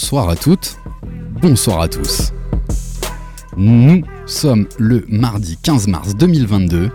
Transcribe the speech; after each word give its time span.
Bonsoir 0.00 0.28
à 0.28 0.36
toutes, 0.36 0.78
bonsoir 1.42 1.80
à 1.80 1.88
tous. 1.88 2.32
Nous 3.56 4.04
sommes 4.26 4.68
le 4.78 5.04
mardi 5.08 5.58
15 5.60 5.88
mars 5.88 6.14
2022. 6.14 6.92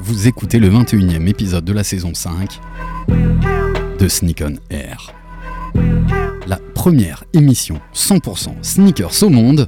Vous 0.00 0.28
écoutez 0.28 0.58
le 0.58 0.70
21e 0.70 1.28
épisode 1.28 1.66
de 1.66 1.74
la 1.74 1.84
saison 1.84 2.14
5 2.14 2.58
de 3.98 4.08
Sneak 4.08 4.44
on 4.46 4.54
Air. 4.70 5.12
La 6.46 6.58
première 6.74 7.24
émission 7.34 7.82
100% 7.94 8.54
sneakers 8.62 9.22
au 9.22 9.28
monde, 9.28 9.66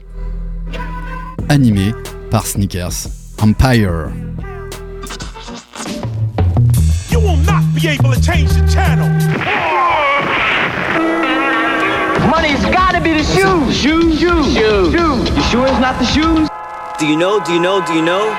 animée 1.50 1.92
par 2.30 2.46
Sneakers 2.46 3.08
Empire. 3.42 4.08
Money's 12.28 12.62
gotta 12.66 13.00
be 13.00 13.14
the 13.14 13.24
shoes. 13.24 13.74
Shoes, 13.74 14.20
shoes, 14.20 14.52
shoes. 14.52 14.92
shoes. 14.92 15.30
You 15.34 15.42
sure 15.44 15.66
it's 15.66 15.80
not 15.80 15.98
the 15.98 16.04
shoes? 16.04 16.46
Do 16.98 17.06
you 17.06 17.16
know? 17.16 17.42
Do 17.42 17.54
you 17.54 17.60
know? 17.60 17.80
Do 17.86 17.94
you 17.94 18.02
know? 18.02 18.36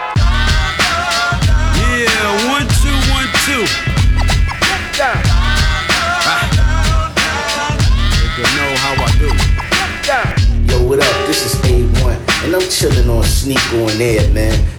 Yeah, 1.73 2.53
one, 2.53 2.67
two, 2.81 2.93
one, 3.09 3.25
two. 3.49 3.65
Nigga 8.13 8.45
know 8.57 8.71
how 8.77 8.93
I 8.93 9.09
do. 9.17 9.29
Yo, 10.71 10.87
what 10.87 10.99
up? 10.99 11.27
This 11.27 11.41
is 11.47 11.55
A1, 11.61 12.45
and 12.45 12.55
I'm 12.55 12.69
chilling 12.69 13.09
on 13.09 13.23
Sneak 13.23 13.73
on 13.73 13.99
Air, 13.99 14.29
man. 14.33 14.78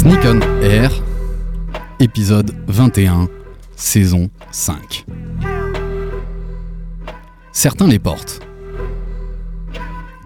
Sneak 0.00 0.24
on 0.24 0.40
Air, 0.62 0.90
épisode 1.98 2.54
21, 2.68 3.28
saison 3.76 4.30
5. 4.50 5.04
Certains 7.52 7.86
les 7.86 7.98
portent, 7.98 8.40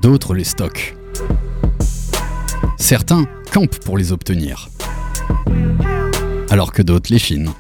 d'autres 0.00 0.32
les 0.34 0.44
stockent. 0.44 0.94
Certains 2.78 3.24
campent 3.52 3.80
pour 3.80 3.98
les 3.98 4.12
obtenir, 4.12 4.68
alors 6.50 6.70
que 6.70 6.82
d'autres 6.82 7.12
les 7.12 7.18
chinent. 7.18 7.50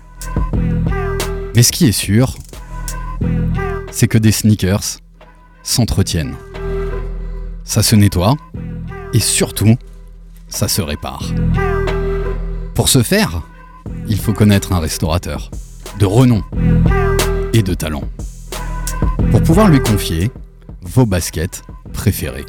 Mais 1.56 1.64
ce 1.64 1.72
qui 1.72 1.86
est 1.86 1.90
sûr, 1.90 2.36
c'est 3.90 4.06
que 4.06 4.18
des 4.18 4.30
sneakers 4.30 5.00
s'entretiennent. 5.64 6.36
Ça 7.64 7.82
se 7.82 7.96
nettoie 7.96 8.36
et 9.12 9.18
surtout, 9.18 9.74
ça 10.48 10.68
se 10.68 10.80
répare. 10.80 11.24
Pour 12.74 12.88
ce 12.88 13.04
faire, 13.04 13.42
il 14.08 14.18
faut 14.18 14.32
connaître 14.32 14.72
un 14.72 14.80
restaurateur 14.80 15.50
de 16.00 16.06
renom 16.06 16.42
et 17.52 17.62
de 17.62 17.72
talent. 17.72 18.02
Pour 19.30 19.42
pouvoir 19.42 19.68
lui 19.68 19.80
confier 19.80 20.32
vos 20.82 21.06
baskets 21.06 21.62
préférées. 21.92 22.44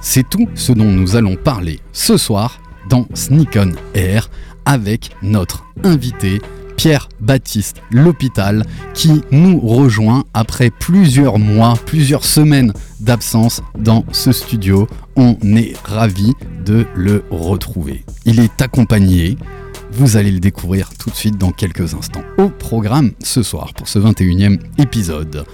C'est 0.00 0.28
tout 0.28 0.48
ce 0.54 0.72
dont 0.72 0.90
nous 0.90 1.14
allons 1.16 1.36
parler 1.36 1.80
ce 1.92 2.16
soir 2.16 2.58
dans 2.88 3.06
Sneak 3.12 3.56
on 3.56 3.72
Air 3.94 4.30
avec 4.64 5.10
notre 5.22 5.64
invité 5.82 6.40
Pierre-Baptiste 6.76 7.76
L'Hôpital 7.90 8.64
qui 8.94 9.22
nous 9.30 9.60
rejoint 9.60 10.24
après 10.34 10.70
plusieurs 10.70 11.38
mois, 11.38 11.74
plusieurs 11.86 12.24
semaines 12.24 12.72
d'absence 13.00 13.62
dans 13.78 14.04
ce 14.12 14.32
studio. 14.32 14.88
On 15.16 15.36
est 15.56 15.74
ravis 15.84 16.32
de 16.64 16.86
le 16.94 17.24
retrouver. 17.30 18.04
Il 18.24 18.40
est 18.40 18.62
accompagné, 18.62 19.36
vous 19.92 20.16
allez 20.16 20.32
le 20.32 20.40
découvrir 20.40 20.90
tout 20.98 21.10
de 21.10 21.14
suite 21.14 21.38
dans 21.38 21.52
quelques 21.52 21.94
instants. 21.94 22.24
Au 22.38 22.48
programme 22.48 23.12
ce 23.22 23.42
soir 23.42 23.74
pour 23.74 23.88
ce 23.88 23.98
21e 23.98 24.58
épisode. 24.78 25.44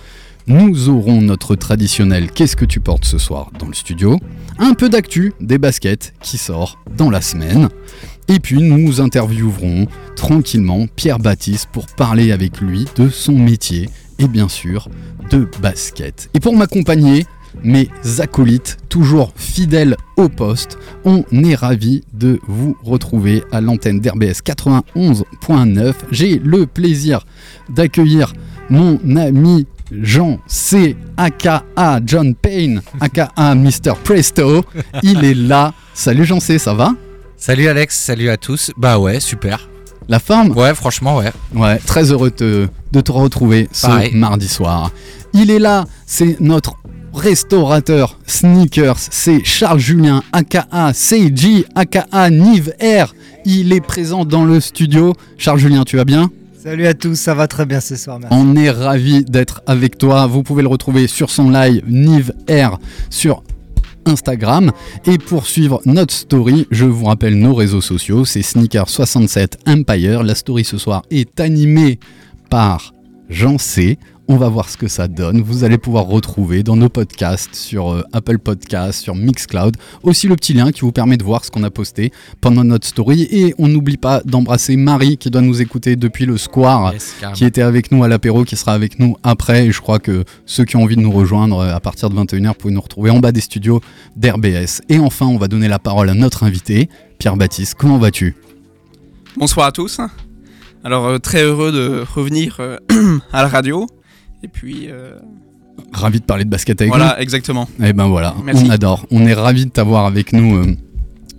Nous 0.47 0.89
aurons 0.89 1.21
notre 1.21 1.55
traditionnel 1.55 2.33
Qu'est-ce 2.33 2.57
que 2.57 2.65
tu 2.65 2.81
portes 2.81 3.05
ce 3.05 3.19
soir 3.19 3.51
dans 3.59 3.69
le 3.69 3.75
studio? 3.75 4.19
Un 4.59 4.75
peu 4.75 4.89
d'actu 4.89 5.33
des 5.41 5.59
baskets 5.59 6.15
qui 6.23 6.39
sort 6.39 6.79
dans 6.97 7.11
la 7.11 7.21
semaine. 7.21 7.69
Et 8.33 8.39
puis 8.39 8.63
nous 8.63 9.01
interviewerons 9.01 9.89
tranquillement 10.15 10.87
Pierre 10.95 11.19
Baptiste 11.19 11.69
pour 11.73 11.87
parler 11.89 12.31
avec 12.31 12.61
lui 12.61 12.87
de 12.95 13.09
son 13.09 13.33
métier 13.33 13.91
et 14.21 14.29
bien 14.29 14.49
sûr 14.49 14.89
de 15.31 15.49
basket. 15.61 16.31
Et 16.33 16.39
pour 16.39 16.55
m'accompagner, 16.55 17.27
mes 17.65 17.89
acolytes, 18.21 18.77
toujours 18.89 19.33
fidèles 19.35 19.97
au 20.17 20.29
poste, 20.29 20.79
on 21.05 21.25
est 21.43 21.57
ravis 21.57 22.05
de 22.13 22.39
vous 22.47 22.77
retrouver 22.85 23.43
à 23.51 23.61
l'antenne 23.61 23.99
d'RBS 23.99 24.43
91.9. 24.47 25.95
J'ai 26.13 26.39
le 26.39 26.67
plaisir 26.67 27.27
d'accueillir 27.69 28.33
mon 28.69 29.01
ami 29.17 29.67
Jean 29.91 30.39
C, 30.47 30.97
aka 31.17 31.65
John 32.07 32.37
Payne, 32.37 32.81
aka 33.01 33.33
Mr. 33.57 33.95
Presto. 34.05 34.65
Il 35.03 35.25
est 35.25 35.35
là. 35.35 35.75
Salut 35.95 36.25
Jean 36.25 36.39
C, 36.39 36.61
ça 36.61 36.75
va? 36.75 36.95
Salut 37.43 37.69
Alex, 37.69 37.97
salut 37.99 38.28
à 38.28 38.37
tous. 38.37 38.71
Bah 38.77 38.99
ouais, 38.99 39.19
super. 39.19 39.71
La 40.09 40.19
forme 40.19 40.51
Ouais, 40.56 40.75
franchement, 40.75 41.17
ouais. 41.17 41.33
Ouais, 41.55 41.78
très 41.78 42.12
heureux 42.12 42.31
te- 42.31 42.69
de 42.93 43.01
te 43.01 43.11
retrouver 43.12 43.67
ce 43.73 43.87
Pareil. 43.87 44.15
mardi 44.15 44.47
soir. 44.47 44.91
Il 45.33 45.51
est 45.51 45.59
là, 45.59 45.87
c'est 46.05 46.39
notre 46.41 46.75
restaurateur 47.15 48.19
sneakers, 48.27 48.99
c'est 48.99 49.43
Charles 49.45 49.78
Julien, 49.78 50.23
aka 50.33 50.67
CJ, 50.93 51.65
aka 51.75 52.06
Nive 52.31 52.75
R. 52.83 53.15
Il 53.47 53.72
est 53.72 53.81
présent 53.81 54.27
dans 54.27 54.45
le 54.45 54.61
studio. 54.61 55.15
Charles 55.39 55.59
Julien, 55.61 55.84
tu 55.84 55.97
vas 55.97 56.05
bien? 56.05 56.31
Salut 56.62 56.87
à 56.87 56.93
tous, 56.93 57.15
ça 57.15 57.33
va 57.34 57.47
très 57.49 57.65
bien 57.65 57.81
ce 57.81 57.97
soir, 57.97 58.19
merci. 58.21 58.37
On 58.39 58.55
est 58.55 58.69
ravi 58.71 59.25
d'être 59.25 59.62
avec 59.67 59.97
toi. 59.97 60.27
Vous 60.27 60.43
pouvez 60.43 60.61
le 60.62 60.69
retrouver 60.69 61.07
sur 61.07 61.31
son 61.31 61.49
live 61.49 61.83
Nive 61.89 62.34
R 62.51 62.78
sur 63.09 63.43
Instagram. 64.06 64.72
Et 65.06 65.19
pour 65.19 65.47
suivre 65.47 65.81
notre 65.84 66.15
story, 66.15 66.66
je 66.71 66.84
vous 66.84 67.05
rappelle 67.05 67.38
nos 67.38 67.55
réseaux 67.55 67.81
sociaux, 67.81 68.25
c'est 68.25 68.41
Sneaker67 68.41 69.53
Empire. 69.66 70.22
La 70.22 70.34
story 70.34 70.65
ce 70.65 70.78
soir 70.78 71.03
est 71.11 71.41
animée 71.41 71.99
par 72.50 72.93
Jean 73.28 73.59
C. 73.59 73.99
On 74.33 74.37
va 74.37 74.49
voir 74.49 74.69
ce 74.69 74.77
que 74.77 74.87
ça 74.87 75.09
donne. 75.09 75.43
Vous 75.43 75.65
allez 75.65 75.77
pouvoir 75.77 76.05
retrouver 76.05 76.63
dans 76.63 76.77
nos 76.77 76.89
podcasts 76.89 77.53
sur 77.53 77.91
euh, 77.91 78.05
Apple 78.13 78.39
Podcasts, 78.39 79.03
sur 79.03 79.17
Mixcloud, 79.17 79.77
aussi 80.05 80.29
le 80.29 80.37
petit 80.37 80.53
lien 80.53 80.71
qui 80.71 80.83
vous 80.83 80.93
permet 80.93 81.17
de 81.17 81.25
voir 81.25 81.45
ce 81.45 81.51
qu'on 81.51 81.65
a 81.65 81.71
posté 81.71 82.13
pendant 82.41 82.63
notre 82.63 82.87
story. 82.87 83.27
Et 83.33 83.57
on 83.59 83.67
n'oublie 83.67 83.97
pas 83.97 84.23
d'embrasser 84.25 84.77
Marie 84.77 85.17
qui 85.17 85.31
doit 85.31 85.41
nous 85.41 85.61
écouter 85.61 85.97
depuis 85.97 86.27
le 86.27 86.39
square 86.39 86.93
Yes, 86.93 87.17
qui 87.35 87.45
était 87.45 87.63
avec 87.63 87.91
nous 87.91 88.05
à 88.05 88.09
l'apéro, 88.09 88.45
qui 88.45 88.55
sera 88.55 88.73
avec 88.73 89.01
nous 89.01 89.17
après. 89.25 89.67
Et 89.67 89.73
je 89.73 89.81
crois 89.81 89.99
que 89.99 90.23
ceux 90.47 90.65
qui 90.65 90.77
ont 90.77 90.85
envie 90.85 90.95
de 90.95 91.01
nous 91.01 91.11
rejoindre 91.11 91.59
euh, 91.59 91.75
à 91.75 91.81
partir 91.81 92.09
de 92.09 92.15
21h, 92.15 92.55
pouvez 92.55 92.73
nous 92.73 92.81
retrouver 92.81 93.11
en 93.11 93.19
bas 93.19 93.33
des 93.33 93.41
studios 93.41 93.81
d'RBS. 94.15 94.83
Et 94.89 95.01
enfin, 95.01 95.27
on 95.27 95.39
va 95.39 95.49
donner 95.49 95.67
la 95.67 95.81
parole 95.81 96.09
à 96.09 96.15
notre 96.15 96.45
invité, 96.45 96.89
Pierre-Baptiste. 97.19 97.75
Comment 97.77 97.99
vas-tu? 97.99 98.37
Bonsoir 99.37 99.66
à 99.66 99.72
tous. 99.72 100.01
Alors 100.84 101.07
euh, 101.07 101.19
très 101.19 101.43
heureux 101.43 101.72
de 101.72 102.04
revenir 102.15 102.60
à 103.33 103.43
la 103.43 103.49
radio. 103.49 103.89
Et 104.42 104.48
puis 104.48 104.89
euh, 104.89 105.16
Ravi 105.92 106.21
de 106.21 106.25
parler 106.25 106.45
de 106.45 106.51
basket 106.51 106.81
avec 106.81 106.91
voilà, 106.92 107.21
exactement. 107.21 107.69
Et 107.83 107.92
ben 107.92 108.07
voilà, 108.07 108.34
Merci. 108.45 108.65
on 108.66 108.71
adore. 108.71 109.07
On 109.10 109.27
est 109.27 109.34
ravi 109.34 109.66
de 109.66 109.71
t'avoir 109.71 110.07
avec 110.07 110.33
nous. 110.33 110.57
euh, 110.57 110.77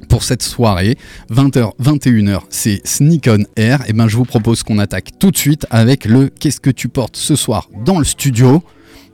pour 0.09 0.23
cette 0.23 0.43
soirée, 0.43 0.97
20h, 1.31 1.71
21h, 1.81 2.41
c'est 2.49 2.85
Sneak 2.85 3.29
on 3.31 3.43
Air. 3.55 3.81
Et 3.87 3.93
ben, 3.93 4.09
je 4.09 4.17
vous 4.17 4.25
propose 4.25 4.61
qu'on 4.61 4.77
attaque 4.77 5.11
tout 5.19 5.31
de 5.31 5.37
suite 5.37 5.65
avec 5.69 6.03
le 6.03 6.27
Qu'est-ce 6.27 6.59
que 6.59 6.69
tu 6.69 6.89
portes 6.89 7.15
ce 7.15 7.37
soir 7.37 7.69
dans 7.85 7.97
le 7.97 8.03
studio? 8.03 8.61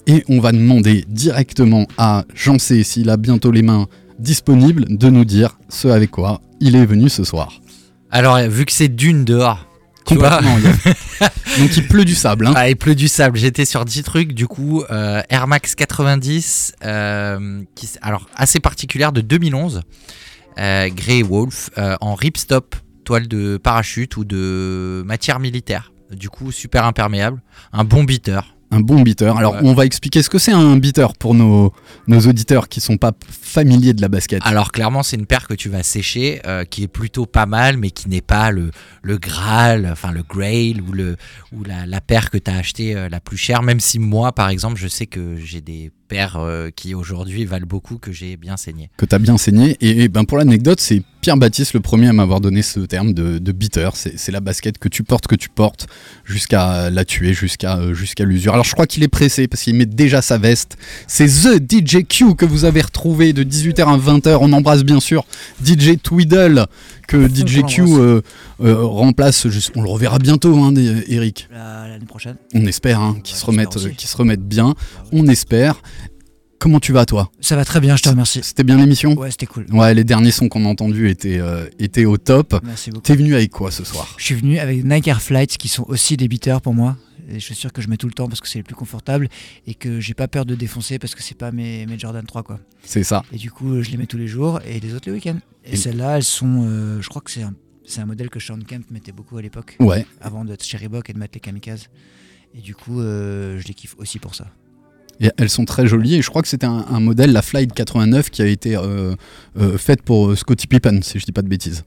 Et 0.08 0.24
on 0.28 0.40
va 0.40 0.52
demander 0.52 1.06
directement 1.08 1.86
à 2.00 2.26
Jean 2.34 2.58
C, 2.58 2.82
s'il 2.84 3.12
a 3.12 3.18
bientôt 3.18 3.52
les 3.52 3.62
mains 3.62 3.86
disponibles, 4.18 4.86
de 4.90 5.10
nous 5.10 5.24
dire 5.26 5.60
ce 5.70 5.88
avec 5.88 6.10
quoi 6.10 6.42
il 6.60 6.76
est 6.76 6.86
venu 6.86 7.10
ce 7.10 7.24
soir. 7.24 7.62
Alors, 8.10 8.40
vu 8.50 8.66
que 8.66 8.72
c'est 8.72 8.88
dune 8.88 9.24
dehors, 9.24 9.67
Complètement. 10.08 10.56
a- 11.22 11.30
Donc 11.60 11.76
il 11.76 11.88
pleut 11.88 12.06
du 12.06 12.16
sable. 12.16 12.48
Hein. 12.48 12.54
ah, 12.56 12.70
il 12.70 12.76
pleut 12.76 12.96
du 12.96 13.08
sable. 13.08 13.38
J'étais 13.38 13.66
sur 13.66 13.84
10 13.86 14.04
trucs, 14.04 14.34
du 14.34 14.48
coup, 14.48 14.84
euh, 14.92 15.22
Air 15.30 15.48
Max 15.48 15.76
90, 15.76 16.74
euh, 16.84 17.62
qui, 17.76 17.90
alors 18.02 18.28
assez 18.36 18.60
particulière 18.60 19.12
de 19.12 19.22
2011, 19.22 19.82
euh, 20.60 20.90
Grey 20.90 21.22
Wolf, 21.24 21.70
euh, 21.78 21.96
en 22.02 22.16
ripstop, 22.16 22.76
toile 23.04 23.28
de 23.28 23.58
parachute 23.58 24.18
ou 24.18 24.26
de 24.26 25.04
matière 25.06 25.40
militaire. 25.40 25.92
Du 26.12 26.30
coup, 26.30 26.52
super 26.52 26.86
imperméable, 26.86 27.42
un 27.74 27.84
bon 27.84 28.04
beater. 28.04 28.56
Un 28.70 28.82
bon 28.82 29.02
beater. 29.02 29.38
Alors, 29.38 29.54
Ouais. 29.54 29.60
on 29.64 29.74
va 29.74 29.86
expliquer 29.86 30.22
ce 30.22 30.30
que 30.30 30.38
c'est 30.38 30.52
un 30.52 30.76
beater 30.78 31.14
pour 31.18 31.34
nos, 31.34 31.72
nos 32.08 32.20
auditeurs 32.20 32.68
qui 32.68 32.82
sont 32.82 32.98
pas 32.98 33.14
familiers 33.30 33.94
de 33.94 34.02
la 34.02 34.10
basket. 34.10 34.42
Alors 34.46 34.72
clairement, 34.74 35.04
c'est 35.04 35.16
une 35.16 35.26
paire 35.26 35.48
que 35.48 35.54
tu 35.54 35.70
vas 35.70 35.84
sécher, 35.84 36.42
euh, 36.46 36.66
qui 36.66 36.84
est 36.84 36.88
plutôt 36.90 37.26
pas 37.26 37.46
mal, 37.46 37.78
mais 37.78 37.92
qui 37.92 38.10
n'est 38.10 38.22
pas 38.22 38.52
le, 38.52 38.72
le 39.04 39.18
Graal, 39.18 39.88
enfin 39.92 40.12
le 40.12 40.22
Grail 40.24 40.82
ou, 40.86 40.92
le, 40.92 41.16
ou 41.54 41.64
la, 41.64 41.86
la 41.86 42.02
paire 42.02 42.30
que 42.30 42.38
tu 42.38 42.52
as 42.52 42.56
acheté 42.58 42.96
euh, 42.96 43.08
la 43.10 43.22
plus 43.22 43.38
chère. 43.38 43.64
Même 43.64 43.80
si 43.80 44.00
moi, 44.00 44.34
par 44.34 44.50
exemple, 44.50 44.76
je 44.78 44.88
sais 44.90 45.06
que 45.08 45.38
j'ai 45.38 45.62
des 45.62 45.92
paires 46.10 46.36
euh, 46.38 46.70
qui 46.70 46.94
aujourd'hui 46.94 47.46
valent 47.46 47.66
beaucoup, 47.68 47.98
que 47.98 48.12
j'ai 48.12 48.36
bien 48.38 48.58
saigné. 48.58 48.90
que 48.98 49.06
tu 49.06 49.16
as 49.16 49.20
bien 49.20 49.38
saigné. 49.38 49.78
Et, 49.82 50.04
et 50.04 50.08
ben 50.10 50.26
pour 50.26 50.38
l'anecdote, 50.38 50.80
c'est 50.82 51.04
Pierre 51.28 51.36
Baptiste 51.36 51.74
le 51.74 51.82
premier 51.82 52.08
à 52.08 52.14
m'avoir 52.14 52.40
donné 52.40 52.62
ce 52.62 52.80
terme 52.80 53.12
de, 53.12 53.38
de 53.38 53.52
beater. 53.52 53.98
C'est 53.98 54.32
la 54.32 54.40
basket 54.40 54.78
que 54.78 54.88
tu 54.88 55.04
portes, 55.04 55.28
que 55.28 55.36
tu 55.36 55.50
portes, 55.50 55.88
jusqu'à 56.24 56.90
la 56.90 57.04
tuer, 57.04 57.34
jusqu'à 57.34 57.80
euh, 57.80 57.94
jusqu'à 57.94 58.24
l'usure. 58.24 58.54
Alors 58.54 58.64
je 58.64 58.72
crois 58.72 58.88
qu'il 58.88 59.04
est 59.04 59.10
pressé 59.10 59.50
parce 59.50 59.62
qu'il 59.64 59.76
met 59.76 59.86
déjà 59.86 60.22
sa 60.22 60.38
veste. 60.38 60.78
C'est 61.06 61.26
The 61.28 61.62
DJ 61.70 62.06
Q 62.08 62.36
que 62.36 62.46
vous 62.46 62.64
avez 62.64 62.80
retrouvé 62.80 63.34
de 63.34 63.44
18h 63.44 63.82
à 63.82 63.98
20h. 63.98 64.38
On 64.40 64.54
embrasse 64.54 64.86
bien 64.86 65.02
sûr 65.02 65.26
DJ 65.62 65.98
Twiddle 66.02 66.66
que 67.10 67.28
DJ 67.28 67.62
Q 67.68 67.82
euh, 67.82 68.22
euh, 68.64 68.86
remplace. 68.86 69.50
je- 69.50 69.70
on 69.76 69.82
le 69.82 69.90
reverra 69.90 70.20
bientôt, 70.20 70.58
hein, 70.64 70.74
Eric. 71.10 71.50
La- 71.52 71.90
L'année 71.90 72.06
prochaine. 72.06 72.38
On 72.54 72.66
espère 72.68 73.02
hein, 73.02 73.18
qu'il 73.22 73.36
Ouais, 73.36 73.66
se 73.70 74.08
se 74.08 74.16
remette 74.16 74.48
bien. 74.48 74.76
On 75.12 75.28
espère. 75.28 75.82
Comment 76.60 76.80
tu 76.80 76.92
vas 76.92 77.06
toi 77.06 77.32
Ça 77.40 77.56
va 77.56 77.64
très 77.66 77.80
bien, 77.80 77.96
je 77.96 78.04
te 78.04 78.10
remercie. 78.10 78.40
C'était 78.44 78.64
bien 78.64 78.78
l'émission 78.78 79.14
Ouais, 79.16 79.30
c'était 79.32 79.46
cool. 79.46 79.66
Ouais, 79.72 79.94
les 79.94 80.04
derniers 80.04 80.32
sons 80.32 80.50
qu'on 80.50 80.66
a 80.66 80.68
entendus 80.68 81.10
étaient, 81.10 81.40
euh, 81.40 81.68
étaient 81.80 82.06
au 82.06 82.18
top. 82.18 82.60
Merci 82.64 82.90
beaucoup. 82.90 83.04
T'es 83.04 83.16
venu 83.16 83.36
avec 83.36 83.52
quoi 83.52 83.70
ce 83.72 83.84
soir 83.84 84.16
Je 84.18 84.24
suis 84.26 84.36
venu 84.36 84.58
avec 84.58 84.84
Nike 84.84 85.08
Air 85.08 85.22
Flights 85.22 85.58
qui 85.58 85.68
sont 85.68 85.86
aussi 85.88 86.18
des 86.18 86.28
beaters 86.28 86.62
pour 86.62 86.74
moi. 86.74 86.98
Des 87.30 87.40
chaussures 87.40 87.74
que 87.74 87.82
je 87.82 87.90
mets 87.90 87.98
tout 87.98 88.08
le 88.08 88.14
temps 88.14 88.28
parce 88.28 88.40
que 88.42 88.48
c'est 88.48 88.60
les 88.60 88.64
plus 88.64 88.74
confortables 88.76 89.28
et 89.68 89.76
que 89.76 90.00
j'ai 90.00 90.14
pas 90.14 90.28
peur 90.28 90.46
de 90.46 90.56
défoncer 90.56 90.98
parce 90.98 91.14
que 91.14 91.22
c'est 91.22 91.38
pas 91.38 91.52
mes, 91.52 91.86
mes 91.86 92.00
Jordan 92.00 92.26
3 92.26 92.42
quoi. 92.44 92.60
C'est 92.84 93.04
ça. 93.04 93.24
Et 93.34 93.38
du 93.38 93.52
coup, 93.52 93.82
je 93.84 93.92
les 93.92 93.98
mets 93.98 94.06
tous 94.08 94.18
les 94.18 94.28
jours 94.28 94.60
et 94.66 94.80
les 94.80 94.94
autres 94.96 95.10
le 95.10 95.16
week-end. 95.16 95.38
Et, 95.66 95.74
Et- 95.74 95.76
celles-là, 95.76 96.18
elles 96.18 96.24
sont. 96.24 96.66
euh, 96.68 97.02
je 97.02 97.10
crois 97.10 97.22
que 97.22 97.30
c'est 97.30 97.44
un, 97.44 97.54
c'est 97.86 98.00
un 98.02 98.06
modèle 98.06 98.30
que 98.30 98.40
Sean 98.40 98.58
Kemp 98.66 98.90
mettait 98.92 99.12
beaucoup 99.12 99.38
à 99.38 99.42
l'époque. 99.42 99.76
Ouais. 99.80 100.06
Avant 100.22 100.46
d'être 100.46 100.64
chez 100.64 100.78
Reebok 100.78 101.10
et 101.10 101.14
de 101.14 101.20
mettre 101.20 101.34
les 101.36 101.42
kamikazes. 101.42 101.90
Et 102.56 102.62
du 102.62 102.74
coup, 102.76 103.02
euh, 103.02 103.60
je 103.60 103.68
les 103.68 103.74
kiffe 103.74 103.96
aussi 104.00 104.20
pour 104.20 104.34
ça. 104.34 104.48
Et 105.20 105.32
elles 105.38 105.50
sont 105.50 105.66
très 105.66 105.88
jolies 105.88 106.16
et 106.16 106.22
je 106.22 106.30
crois 106.30 106.42
que 106.42 106.48
c'était 106.48 106.66
un, 106.66 106.86
un 106.90 107.00
modèle, 107.00 107.32
la 107.32 107.42
Flight 107.42 107.74
89, 107.74 108.30
qui 108.30 108.42
a 108.42 108.46
été 108.46 108.76
euh, 108.76 109.16
euh, 109.60 109.78
faite 109.78 110.02
pour 110.04 110.28
euh, 110.30 110.36
Scottie 110.36 110.68
Pippen, 110.68 111.02
si 111.02 111.20
je 111.20 111.26
dis 111.26 111.32
pas 111.32 111.42
de 111.42 111.48
bêtises. 111.48 111.84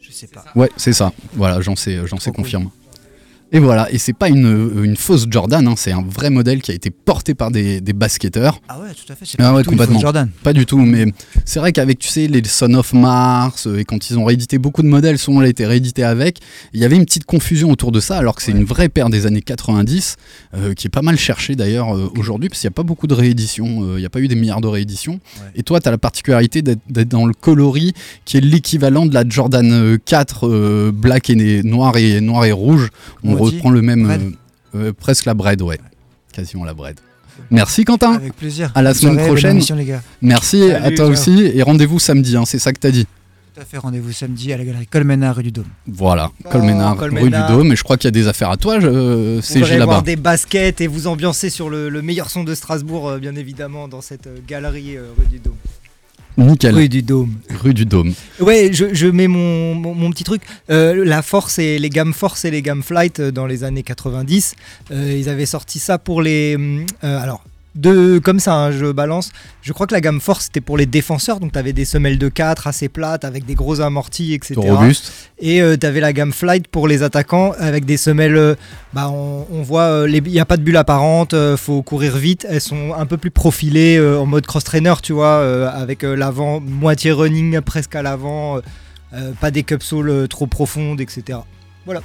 Je 0.00 0.10
sais 0.12 0.26
pas. 0.26 0.44
Ouais, 0.54 0.70
c'est 0.76 0.92
ça. 0.92 1.12
Voilà, 1.34 1.60
j'en 1.60 1.76
sais, 1.76 2.06
j'en 2.06 2.18
sais 2.18 2.30
cool. 2.30 2.46
Et 3.54 3.58
voilà, 3.58 3.90
et 3.92 3.98
c'est 3.98 4.14
pas 4.14 4.28
une, 4.28 4.70
une 4.82 4.96
fausse 4.96 5.26
Jordan, 5.28 5.68
hein, 5.68 5.74
c'est 5.76 5.92
un 5.92 6.02
vrai 6.02 6.30
modèle 6.30 6.62
qui 6.62 6.70
a 6.70 6.74
été 6.74 6.90
porté 6.90 7.34
par 7.34 7.50
des, 7.50 7.82
des 7.82 7.92
basketteurs. 7.92 8.60
Ah 8.68 8.80
ouais, 8.80 8.88
tout 8.94 9.12
à 9.12 9.14
fait. 9.14 9.26
C'est 9.26 9.36
Ah 9.40 9.44
pas 9.50 9.54
ouais, 9.56 9.62
du 9.62 9.68
tout 9.68 9.74
une 9.74 9.86
fausse 9.86 10.00
Jordan. 10.00 10.30
Pas 10.42 10.52
du 10.54 10.64
tout, 10.64 10.78
mais 10.78 11.04
c'est 11.44 11.58
vrai 11.60 11.72
qu'avec, 11.72 11.98
tu 11.98 12.08
sais, 12.08 12.28
les 12.28 12.42
Son 12.44 12.72
of 12.74 12.94
Mars, 12.94 13.66
euh, 13.66 13.78
et 13.80 13.84
quand 13.84 14.08
ils 14.08 14.18
ont 14.18 14.24
réédité 14.24 14.56
beaucoup 14.56 14.82
de 14.82 14.86
modèles, 14.88 15.18
souvent 15.18 15.40
elle 15.42 15.48
a 15.48 15.50
été 15.50 15.66
réédité 15.66 16.02
avec, 16.02 16.38
il 16.72 16.80
y 16.80 16.84
avait 16.86 16.96
une 16.96 17.04
petite 17.04 17.26
confusion 17.26 17.70
autour 17.70 17.92
de 17.92 18.00
ça, 18.00 18.16
alors 18.16 18.34
que 18.36 18.42
c'est 18.42 18.52
Ouais. 18.52 18.58
une 18.58 18.64
vraie 18.64 18.88
paire 18.88 19.10
des 19.10 19.26
années 19.26 19.42
90, 19.42 20.16
euh, 20.54 20.72
qui 20.74 20.86
est 20.86 20.90
pas 20.90 21.02
mal 21.02 21.18
cherchée 21.18 21.54
d'ailleurs 21.54 21.94
euh, 21.94 22.10
aujourd'hui, 22.18 22.48
parce 22.48 22.60
qu'il 22.62 22.68
n'y 22.68 22.72
a 22.72 22.76
pas 22.76 22.82
beaucoup 22.82 23.06
de 23.06 23.14
rééditions, 23.14 23.82
euh, 23.84 23.94
il 23.96 24.00
n'y 24.00 24.06
a 24.06 24.10
pas 24.10 24.20
eu 24.20 24.28
des 24.28 24.34
milliards 24.34 24.60
de 24.62 24.68
rééditions. 24.68 25.12
Ouais. 25.14 25.50
Et 25.56 25.62
toi, 25.62 25.78
tu 25.78 25.88
as 25.88 25.90
la 25.90 25.98
particularité 25.98 26.62
d'être 26.62 27.08
dans 27.08 27.26
le 27.26 27.34
coloris, 27.34 27.92
qui 28.24 28.38
est 28.38 28.40
l'équivalent 28.40 29.04
de 29.04 29.12
la 29.12 29.24
Jordan 29.28 29.70
euh, 29.72 29.98
4 30.02 30.48
euh, 30.48 30.90
black 30.92 31.28
et 31.28 31.62
noir 31.62 31.98
et, 31.98 32.20
noir 32.22 32.46
et 32.46 32.52
rouge. 32.52 32.88
On 33.24 33.41
reprend 33.42 33.70
le 33.70 33.82
même, 33.82 34.04
bread 34.04 34.22
euh, 34.74 34.78
euh, 34.88 34.92
presque 34.92 35.24
la 35.26 35.34
bread, 35.34 35.60
ouais. 35.62 35.78
Quasiment 36.32 36.64
la 36.64 36.74
bread. 36.74 36.98
Merci 37.50 37.84
Quentin. 37.84 38.14
Avec 38.14 38.34
plaisir. 38.34 38.70
À 38.74 38.82
la 38.82 38.92
Bonne 38.92 39.00
semaine 39.00 39.26
prochaine. 39.26 39.50
émission, 39.52 39.74
les 39.76 39.84
gars. 39.84 40.02
Merci 40.20 40.70
à 40.70 40.88
toi 40.90 40.96
ciao. 41.06 41.10
aussi 41.10 41.50
et 41.54 41.62
rendez-vous 41.62 41.98
samedi, 41.98 42.36
hein, 42.36 42.44
c'est 42.46 42.58
ça 42.58 42.72
que 42.72 42.78
t'as 42.78 42.90
dit. 42.90 43.06
Tout 43.54 43.60
à 43.60 43.64
fait, 43.66 43.76
rendez-vous 43.76 44.12
samedi 44.12 44.50
à 44.52 44.56
la 44.56 44.64
galerie 44.64 44.86
Colmena, 44.86 45.30
rue 45.32 45.42
du 45.42 45.52
Dôme. 45.52 45.66
Voilà, 45.86 46.30
Oh, 46.46 46.48
rue 46.52 47.30
du. 47.30 47.36
Dôme, 47.48 47.72
et 47.72 47.76
je 47.76 47.82
crois 47.82 47.98
qu'il 47.98 48.06
y 48.06 48.08
a 48.08 48.12
des 48.12 48.26
affaires 48.26 48.50
à 48.50 48.56
toi, 48.56 48.80
je, 48.80 48.86
euh, 48.86 49.42
CG 49.42 49.76
là-bas. 49.76 50.00
des 50.00 50.16
baskets 50.16 50.80
et 50.80 50.86
vous 50.86 51.06
ambiancer 51.06 51.50
sur 51.50 51.68
le, 51.68 51.90
le 51.90 52.00
meilleur 52.00 52.30
son 52.30 52.44
de 52.44 52.54
Strasbourg, 52.54 53.08
euh, 53.10 53.18
bien 53.18 53.36
évidemment, 53.36 53.88
dans 53.88 54.00
cette 54.00 54.26
euh, 54.26 54.38
galerie 54.48 54.96
euh, 54.96 55.02
rue 55.18 55.26
du 55.26 55.38
Dôme. 55.38 55.56
Nickel, 56.38 56.74
Rue 56.74 56.88
du 56.88 57.02
Dôme. 57.02 57.34
rue 57.62 57.74
du 57.74 57.84
Dôme. 57.84 58.14
Ouais, 58.40 58.70
je, 58.72 58.94
je 58.94 59.06
mets 59.06 59.28
mon, 59.28 59.74
mon, 59.74 59.94
mon 59.94 60.10
petit 60.10 60.24
truc. 60.24 60.42
Euh, 60.70 61.04
la 61.04 61.22
Force 61.22 61.58
et 61.58 61.78
les 61.78 61.90
gammes 61.90 62.12
Force 62.14 62.44
et 62.44 62.50
les 62.50 62.62
gammes 62.62 62.82
Flight 62.82 63.20
euh, 63.20 63.30
dans 63.30 63.46
les 63.46 63.64
années 63.64 63.82
90, 63.82 64.54
euh, 64.90 65.16
ils 65.18 65.28
avaient 65.28 65.46
sorti 65.46 65.78
ça 65.78 65.98
pour 65.98 66.22
les. 66.22 66.56
euh, 67.04 67.18
alors, 67.20 67.44
de, 67.74 68.18
comme 68.18 68.38
ça, 68.38 68.54
hein, 68.54 68.70
je 68.72 68.92
balance. 68.92 69.32
Je 69.62 69.72
crois 69.72 69.86
que 69.86 69.94
la 69.94 70.00
gamme 70.00 70.20
Force 70.20 70.44
c'était 70.46 70.60
pour 70.60 70.76
les 70.76 70.86
défenseurs, 70.86 71.40
donc 71.40 71.52
tu 71.52 71.58
avais 71.58 71.72
des 71.72 71.84
semelles 71.84 72.18
de 72.18 72.28
4 72.28 72.66
assez 72.66 72.88
plates 72.88 73.24
avec 73.24 73.46
des 73.46 73.54
gros 73.54 73.80
amortis, 73.80 74.34
etc. 74.34 74.54
Robuste. 74.56 75.12
Et 75.38 75.60
tu 75.80 75.86
avais 75.86 76.00
la 76.00 76.12
gamme 76.12 76.32
Flight 76.32 76.68
pour 76.68 76.86
les 76.88 77.02
attaquants 77.02 77.52
avec 77.58 77.84
des 77.84 77.96
semelles. 77.96 78.36
euh, 78.36 78.54
bah, 78.92 79.08
on, 79.10 79.46
on 79.50 79.62
voit, 79.62 80.04
il 80.08 80.22
n'y 80.22 80.40
a 80.40 80.44
pas 80.44 80.56
de 80.56 80.62
bulle 80.62 80.76
apparente, 80.76 81.34
euh, 81.34 81.56
faut 81.56 81.82
courir 81.82 82.16
vite. 82.16 82.46
Elles 82.48 82.60
sont 82.60 82.92
un 82.94 83.06
peu 83.06 83.16
plus 83.16 83.30
profilées 83.30 83.96
euh, 83.96 84.18
en 84.20 84.26
mode 84.26 84.46
cross-trainer, 84.46 84.94
tu 85.02 85.12
vois, 85.12 85.36
euh, 85.40 85.70
avec 85.72 86.04
euh, 86.04 86.14
l'avant, 86.14 86.60
moitié 86.60 87.12
running 87.12 87.60
presque 87.60 87.94
à 87.94 88.02
l'avant, 88.02 88.56
euh, 88.56 88.60
euh, 89.14 89.32
pas 89.40 89.50
des 89.50 89.62
cupsoles 89.62 90.10
euh, 90.10 90.26
trop 90.26 90.46
profondes, 90.46 91.00
etc. 91.00 91.38
Voilà. 91.86 92.02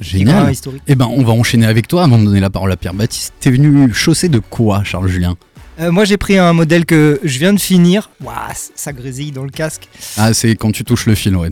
Génial. 0.00 0.52
historique. 0.52 0.82
Eh 0.86 0.94
ben, 0.94 1.08
on 1.10 1.22
va 1.24 1.32
enchaîner 1.32 1.66
avec 1.66 1.88
toi 1.88 2.04
avant 2.04 2.18
de 2.18 2.24
donner 2.24 2.40
la 2.40 2.50
parole 2.50 2.70
à 2.72 2.76
Pierre 2.76 2.94
Baptiste. 2.94 3.32
T'es 3.40 3.50
venu 3.50 3.92
chaussé 3.92 4.28
de 4.28 4.38
quoi, 4.38 4.82
Charles 4.84 5.08
Julien? 5.08 5.36
Euh, 5.80 5.92
moi 5.92 6.04
j'ai 6.04 6.16
pris 6.16 6.36
un 6.38 6.52
modèle 6.52 6.84
que 6.84 7.20
je 7.22 7.38
viens 7.38 7.52
de 7.52 7.60
finir. 7.60 8.10
C- 8.54 8.72
ça 8.74 8.92
grésille 8.92 9.30
dans 9.30 9.44
le 9.44 9.50
casque. 9.50 9.88
Ah, 10.16 10.34
c'est 10.34 10.56
quand 10.56 10.72
tu 10.72 10.82
touches 10.84 11.06
le 11.06 11.14
fil, 11.14 11.36
ouais. 11.36 11.50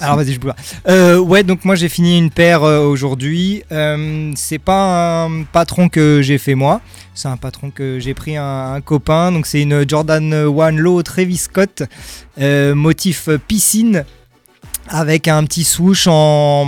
Alors 0.00 0.16
vas-y, 0.16 0.32
je 0.34 0.40
bouge 0.40 0.50
pas. 0.50 0.90
Euh, 0.90 1.18
ouais, 1.18 1.44
donc 1.44 1.64
moi 1.64 1.74
j'ai 1.76 1.88
fini 1.88 2.18
une 2.18 2.28
paire 2.30 2.62
euh, 2.64 2.80
aujourd'hui. 2.84 3.62
Euh, 3.72 4.32
c'est 4.34 4.58
pas 4.58 5.24
un 5.24 5.44
patron 5.44 5.88
que 5.88 6.20
j'ai 6.20 6.36
fait 6.36 6.54
moi, 6.54 6.82
c'est 7.14 7.28
un 7.28 7.36
patron 7.38 7.70
que 7.70 7.98
j'ai 8.00 8.12
pris 8.12 8.36
un, 8.36 8.74
un 8.74 8.80
copain. 8.82 9.32
Donc 9.32 9.46
c'est 9.46 9.62
une 9.62 9.88
Jordan 9.88 10.34
1 10.34 10.70
Low 10.72 11.02
Travis 11.02 11.38
Scott, 11.38 11.84
motif 12.74 13.28
piscine, 13.48 14.04
avec 14.88 15.28
un 15.28 15.44
petit 15.44 15.64
swoosh 15.64 16.06
en, 16.08 16.66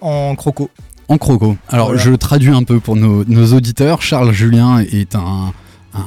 en 0.00 0.34
croco. 0.34 0.70
En 1.08 1.16
croco. 1.18 1.56
Alors, 1.68 1.88
Voilà. 1.88 2.02
je 2.02 2.12
traduis 2.12 2.50
un 2.50 2.62
peu 2.64 2.80
pour 2.80 2.96
nos, 2.96 3.24
nos 3.24 3.52
auditeurs. 3.54 4.02
Charles 4.02 4.32
Julien 4.32 4.80
est 4.80 5.14
un, 5.14 5.52
un 5.94 6.04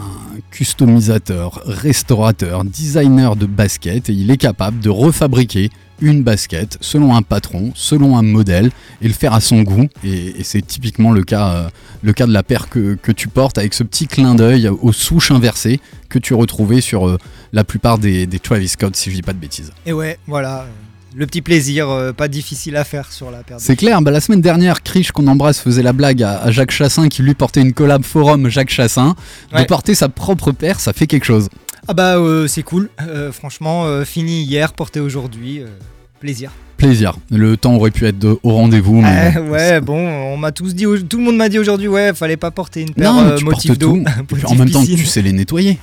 customisateur, 0.52 1.62
restaurateur, 1.66 2.64
designer 2.64 3.36
de 3.36 3.46
basket 3.46 4.10
et 4.10 4.14
il 4.14 4.30
est 4.32 4.38
capable 4.38 4.80
de 4.80 4.90
refabriquer 4.90 5.70
une 6.02 6.24
basket 6.24 6.78
selon 6.82 7.16
un 7.16 7.22
patron, 7.22 7.72
selon 7.76 8.18
un 8.18 8.22
modèle 8.24 8.72
et 9.02 9.08
le 9.08 9.14
faire 9.14 9.34
à 9.34 9.40
son 9.42 9.62
goût. 9.62 9.88
Et, 10.04 10.40
et 10.40 10.44
c'est 10.44 10.62
typiquement 10.66 11.12
le 11.12 11.24
cas, 11.24 11.50
euh, 11.50 11.70
le 12.02 12.14
cas 12.14 12.26
de 12.26 12.32
la 12.34 12.42
paire 12.44 12.70
que, 12.70 12.96
que 12.96 13.12
tu 13.12 13.28
portes 13.28 13.58
avec 13.60 13.74
ce 13.76 13.84
petit 13.84 14.08
clin 14.08 14.34
d'œil 14.36 14.68
aux 14.68 14.94
souches 14.94 15.32
inversées 15.32 15.80
que 16.10 16.18
tu 16.20 16.34
retrouvais 16.34 16.82
sur 16.82 17.08
euh, 17.08 17.18
la 17.54 17.64
plupart 17.64 17.98
des, 18.00 18.26
des 18.26 18.40
Travis 18.40 18.68
Scott, 18.70 18.96
si 18.96 19.12
je 19.12 19.16
dis 19.16 19.22
pas 19.22 19.34
de 19.34 19.38
bêtises. 19.40 19.72
Et 19.86 19.94
ouais, 19.94 20.18
voilà. 20.28 20.66
Le 21.16 21.26
petit 21.28 21.42
plaisir, 21.42 21.90
euh, 21.90 22.14
pas 22.14 22.28
difficile 22.30 22.76
à 22.78 22.84
faire 22.86 23.12
sur 23.12 23.32
la 23.32 23.40
paire. 23.40 23.58
de- 23.58 23.62
C'est 23.62 23.76
clair, 23.76 24.02
bah, 24.02 24.12
la 24.12 24.22
semaine 24.22 24.40
dernière, 24.42 24.82
Krish 24.82 25.12
qu'on 25.12 25.28
embrasse 25.28 25.60
faisait 25.60 25.84
la 25.84 25.92
blague 25.94 26.24
à, 26.24 26.42
à 26.42 26.52
Jacques 26.52 26.72
Chassin 26.72 27.10
qui 27.10 27.22
lui 27.22 27.34
portait 27.34 27.62
une 27.62 27.74
collab 27.74 28.04
forum 28.04 28.48
Jacques 28.50 28.70
Chassin. 28.70 29.16
De 29.56 29.64
porter 29.66 29.94
sa 29.96 30.08
propre 30.10 30.52
paire, 30.52 30.80
ça 30.80 30.94
fait 30.94 31.08
quelque 31.08 31.26
chose. 31.26 31.50
Ah 31.88 31.94
bah 31.94 32.18
euh, 32.18 32.48
c'est 32.48 32.64
cool. 32.64 32.90
Euh, 33.02 33.32
franchement, 33.32 33.86
fini 34.06 34.44
hier, 34.44 34.72
porté 34.74 35.00
aujourd'hui. 35.00 35.62
plaisir. 36.20 36.52
Plaisir. 36.78 37.18
Le 37.30 37.58
temps 37.58 37.76
aurait 37.76 37.92
pu 37.92 38.06
être 38.08 38.18
de- 38.18 38.40
au 38.44 38.54
rendez-vous. 38.54 39.02
Mais... 39.02 39.34
Euh, 39.36 39.50
ouais, 39.50 39.82
bon, 39.82 39.98
on 40.00 40.38
m'a 40.38 40.52
tous 40.52 40.74
dit, 40.74 40.86
tout 41.10 41.18
le 41.18 41.24
monde 41.24 41.36
m'a 41.38 41.50
dit 41.50 41.60
aujourd'hui, 41.60 41.88
ouais, 41.88 42.14
fallait 42.14 42.38
pas 42.38 42.50
porter 42.52 42.82
une 42.82 42.94
paire 42.94 43.14
non, 43.14 43.36
tu 43.36 43.44
motif 43.46 43.78
d'eau. 43.78 44.00
en 44.46 44.56
même 44.56 44.70
temps, 44.72 44.84
tu 44.86 45.06
sais 45.06 45.22
les 45.22 45.32
nettoyer. 45.34 45.78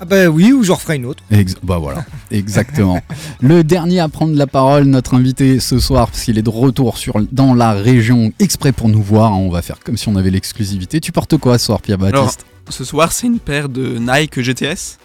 Ah 0.00 0.04
bah 0.04 0.26
oui, 0.28 0.52
ou 0.52 0.62
j'en 0.62 0.74
referai 0.76 0.96
une 0.96 1.06
autre. 1.06 1.22
Ex- 1.30 1.56
bah 1.62 1.78
voilà, 1.78 2.04
exactement. 2.30 3.00
Le 3.40 3.64
dernier 3.64 3.98
à 4.00 4.08
prendre 4.08 4.36
la 4.36 4.46
parole, 4.46 4.84
notre 4.84 5.14
invité 5.14 5.58
ce 5.58 5.78
soir, 5.80 6.08
parce 6.10 6.22
qu'il 6.22 6.38
est 6.38 6.42
de 6.42 6.48
retour 6.50 6.98
sur, 6.98 7.14
dans 7.32 7.52
la 7.54 7.72
région 7.72 8.32
exprès 8.38 8.70
pour 8.72 8.88
nous 8.88 9.02
voir. 9.02 9.32
hein, 9.32 9.36
on 9.38 9.50
va 9.50 9.60
faire 9.62 9.80
comme 9.84 9.96
si 9.96 10.08
on 10.08 10.14
avait 10.16 10.30
l'exclusivité. 10.30 11.00
Tu 11.00 11.10
portes 11.10 11.36
quoi 11.36 11.58
ce 11.58 11.66
soir, 11.66 11.80
Pierre 11.82 12.00
Alors, 12.02 12.26
Baptiste? 12.26 12.46
ce 12.68 12.84
soir, 12.84 13.10
c'est 13.12 13.26
une 13.26 13.40
paire 13.40 13.68
de 13.68 13.98
Nike 13.98 14.40
GTS 14.40 14.98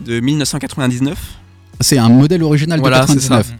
de 0.00 0.20
1999 0.20 1.18
C'est 1.80 1.98
un 1.98 2.08
modèle 2.08 2.42
original 2.42 2.80
Voilà, 2.80 3.00
de 3.02 3.06
c'est 3.08 3.14
99. 3.28 3.52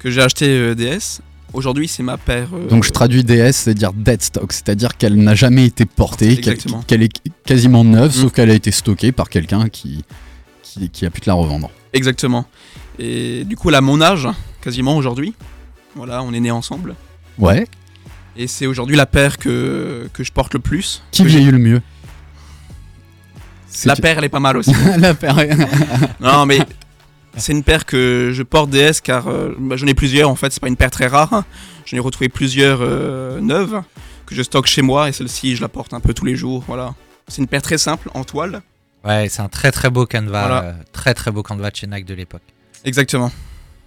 que 0.00 0.10
j'ai 0.10 0.22
acheté 0.22 0.46
euh, 0.48 0.74
DS. 0.74 1.20
Aujourd'hui, 1.54 1.88
c'est 1.88 2.02
ma 2.02 2.16
paire. 2.18 2.48
euh, 2.52 2.68
Donc 2.68 2.84
je 2.84 2.90
traduis 2.90 3.24
DS, 3.24 3.52
c'est-à-dire 3.52 3.92
dead 3.92 4.20
stock, 4.22 4.52
c'est-à-dire 4.52 4.96
qu'elle 4.96 5.16
n'a 5.16 5.34
jamais 5.34 5.64
été 5.64 5.86
portée, 5.86 6.36
qu'elle 6.86 7.02
est 7.02 7.12
quasiment 7.46 7.84
neuve, 7.84 8.10
Mm. 8.10 8.20
sauf 8.22 8.32
qu'elle 8.32 8.50
a 8.50 8.54
été 8.54 8.70
stockée 8.70 9.12
par 9.12 9.28
quelqu'un 9.30 9.68
qui, 9.68 10.04
qui, 10.62 10.90
qui 10.90 11.06
a 11.06 11.10
pu 11.10 11.20
te 11.22 11.30
la 11.30 11.34
revendre. 11.34 11.70
Exactement. 11.94 12.44
Et 12.98 13.44
du 13.44 13.56
coup, 13.56 13.70
elle 13.70 13.76
a 13.76 13.80
mon 13.80 14.00
âge, 14.02 14.28
quasiment 14.60 14.96
aujourd'hui. 14.96 15.34
Voilà, 15.96 16.22
on 16.22 16.32
est 16.34 16.40
nés 16.40 16.50
ensemble. 16.50 16.94
Ouais. 17.38 17.66
Et 18.36 18.46
c'est 18.46 18.66
aujourd'hui 18.66 18.94
la 18.96 19.06
paire 19.06 19.38
que, 19.38 20.08
que 20.12 20.22
je 20.22 20.30
porte 20.32 20.52
le 20.54 20.60
plus. 20.60 21.02
Qui 21.12 21.24
vieillit 21.24 21.50
le 21.50 21.58
mieux? 21.58 21.80
La 23.84 23.96
paire, 23.96 24.18
elle 24.18 24.24
est 24.24 24.28
pas 24.28 24.40
mal 24.40 24.56
aussi. 24.56 24.72
La 24.98 25.14
paire. 25.14 25.36
non, 26.20 26.46
mais 26.46 26.58
c'est 27.36 27.52
une 27.52 27.62
paire 27.62 27.86
que 27.86 28.30
je 28.32 28.42
porte 28.42 28.70
DS 28.70 29.00
car 29.02 29.28
euh, 29.28 29.54
bah, 29.58 29.76
j'en 29.76 29.86
ai 29.86 29.94
plusieurs 29.94 30.28
en 30.30 30.34
fait, 30.34 30.52
c'est 30.52 30.60
pas 30.60 30.68
une 30.68 30.76
paire 30.76 30.90
très 30.90 31.06
rare. 31.06 31.44
J'en 31.86 31.96
ai 31.96 32.00
retrouvé 32.00 32.28
plusieurs 32.28 32.80
euh, 32.82 33.40
neuves 33.40 33.82
que 34.26 34.34
je 34.34 34.42
stocke 34.42 34.66
chez 34.66 34.82
moi 34.82 35.08
et 35.08 35.12
celle-ci 35.12 35.56
je 35.56 35.60
la 35.62 35.68
porte 35.68 35.94
un 35.94 36.00
peu 36.00 36.14
tous 36.14 36.24
les 36.24 36.36
jours. 36.36 36.64
Voilà. 36.66 36.94
C'est 37.28 37.40
une 37.42 37.46
paire 37.48 37.62
très 37.62 37.78
simple 37.78 38.10
en 38.14 38.24
toile. 38.24 38.62
Ouais, 39.04 39.28
c'est 39.30 39.42
un 39.42 39.48
très 39.48 39.70
très 39.70 39.90
beau 39.90 40.06
canevas, 40.06 40.40
Voilà. 40.48 40.62
euh, 40.64 40.72
très 40.92 41.14
très 41.14 41.30
beau 41.30 41.42
canevas 41.42 41.70
de 41.70 41.76
chez 41.76 41.86
Nike 41.86 42.04
de 42.06 42.14
l'époque. 42.14 42.42
Exactement. 42.84 43.30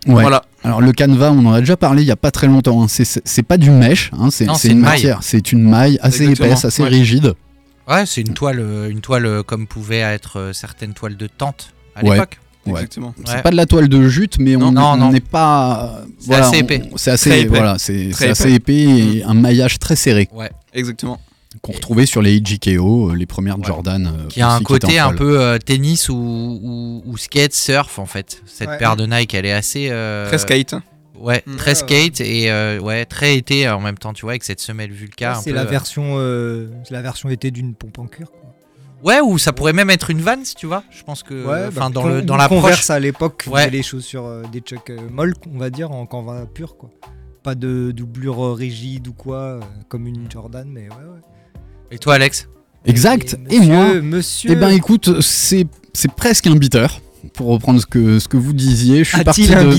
Ouais. 0.07 0.21
Voilà. 0.21 0.43
Alors 0.63 0.81
le 0.81 0.91
canevas, 0.93 1.31
on 1.31 1.45
en 1.45 1.53
a 1.53 1.59
déjà 1.59 1.77
parlé 1.77 2.01
il 2.01 2.07
y 2.07 2.11
a 2.11 2.15
pas 2.15 2.31
très 2.31 2.47
longtemps. 2.47 2.81
hein. 2.83 2.87
C'est- 2.87 3.43
pas 3.43 3.57
du 3.57 3.69
mesh, 3.69 4.09
hein, 4.13 4.29
c'est 4.31 4.45
une 4.69 4.79
matière, 4.79 5.19
c'est 5.21 5.51
une 5.51 5.61
maille 5.69 5.99
assez 6.01 6.23
Exactement, 6.23 6.47
épaisse, 6.47 6.65
assez 6.65 6.81
ouais. 6.83 6.89
rigide. 6.89 7.33
Ouais, 7.87 8.05
c'est 8.05 8.21
une 8.21 8.33
toile, 8.33 8.59
une 8.89 9.01
toile 9.01 9.43
comme 9.43 9.67
pouvaient 9.67 9.99
être 9.99 10.51
certaines 10.53 10.93
toiles 10.93 11.17
de 11.17 11.27
tente 11.27 11.73
à 11.95 12.03
Ouais. 12.03 12.11
l'époque. 12.15 12.39
Ouais. 12.65 12.73
Exactement. 12.73 13.13
C'est 13.25 13.35
Ouais. 13.35 13.41
pas 13.41 13.51
de 13.51 13.55
la 13.55 13.65
toile 13.65 13.87
de 13.89 14.07
jute, 14.07 14.37
mais 14.39 14.55
on 14.55 14.71
Non, 14.71 14.91
on 14.93 14.97
non. 14.97 15.11
n'est 15.11 15.19
pas. 15.19 15.95
euh, 16.01 16.05
C'est 16.19 16.27
voilà, 16.27 16.47
assez 16.47 16.57
épais. 16.59 16.81
C'est 16.95 17.11
assez, 17.11 17.29
épais. 17.39 17.47
voilà, 17.47 17.75
c'est 17.79 18.11
assez 18.29 18.51
épais 18.53 18.73
et 18.83 19.23
un 19.23 19.33
maillage 19.33 19.79
très 19.79 19.95
serré 19.95 20.29
Ouais. 20.31 20.51
Exactement. 20.73 21.19
qu'on 21.61 21.73
retrouvait 21.73 22.05
sur 22.05 22.21
les 22.21 22.35
IGKO, 22.35 23.09
euh, 23.11 23.15
les 23.15 23.25
premières 23.25 23.57
Ouais. 23.59 23.65
Jordan. 23.65 24.05
euh, 24.07 24.27
Qui 24.29 24.41
a 24.41 24.49
un 24.51 24.55
aussi, 24.57 24.63
côté 24.63 24.99
un 24.99 25.13
peu 25.13 25.41
euh, 25.41 25.57
tennis 25.57 26.07
ou, 26.09 26.15
ou, 26.15 27.01
ou 27.05 27.17
skate, 27.17 27.53
surf 27.53 27.99
en 27.99 28.05
fait. 28.05 28.41
Cette 28.45 28.69
Ouais. 28.69 28.77
paire 28.77 28.95
de 28.95 29.05
Nike, 29.05 29.33
elle 29.33 29.45
est 29.47 29.51
assez. 29.51 29.87
euh, 29.89 30.27
Très 30.27 30.37
skate. 30.37 30.75
Ouais, 31.19 31.43
Mm. 31.45 31.55
très 31.57 31.71
Ouais, 31.71 31.75
skate 31.75 32.21
et 32.21 32.49
euh, 32.49 32.79
ouais, 32.79 33.05
très 33.05 33.35
été 33.37 33.67
en 33.69 33.79
même 33.79 33.97
temps, 33.97 34.11
tu 34.13 34.21
vois, 34.23 34.31
avec 34.31 34.43
cette 34.43 34.59
semelle 34.59 34.91
Vulca. 34.91 35.33
un 35.37 35.41
C'est 35.41 35.51
la 35.51 35.61
euh, 35.61 35.65
version, 35.65 36.15
euh, 36.17 36.67
c'est 36.83 36.93
la 36.93 37.01
version 37.03 37.29
été 37.29 37.51
d'une 37.51 37.73
pompe 37.75 37.99
en 37.99 38.07
cuir. 38.07 38.31
Quoi. 38.31 38.39
Ouais, 39.03 39.19
ou 39.21 39.37
ça 39.37 39.51
pourrait 39.53 39.73
même 39.73 39.89
être 39.89 40.09
une 40.09 40.21
Vans, 40.21 40.43
tu 40.55 40.67
vois. 40.67 40.83
Je 40.91 41.03
pense 41.03 41.23
que. 41.23 41.33
Ouais, 41.45 41.65
Enfin, 41.67 41.89
bah, 41.89 41.93
dans 41.93 42.07
le 42.07 42.21
dans 42.21 42.37
l'approche. 42.37 42.61
Converse 42.61 42.89
à 42.89 42.99
l'époque 42.99 43.45
Ouais. 43.51 43.69
les 43.69 43.81
chaussures 43.83 44.25
euh, 44.25 44.43
des 44.51 44.59
chucks 44.59 44.89
euh, 44.91 44.99
molles, 45.09 45.33
on 45.53 45.57
va 45.57 45.69
dire, 45.69 45.91
en 45.91 46.05
canvas 46.05 46.45
pur 46.53 46.77
quoi. 46.77 46.89
Pas 47.43 47.55
de 47.55 47.91
doublure 47.91 48.43
euh, 48.45 48.53
rigide 48.53 49.07
ou 49.07 49.13
quoi, 49.13 49.37
euh, 49.37 49.59
comme 49.89 50.05
une 50.05 50.29
Jordan, 50.29 50.67
mais 50.69 50.81
ouais, 50.89 50.95
ouais. 50.95 51.21
Et 51.89 51.97
toi, 51.97 52.13
Alex? 52.15 52.47
Exact. 52.85 53.35
Et, 53.49 53.59
monsieur, 53.59 53.73
moi, 53.73 54.01
monsieur, 54.01 54.51
eh 54.51 54.55
ben 54.55 54.69
écoute, 54.69 55.21
c'est 55.21 55.65
c'est 55.93 56.11
presque 56.11 56.47
un 56.47 56.55
beater. 56.55 56.99
Pour 57.33 57.47
reprendre 57.47 57.79
ce 57.79 57.85
que, 57.85 58.19
ce 58.19 58.27
que 58.27 58.37
vous 58.37 58.53
disiez, 58.53 59.03
je 59.03 59.09
suis 59.09 59.17
parti 59.23 59.53
un 59.53 59.65
de, 59.65 59.69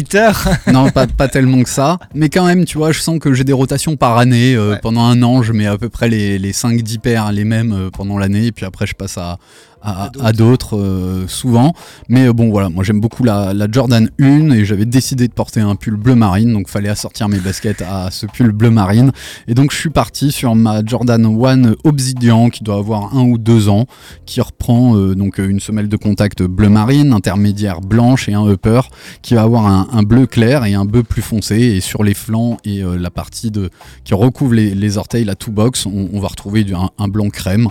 non, 0.72 0.90
pas, 0.90 1.06
pas 1.06 1.28
tellement 1.28 1.62
que 1.62 1.68
ça. 1.68 1.98
Mais 2.14 2.28
quand 2.28 2.46
même, 2.46 2.64
tu 2.64 2.78
vois, 2.78 2.92
je 2.92 3.00
sens 3.00 3.18
que 3.18 3.32
j'ai 3.34 3.44
des 3.44 3.52
rotations 3.52 3.96
par 3.96 4.18
année. 4.18 4.54
euh, 4.54 4.72
Ouais. 4.72 4.78
Pendant 4.80 5.02
un 5.04 5.22
an, 5.22 5.42
je 5.42 5.52
mets 5.52 5.66
à 5.66 5.76
peu 5.76 5.88
près 5.88 6.08
les, 6.08 6.38
les 6.38 6.52
5-10 6.52 6.98
paires, 7.00 7.32
les 7.32 7.44
mêmes 7.44 7.72
euh, 7.72 7.90
pendant 7.90 8.16
l'année. 8.18 8.46
Et 8.46 8.52
puis 8.52 8.64
après, 8.64 8.86
je 8.86 8.94
passe 8.94 9.18
à, 9.18 9.38
à, 9.82 10.10
À 10.22 10.32
d'autres. 10.32 10.76
euh, 10.76 11.26
souvent. 11.28 11.72
Mais 12.08 12.26
euh, 12.28 12.32
bon, 12.32 12.50
voilà, 12.50 12.68
moi 12.68 12.84
j'aime 12.84 13.00
beaucoup 13.00 13.24
la, 13.24 13.52
la 13.54 13.66
Jordan 13.70 14.08
1 14.20 14.50
et 14.50 14.64
j'avais 14.64 14.84
décidé 14.84 15.28
de 15.28 15.32
porter 15.32 15.60
un 15.60 15.74
pull 15.76 15.96
bleu 15.96 16.14
marine. 16.14 16.52
Donc 16.52 16.68
fallait 16.68 16.88
assortir 16.88 17.28
mes 17.28 17.38
baskets 17.38 17.82
à 17.82 18.10
ce 18.10 18.26
pull 18.26 18.52
bleu 18.52 18.70
marine. 18.70 19.12
Et 19.48 19.54
donc 19.54 19.72
je 19.72 19.76
suis 19.76 19.90
parti 19.90 20.30
sur 20.32 20.54
ma 20.54 20.84
Jordan 20.84 21.24
1 21.24 21.74
Obsidian 21.84 22.48
qui 22.50 22.64
doit 22.64 22.76
avoir 22.76 23.14
un 23.16 23.22
ou 23.24 23.38
deux 23.38 23.68
ans, 23.68 23.86
qui 24.26 24.40
reprend 24.40 24.96
euh, 24.96 25.14
donc 25.14 25.38
euh, 25.40 25.48
une 25.48 25.60
semelle 25.60 25.88
de 25.88 25.96
contact 25.96 26.42
bleu 26.42 26.68
marine, 26.68 27.12
intermédiaire 27.12 27.80
blanche 27.80 28.28
et 28.28 28.34
un 28.34 28.46
upper 28.48 28.80
qui 29.22 29.34
va 29.34 29.42
avoir 29.42 29.66
un, 29.66 29.88
un 29.92 30.02
bleu 30.02 30.26
clair 30.26 30.64
et 30.64 30.74
un 30.74 30.84
bleu 30.84 31.02
plus 31.02 31.22
foncé. 31.22 31.56
Et 31.56 31.80
sur 31.80 32.04
les 32.04 32.14
flancs 32.14 32.58
et 32.64 32.82
euh, 32.82 32.96
la 32.96 33.10
partie 33.10 33.50
de, 33.50 33.70
qui 34.04 34.14
recouvre 34.14 34.54
les, 34.54 34.74
les 34.74 34.98
orteils, 34.98 35.24
la 35.24 35.34
two 35.34 35.50
box, 35.52 35.86
on, 35.86 36.08
on 36.12 36.20
va 36.20 36.28
retrouver 36.28 36.64
du- 36.64 36.74
un, 36.74 36.90
un 36.98 37.08
blanc 37.08 37.28
crème. 37.30 37.68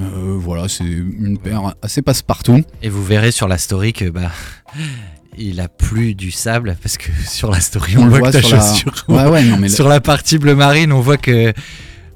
Euh, 0.00 0.36
voilà, 0.38 0.68
c'est 0.68 0.84
une 0.84 1.38
paire 1.38 1.74
assez 1.82 2.02
passe-partout. 2.02 2.62
Et 2.82 2.88
vous 2.88 3.04
verrez 3.04 3.30
sur 3.30 3.46
la 3.48 3.58
story 3.58 3.92
que 3.92 4.08
bah. 4.10 4.30
Il 5.36 5.60
a 5.60 5.66
plus 5.68 6.14
du 6.14 6.30
sable 6.30 6.76
parce 6.82 6.96
que 6.96 7.10
sur 7.26 7.50
la 7.50 7.60
story 7.60 7.96
on, 7.96 8.02
On 8.02 8.04
le 8.04 8.10
voit 8.10 8.18
voit 8.20 8.28
que 8.28 8.36
ta 8.36 8.42
sur 8.42 8.56
la- 8.56 8.62
chaussure. 8.62 9.04
Ouais, 9.08 9.26
ouais, 9.26 9.42
non, 9.44 9.56
mais 9.58 9.68
sur 9.68 9.88
la 9.88 10.00
partie 10.00 10.38
bleu 10.38 10.54
marine, 10.54 10.92
on 10.92 11.00
voit 11.00 11.16
que 11.16 11.52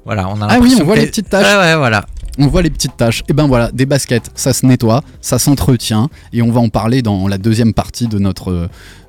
voilà, 0.05 0.29
on 0.29 0.41
a 0.41 0.47
Ah 0.49 0.59
oui, 0.61 0.73
on 0.79 0.83
voit 0.85 0.95
que- 0.95 1.01
les 1.01 1.07
petites 1.07 1.29
taches. 1.29 1.45
Ouais, 1.45 1.75
voilà. 1.75 2.05
On 2.37 2.47
voit 2.47 2.61
les 2.61 2.69
petites 2.69 2.95
taches. 2.95 3.23
Et 3.27 3.33
ben 3.33 3.47
voilà, 3.47 3.69
des 3.73 3.85
baskets, 3.85 4.29
ça 4.35 4.53
se 4.53 4.65
nettoie, 4.65 5.03
ça 5.19 5.37
s'entretient, 5.37 6.09
et 6.31 6.41
on 6.41 6.49
va 6.51 6.61
en 6.61 6.69
parler 6.69 7.01
dans 7.01 7.27
la 7.27 7.37
deuxième 7.37 7.73
partie 7.73 8.07
de 8.07 8.17
notre, 8.17 8.51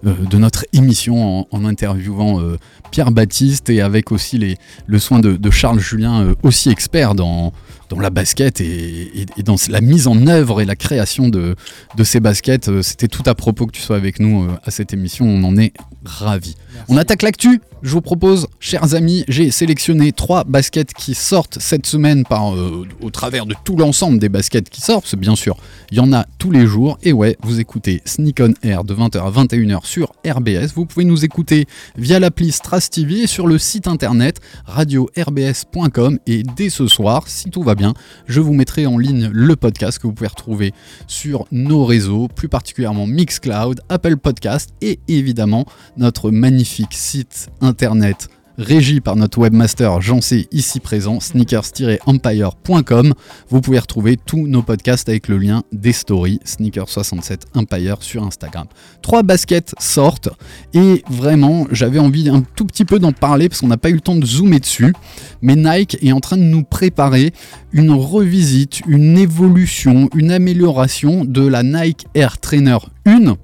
euh, 0.04 0.14
de 0.28 0.36
notre 0.36 0.64
émission 0.72 1.40
en, 1.42 1.46
en 1.52 1.64
interviewant 1.64 2.40
euh, 2.40 2.56
Pierre 2.90 3.12
Baptiste 3.12 3.70
et 3.70 3.80
avec 3.80 4.10
aussi 4.10 4.36
les, 4.38 4.56
le 4.88 4.98
soin 4.98 5.20
de, 5.20 5.36
de 5.36 5.50
Charles 5.52 5.78
Julien, 5.78 6.22
euh, 6.22 6.34
aussi 6.42 6.70
expert 6.70 7.14
dans, 7.14 7.52
dans 7.90 7.98
la 7.98 8.08
basket 8.10 8.60
et, 8.60 9.26
dans 9.44 9.56
la 9.68 9.80
mise 9.80 10.06
en 10.06 10.26
œuvre 10.28 10.62
et 10.62 10.64
la 10.64 10.76
création 10.76 11.28
de, 11.28 11.56
de 11.96 12.04
ces 12.04 12.20
baskets. 12.20 12.68
Euh, 12.68 12.82
C'était 12.82 13.08
tout 13.08 13.24
à 13.26 13.34
propos 13.34 13.66
que 13.66 13.72
tu 13.72 13.82
sois 13.82 13.96
avec 13.96 14.20
nous 14.20 14.44
euh, 14.44 14.52
à 14.64 14.70
cette 14.70 14.94
émission, 14.94 15.26
on 15.26 15.44
en 15.44 15.58
est 15.58 15.74
ravis. 16.04 16.56
On 16.88 16.96
attaque 16.96 17.22
l'actu. 17.22 17.60
Je 17.82 17.92
vous 17.92 18.02
propose, 18.02 18.46
chers 18.58 18.94
amis, 18.94 19.24
j'ai 19.26 19.50
sélectionné 19.50 20.12
trois 20.12 20.44
baskets 20.44 20.92
qui 20.92 21.14
sortent 21.14 21.58
cette 21.60 21.86
semaine 21.86 22.24
par, 22.24 22.54
euh, 22.54 22.86
au 23.00 23.08
travers 23.08 23.46
de 23.46 23.54
tout 23.64 23.74
l'ensemble 23.74 24.18
des 24.18 24.28
baskets 24.28 24.68
qui 24.68 24.82
sortent. 24.82 25.04
Parce 25.04 25.12
que 25.12 25.16
bien 25.16 25.34
sûr, 25.34 25.56
il 25.90 25.96
y 25.96 26.00
en 26.00 26.12
a 26.12 26.26
tous 26.38 26.50
les 26.50 26.66
jours. 26.66 26.98
Et 27.02 27.14
ouais, 27.14 27.38
vous 27.42 27.58
écoutez 27.58 28.02
Sneak 28.04 28.40
on 28.40 28.52
Air 28.62 28.84
de 28.84 28.94
20h 28.94 29.18
à 29.18 29.30
21h 29.30 29.86
sur 29.86 30.12
RBS. 30.26 30.74
Vous 30.74 30.84
pouvez 30.84 31.06
nous 31.06 31.24
écouter 31.24 31.66
via 31.96 32.20
l'appli 32.20 32.52
Stras 32.52 32.88
TV 32.90 33.22
et 33.22 33.26
sur 33.26 33.46
le 33.46 33.56
site 33.56 33.86
internet 33.86 34.40
radio-rbs.com. 34.66 36.18
Et 36.26 36.42
dès 36.42 36.68
ce 36.68 36.86
soir, 36.86 37.24
si 37.28 37.48
tout 37.48 37.62
va 37.62 37.74
bien, 37.74 37.94
je 38.26 38.40
vous 38.40 38.52
mettrai 38.52 38.84
en 38.84 38.98
ligne 38.98 39.30
le 39.32 39.56
podcast 39.56 39.98
que 39.98 40.06
vous 40.06 40.12
pouvez 40.12 40.28
retrouver 40.28 40.74
sur 41.06 41.46
nos 41.50 41.86
réseaux, 41.86 42.28
plus 42.28 42.48
particulièrement 42.48 43.06
Mixcloud, 43.06 43.80
Apple 43.88 44.18
Podcast 44.18 44.70
et 44.82 45.00
évidemment 45.08 45.64
notre 45.96 46.30
magnifique 46.30 46.94
site 46.94 47.50
internet 47.60 48.28
régi 48.60 49.00
par 49.00 49.16
notre 49.16 49.38
webmaster 49.38 50.00
Jancé 50.00 50.46
ici 50.52 50.80
présent, 50.80 51.18
sneakers-empire.com. 51.18 53.14
Vous 53.48 53.60
pouvez 53.60 53.78
retrouver 53.78 54.16
tous 54.18 54.46
nos 54.46 54.62
podcasts 54.62 55.08
avec 55.08 55.28
le 55.28 55.38
lien 55.38 55.62
des 55.72 55.92
stories 55.92 56.40
Sneakers67 56.44 57.40
Empire 57.54 58.02
sur 58.02 58.22
Instagram. 58.22 58.66
Trois 59.02 59.22
baskets 59.22 59.74
sortent 59.78 60.28
et 60.74 61.02
vraiment 61.08 61.66
j'avais 61.70 61.98
envie 61.98 62.28
un 62.28 62.42
tout 62.42 62.66
petit 62.66 62.84
peu 62.84 62.98
d'en 62.98 63.12
parler 63.12 63.48
parce 63.48 63.62
qu'on 63.62 63.68
n'a 63.68 63.78
pas 63.78 63.90
eu 63.90 63.94
le 63.94 64.00
temps 64.00 64.16
de 64.16 64.26
zoomer 64.26 64.60
dessus. 64.60 64.92
Mais 65.40 65.56
Nike 65.56 65.96
est 66.02 66.12
en 66.12 66.20
train 66.20 66.36
de 66.36 66.42
nous 66.42 66.62
préparer 66.62 67.32
une 67.72 67.92
revisite, 67.92 68.80
une 68.86 69.16
évolution, 69.16 70.10
une 70.14 70.30
amélioration 70.30 71.24
de 71.24 71.46
la 71.46 71.62
Nike 71.62 72.06
Air 72.14 72.38
Trainer 72.38 72.78
1 73.06 73.36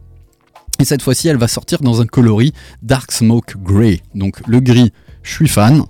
et 0.79 0.85
cette 0.85 1.03
fois-ci, 1.03 1.29
elle 1.29 1.37
va 1.37 1.49
sortir 1.49 1.81
dans 1.81 2.01
un 2.01 2.07
coloris 2.07 2.53
Dark 2.83 3.13
Smoke 3.13 3.55
Grey. 3.63 4.01
Donc 4.15 4.41
le 4.47 4.61
gris, 4.61 4.93
je 5.23 5.33
suis 5.33 5.49
fan. 5.49 5.83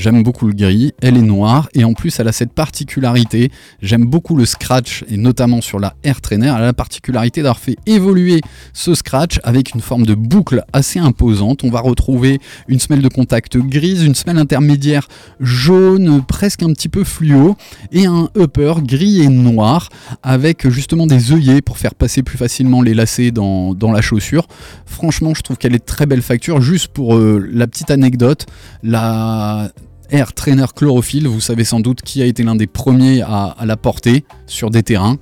J'aime 0.00 0.22
beaucoup 0.22 0.46
le 0.46 0.54
gris, 0.54 0.94
elle 1.02 1.18
est 1.18 1.22
noire 1.22 1.68
et 1.74 1.84
en 1.84 1.92
plus 1.92 2.18
elle 2.20 2.28
a 2.28 2.32
cette 2.32 2.54
particularité, 2.54 3.50
j'aime 3.82 4.06
beaucoup 4.06 4.34
le 4.34 4.46
scratch 4.46 5.04
et 5.10 5.18
notamment 5.18 5.60
sur 5.60 5.78
la 5.78 5.94
Air 6.04 6.22
Trainer, 6.22 6.46
elle 6.46 6.62
a 6.62 6.66
la 6.66 6.72
particularité 6.72 7.42
d'avoir 7.42 7.58
fait 7.58 7.76
évoluer 7.84 8.40
ce 8.72 8.94
scratch 8.94 9.40
avec 9.42 9.74
une 9.74 9.82
forme 9.82 10.06
de 10.06 10.14
boucle 10.14 10.64
assez 10.72 10.98
imposante. 10.98 11.64
On 11.64 11.70
va 11.70 11.80
retrouver 11.80 12.38
une 12.66 12.80
semelle 12.80 13.02
de 13.02 13.08
contact 13.08 13.58
grise, 13.58 14.02
une 14.02 14.14
semelle 14.14 14.38
intermédiaire 14.38 15.06
jaune, 15.38 16.24
presque 16.24 16.62
un 16.62 16.72
petit 16.72 16.88
peu 16.88 17.04
fluo 17.04 17.58
et 17.92 18.06
un 18.06 18.30
upper 18.38 18.76
gris 18.82 19.20
et 19.20 19.28
noir 19.28 19.90
avec 20.22 20.66
justement 20.70 21.06
des 21.06 21.30
œillets 21.32 21.60
pour 21.60 21.76
faire 21.76 21.94
passer 21.94 22.22
plus 22.22 22.38
facilement 22.38 22.80
les 22.80 22.94
lacets 22.94 23.32
dans, 23.32 23.74
dans 23.74 23.92
la 23.92 24.00
chaussure. 24.00 24.46
Franchement, 24.86 25.34
je 25.34 25.42
trouve 25.42 25.58
qu'elle 25.58 25.74
est 25.74 25.84
très 25.84 26.06
belle 26.06 26.22
facture. 26.22 26.62
Juste 26.62 26.88
pour 26.88 27.16
euh, 27.16 27.46
la 27.52 27.66
petite 27.66 27.90
anecdote, 27.90 28.46
la 28.82 29.70
Air 30.10 30.32
Trainer 30.32 30.66
Chlorophylle, 30.74 31.28
vous 31.28 31.40
savez 31.40 31.64
sans 31.64 31.80
doute 31.80 32.02
qui 32.02 32.22
a 32.22 32.26
été 32.26 32.42
l'un 32.42 32.56
des 32.56 32.66
premiers 32.66 33.22
à, 33.22 33.44
à 33.58 33.66
la 33.66 33.76
porter 33.76 34.24
sur 34.46 34.70
des 34.70 34.82
terrains. 34.82 35.16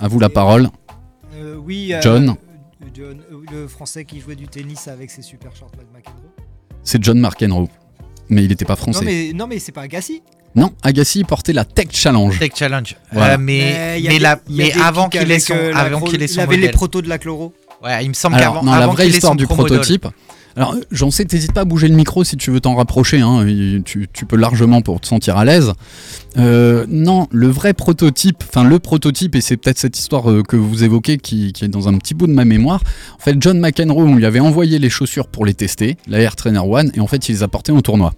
À 0.00 0.08
vous 0.08 0.18
la 0.18 0.28
parole. 0.28 0.68
Euh, 1.36 1.56
oui, 1.56 1.92
euh, 1.92 2.00
John. 2.02 2.30
euh, 2.30 2.86
John, 2.94 3.20
euh, 3.32 3.36
le 3.52 3.68
français 3.68 4.04
qui 4.04 4.18
jouait 4.20 4.34
du 4.36 4.48
tennis 4.48 4.88
avec 4.88 5.10
ses 5.10 5.22
super 5.22 5.54
shorts 5.54 5.70
McEnroe. 5.94 6.30
C'est 6.82 7.02
John 7.02 7.20
McEnroe. 7.20 7.68
Mais 8.28 8.42
il 8.44 8.48
n'était 8.48 8.64
pas 8.64 8.72
Non 8.74 8.76
français. 8.76 9.04
mais, 9.04 9.32
non 9.34 9.46
mais 9.46 9.58
c'est 9.58 9.72
pas 9.72 9.82
Agassi. 9.82 10.22
Non, 10.56 10.72
Agassi 10.82 11.22
portait 11.24 11.52
la 11.52 11.64
Tech 11.64 11.88
Challenge. 11.92 12.36
Tech 12.38 12.52
Challenge. 12.56 12.96
Voilà. 13.12 13.34
Euh, 13.34 13.38
mais 13.38 14.00
des- 14.00 14.18
la- 14.18 14.40
avant 14.84 15.08
qu'il 15.08 15.30
ait 15.30 15.38
son, 15.38 15.54
la 15.54 15.78
avant 15.78 16.00
qu'il 16.00 16.20
ait 16.22 16.26
son 16.26 16.40
Il 16.40 16.42
avait 16.44 16.56
les 16.56 16.68
protos 16.70 17.02
de 17.02 17.08
la 17.08 17.18
chloro. 17.18 17.52
Ouais, 17.84 18.04
il 18.04 18.08
me 18.08 18.14
semble 18.14 18.36
qu'avant 18.36 18.62
non, 18.62 18.72
la 18.72 18.78
avant 18.78 18.92
vraie 18.92 19.04
qu'il 19.06 19.14
ait 19.14 19.16
histoire 19.18 19.36
du 19.36 19.46
pro 19.46 19.62
model. 19.62 19.78
Alors, 20.56 20.74
j'en 20.90 21.10
sais, 21.10 21.24
t'hésites 21.24 21.52
pas 21.52 21.62
à 21.62 21.64
bouger 21.64 21.88
le 21.88 21.94
micro 21.94 22.24
si 22.24 22.36
tu 22.36 22.50
veux 22.50 22.60
t'en 22.60 22.74
rapprocher. 22.74 23.20
hein, 23.20 23.46
tu, 23.84 24.08
peux 24.26 24.36
largement 24.36 24.82
pour 24.82 25.00
te 25.00 25.06
sentir 25.06 25.36
à 25.36 25.44
l'aise. 25.44 25.72
Euh, 26.36 26.86
non, 26.88 27.26
le 27.30 27.48
vrai 27.48 27.74
prototype, 27.74 28.44
enfin 28.48 28.64
le 28.64 28.78
prototype, 28.78 29.34
et 29.34 29.40
c'est 29.40 29.56
peut-être 29.56 29.78
cette 29.78 29.98
histoire 29.98 30.30
euh, 30.30 30.42
que 30.42 30.56
vous 30.56 30.84
évoquez 30.84 31.18
qui, 31.18 31.52
est 31.60 31.68
dans 31.68 31.88
un 31.88 31.96
petit 31.98 32.14
bout 32.14 32.26
de 32.26 32.32
ma 32.32 32.44
mémoire. 32.44 32.82
En 33.18 33.22
fait, 33.22 33.36
John 33.40 33.58
McEnroe, 33.58 34.02
on 34.02 34.14
lui 34.14 34.26
avait 34.26 34.40
envoyé 34.40 34.78
les 34.78 34.90
chaussures 34.90 35.28
pour 35.28 35.44
les 35.44 35.54
tester, 35.54 35.96
la 36.06 36.20
Air 36.20 36.36
Trainer 36.36 36.60
One, 36.60 36.90
et 36.94 37.00
en 37.00 37.06
fait, 37.06 37.28
il 37.28 37.32
les 37.32 37.42
a 37.42 37.48
portées 37.48 37.72
en 37.72 37.80
tournoi. 37.80 38.12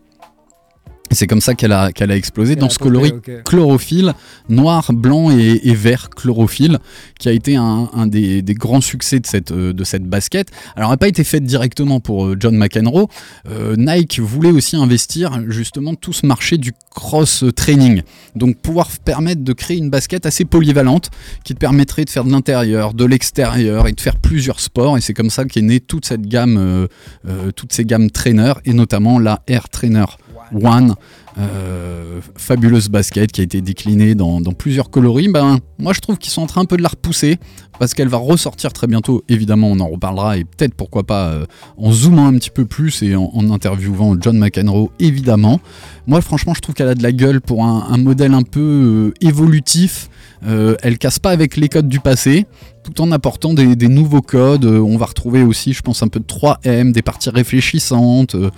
Et 1.12 1.14
c'est 1.14 1.26
comme 1.26 1.42
ça 1.42 1.54
qu'elle 1.54 1.73
a, 1.73 1.92
qu'elle 1.92 2.11
a 2.11 2.16
explosé 2.16 2.57
dans 2.57 2.71
ce 2.71 2.78
coloris 2.78 3.12
ok. 3.12 3.42
chlorophylle, 3.45 4.14
noir, 4.49 4.95
blanc 4.95 5.31
et, 5.31 5.61
et 5.62 5.75
vert 5.75 6.09
chlorophylle, 6.09 6.78
qui 7.19 7.28
a 7.28 7.33
été 7.33 7.54
un, 7.54 7.90
un 7.92 8.07
des, 8.07 8.40
des 8.40 8.54
grands 8.54 8.81
succès 8.81 9.21
de 9.21 9.26
cette, 9.26 9.52
euh, 9.52 9.75
de 9.75 9.85
cette 9.85 10.04
basket. 10.04 10.49
Alors, 10.75 10.88
elle 10.88 10.95
n'a 10.95 10.97
pas 10.97 11.09
été 11.09 11.23
faite 11.23 11.45
directement 11.45 12.00
pour 12.00 12.25
euh, 12.25 12.37
John 12.40 12.57
McEnroe. 12.57 13.09
Euh, 13.47 13.76
Nike 13.76 14.21
voulait 14.21 14.52
aussi 14.52 14.75
investir 14.75 15.38
justement 15.49 15.95
tout 15.95 16.14
ce 16.14 16.25
marché 16.25 16.57
du 16.57 16.73
cross-training. 16.95 18.00
Donc, 18.35 18.57
pouvoir 18.57 18.88
permettre 19.04 19.45
de 19.45 19.52
créer 19.52 19.76
une 19.76 19.90
basket 19.90 20.25
assez 20.25 20.47
polyvalente 20.47 21.11
qui 21.45 21.52
te 21.52 21.59
permettrait 21.59 22.07
de 22.07 22.11
faire 22.11 22.25
de 22.25 22.33
l'intérieur, 22.33 22.95
de 22.95 23.04
l'extérieur 23.04 23.87
et 23.87 23.92
de 23.92 24.00
faire 24.00 24.16
plusieurs 24.16 24.61
sports. 24.61 24.97
Et 24.97 25.02
c'est 25.02 25.12
comme 25.12 25.28
ça 25.28 25.45
qu'est 25.45 25.61
née 25.61 25.81
toute 25.81 26.07
cette 26.07 26.26
gamme, 26.26 26.57
euh, 26.57 26.87
euh, 27.28 27.50
toutes 27.50 27.75
ces 27.75 27.85
gammes 27.85 28.11
trainer 28.11 28.54
et 28.64 28.73
notamment 28.73 29.19
la 29.19 29.42
Air 29.47 29.69
Trainer 29.69 30.07
One. 30.54 30.94
euh, 31.38 32.20
fabuleuse 32.36 32.88
basket 32.88 33.32
qui 33.32 33.40
a 33.40 33.44
été 33.44 33.60
déclinée 33.60 34.14
dans, 34.14 34.40
plusieurs 34.52 34.90
coloris. 34.90 35.28
Ben, 35.28 35.58
moi, 35.78 35.92
je 35.92 36.00
trouve 36.00 36.18
qu'ils 36.18 36.30
sont 36.30 36.42
en 36.42 36.46
train 36.46 36.62
un 36.62 36.66
peu 36.66 36.76
de 36.76 36.82
la 36.82 36.88
repousser 36.88 37.38
parce 37.78 37.94
qu'elle 37.94 38.08
va 38.08 38.18
ressortir 38.18 38.72
très 38.72 38.86
bientôt. 38.86 39.24
Évidemment, 39.28 39.68
on 39.68 39.80
en 39.80 39.88
reparlera 39.88 40.36
et 40.36 40.44
peut-être 40.44 40.74
pourquoi 40.74 41.04
pas 41.04 41.28
euh, 41.28 41.46
en 41.78 41.92
zoomant 41.92 42.26
un 42.26 42.34
petit 42.34 42.50
peu 42.50 42.64
plus 42.64 43.02
et 43.02 43.16
en, 43.16 43.50
interviewant 43.50 44.16
John 44.20 44.38
McEnroe, 44.38 44.90
évidemment. 44.98 45.60
Moi, 46.06 46.20
franchement, 46.20 46.54
je 46.54 46.60
trouve 46.60 46.74
qu'elle 46.74 46.88
a 46.88 46.94
de 46.94 47.02
la 47.02 47.12
gueule 47.12 47.40
pour 47.40 47.64
un, 47.64 47.86
un 47.90 47.96
modèle 47.96 48.34
un 48.34 48.42
peu 48.42 49.12
euh, 49.12 49.26
évolutif. 49.26 50.08
Euh, 50.44 50.76
elle 50.82 50.99
casse 50.99 51.18
pas 51.18 51.30
avec 51.30 51.56
les 51.56 51.68
codes 51.68 51.88
du 51.88 52.00
passé, 52.00 52.46
tout 52.82 53.00
en 53.00 53.12
apportant 53.12 53.54
des, 53.54 53.76
des 53.76 53.88
nouveaux 53.88 54.22
codes. 54.22 54.64
Euh, 54.64 54.80
on 54.80 54.96
va 54.96 55.06
retrouver 55.06 55.42
aussi, 55.42 55.72
je 55.72 55.82
pense, 55.82 56.02
un 56.02 56.08
peu 56.08 56.20
de 56.20 56.26
3M, 56.26 56.92
des 56.92 57.02
parties 57.02 57.30
réfléchissantes. 57.30 58.34
Euh, 58.34 58.50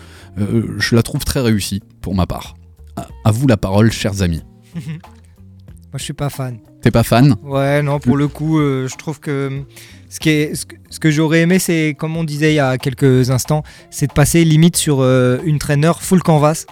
je 0.78 0.96
la 0.96 1.02
trouve 1.02 1.24
très 1.24 1.40
réussie, 1.40 1.82
pour 2.00 2.14
ma 2.14 2.26
part. 2.26 2.54
À, 2.96 3.06
à 3.24 3.30
vous 3.30 3.46
la 3.46 3.56
parole, 3.56 3.92
chers 3.92 4.22
amis. 4.22 4.42
Moi, 4.74 5.98
je 5.98 6.04
suis 6.04 6.12
pas 6.12 6.28
fan. 6.28 6.58
T'es 6.84 6.90
pas 6.90 7.04
fan? 7.04 7.36
Ouais, 7.44 7.82
non, 7.82 8.00
pour 8.00 8.16
le 8.16 8.26
coup, 8.28 8.58
euh, 8.58 8.88
je 8.88 8.96
trouve 8.96 9.20
que 9.20 9.62
ce, 10.10 10.18
qui 10.18 10.28
est, 10.28 10.54
ce 10.54 10.98
que, 10.98 11.10
j'aurais 11.10 11.40
aimé, 11.40 11.58
c'est, 11.58 11.94
comme 11.96 12.16
on 12.16 12.24
disait 12.24 12.52
il 12.52 12.56
y 12.56 12.60
a 12.60 12.78
quelques 12.78 13.30
instants, 13.30 13.62
c'est 13.90 14.08
de 14.08 14.12
passer 14.12 14.44
limite 14.44 14.76
sur 14.76 15.00
euh, 15.00 15.38
une 15.44 15.58
trainer 15.58 15.92
full 16.00 16.20
canvas. 16.20 16.66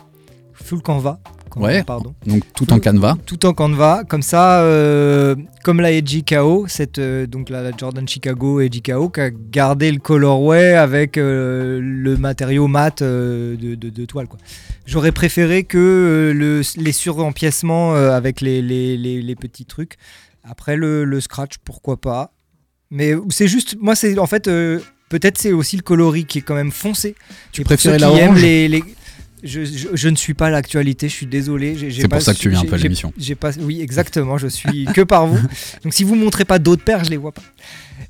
Full 0.52 0.82
canvas. 0.82 1.20
Ouais. 1.56 1.82
Pardon. 1.82 2.14
Donc 2.26 2.42
tout 2.54 2.72
en 2.72 2.78
canevas. 2.78 3.16
Tout 3.26 3.44
en 3.46 3.52
canvas. 3.52 4.04
Comme 4.04 4.22
ça, 4.22 4.60
euh, 4.62 5.34
comme 5.64 5.80
la 5.80 5.92
Edgy 5.92 6.24
KO, 6.24 6.66
cette, 6.68 6.98
euh, 6.98 7.26
donc 7.26 7.50
la, 7.50 7.62
la 7.62 7.70
Jordan 7.76 8.06
Chicago 8.08 8.60
Edgy 8.60 8.82
KO, 8.82 9.08
qui 9.10 9.20
a 9.20 9.30
gardé 9.30 9.90
le 9.92 9.98
colorway 9.98 10.74
avec 10.74 11.18
euh, 11.18 11.80
le 11.82 12.16
matériau 12.16 12.68
mat 12.68 13.02
de, 13.02 13.56
de- 13.56 13.90
de 13.90 14.04
toile. 14.04 14.26
Quoi. 14.28 14.38
J'aurais 14.86 15.12
préféré 15.12 15.64
que 15.64 16.32
le, 16.34 16.62
les 16.76 16.92
surempiècements 16.92 17.94
avec 17.94 18.40
les, 18.40 18.62
les- 18.62 18.96
les- 18.96 19.22
les 19.22 19.36
petits 19.36 19.64
trucs. 19.66 19.96
Après 20.44 20.76
le, 20.76 21.04
le 21.04 21.20
scratch, 21.20 21.54
pourquoi 21.64 22.00
pas. 22.00 22.32
Mais 22.90 23.14
c'est 23.30 23.48
juste, 23.48 23.76
moi 23.80 23.94
c'est 23.94 24.18
en 24.18 24.26
fait, 24.26 24.44
peut-être 25.08 25.38
c'est 25.38 25.52
aussi 25.52 25.76
le 25.76 25.82
coloris 25.82 26.24
qui 26.26 26.38
est 26.38 26.42
quand 26.42 26.54
même 26.54 26.72
foncé. 26.72 27.14
Tu 27.52 27.62
préférais 27.62 27.98
la 27.98 28.10
orange 28.10 28.42
les, 28.42 28.68
les- 28.68 28.84
Je, 29.42 29.64
je- 29.64 29.88
je 29.92 30.08
ne 30.08 30.14
suis 30.16 30.34
pas 30.34 30.50
l'actualité, 30.50 31.08
je 31.08 31.14
suis 31.14 31.26
désolé. 31.26 31.76
C'est 31.90 32.02
pas 32.08 32.16
pour 32.16 32.22
ça 32.22 32.32
que 32.34 32.38
tu 32.38 32.48
viens 32.50 32.60
un 32.60 32.64
peu 32.64 32.74
à 32.74 32.78
l'émission. 32.78 33.12
j'ai 33.18 33.34
pas, 33.34 33.50
oui, 33.58 33.80
exactement, 33.80 34.38
je 34.38 34.46
suis 34.46 34.84
que 34.94 35.00
par 35.02 35.26
vous. 35.26 35.40
Donc 35.82 35.92
si 35.94 36.04
vous 36.04 36.14
montrez 36.14 36.44
pas 36.44 36.58
d'autres 36.58 36.84
paires, 36.84 37.04
je 37.04 37.10
les 37.10 37.16
vois 37.16 37.32
pas. 37.32 37.42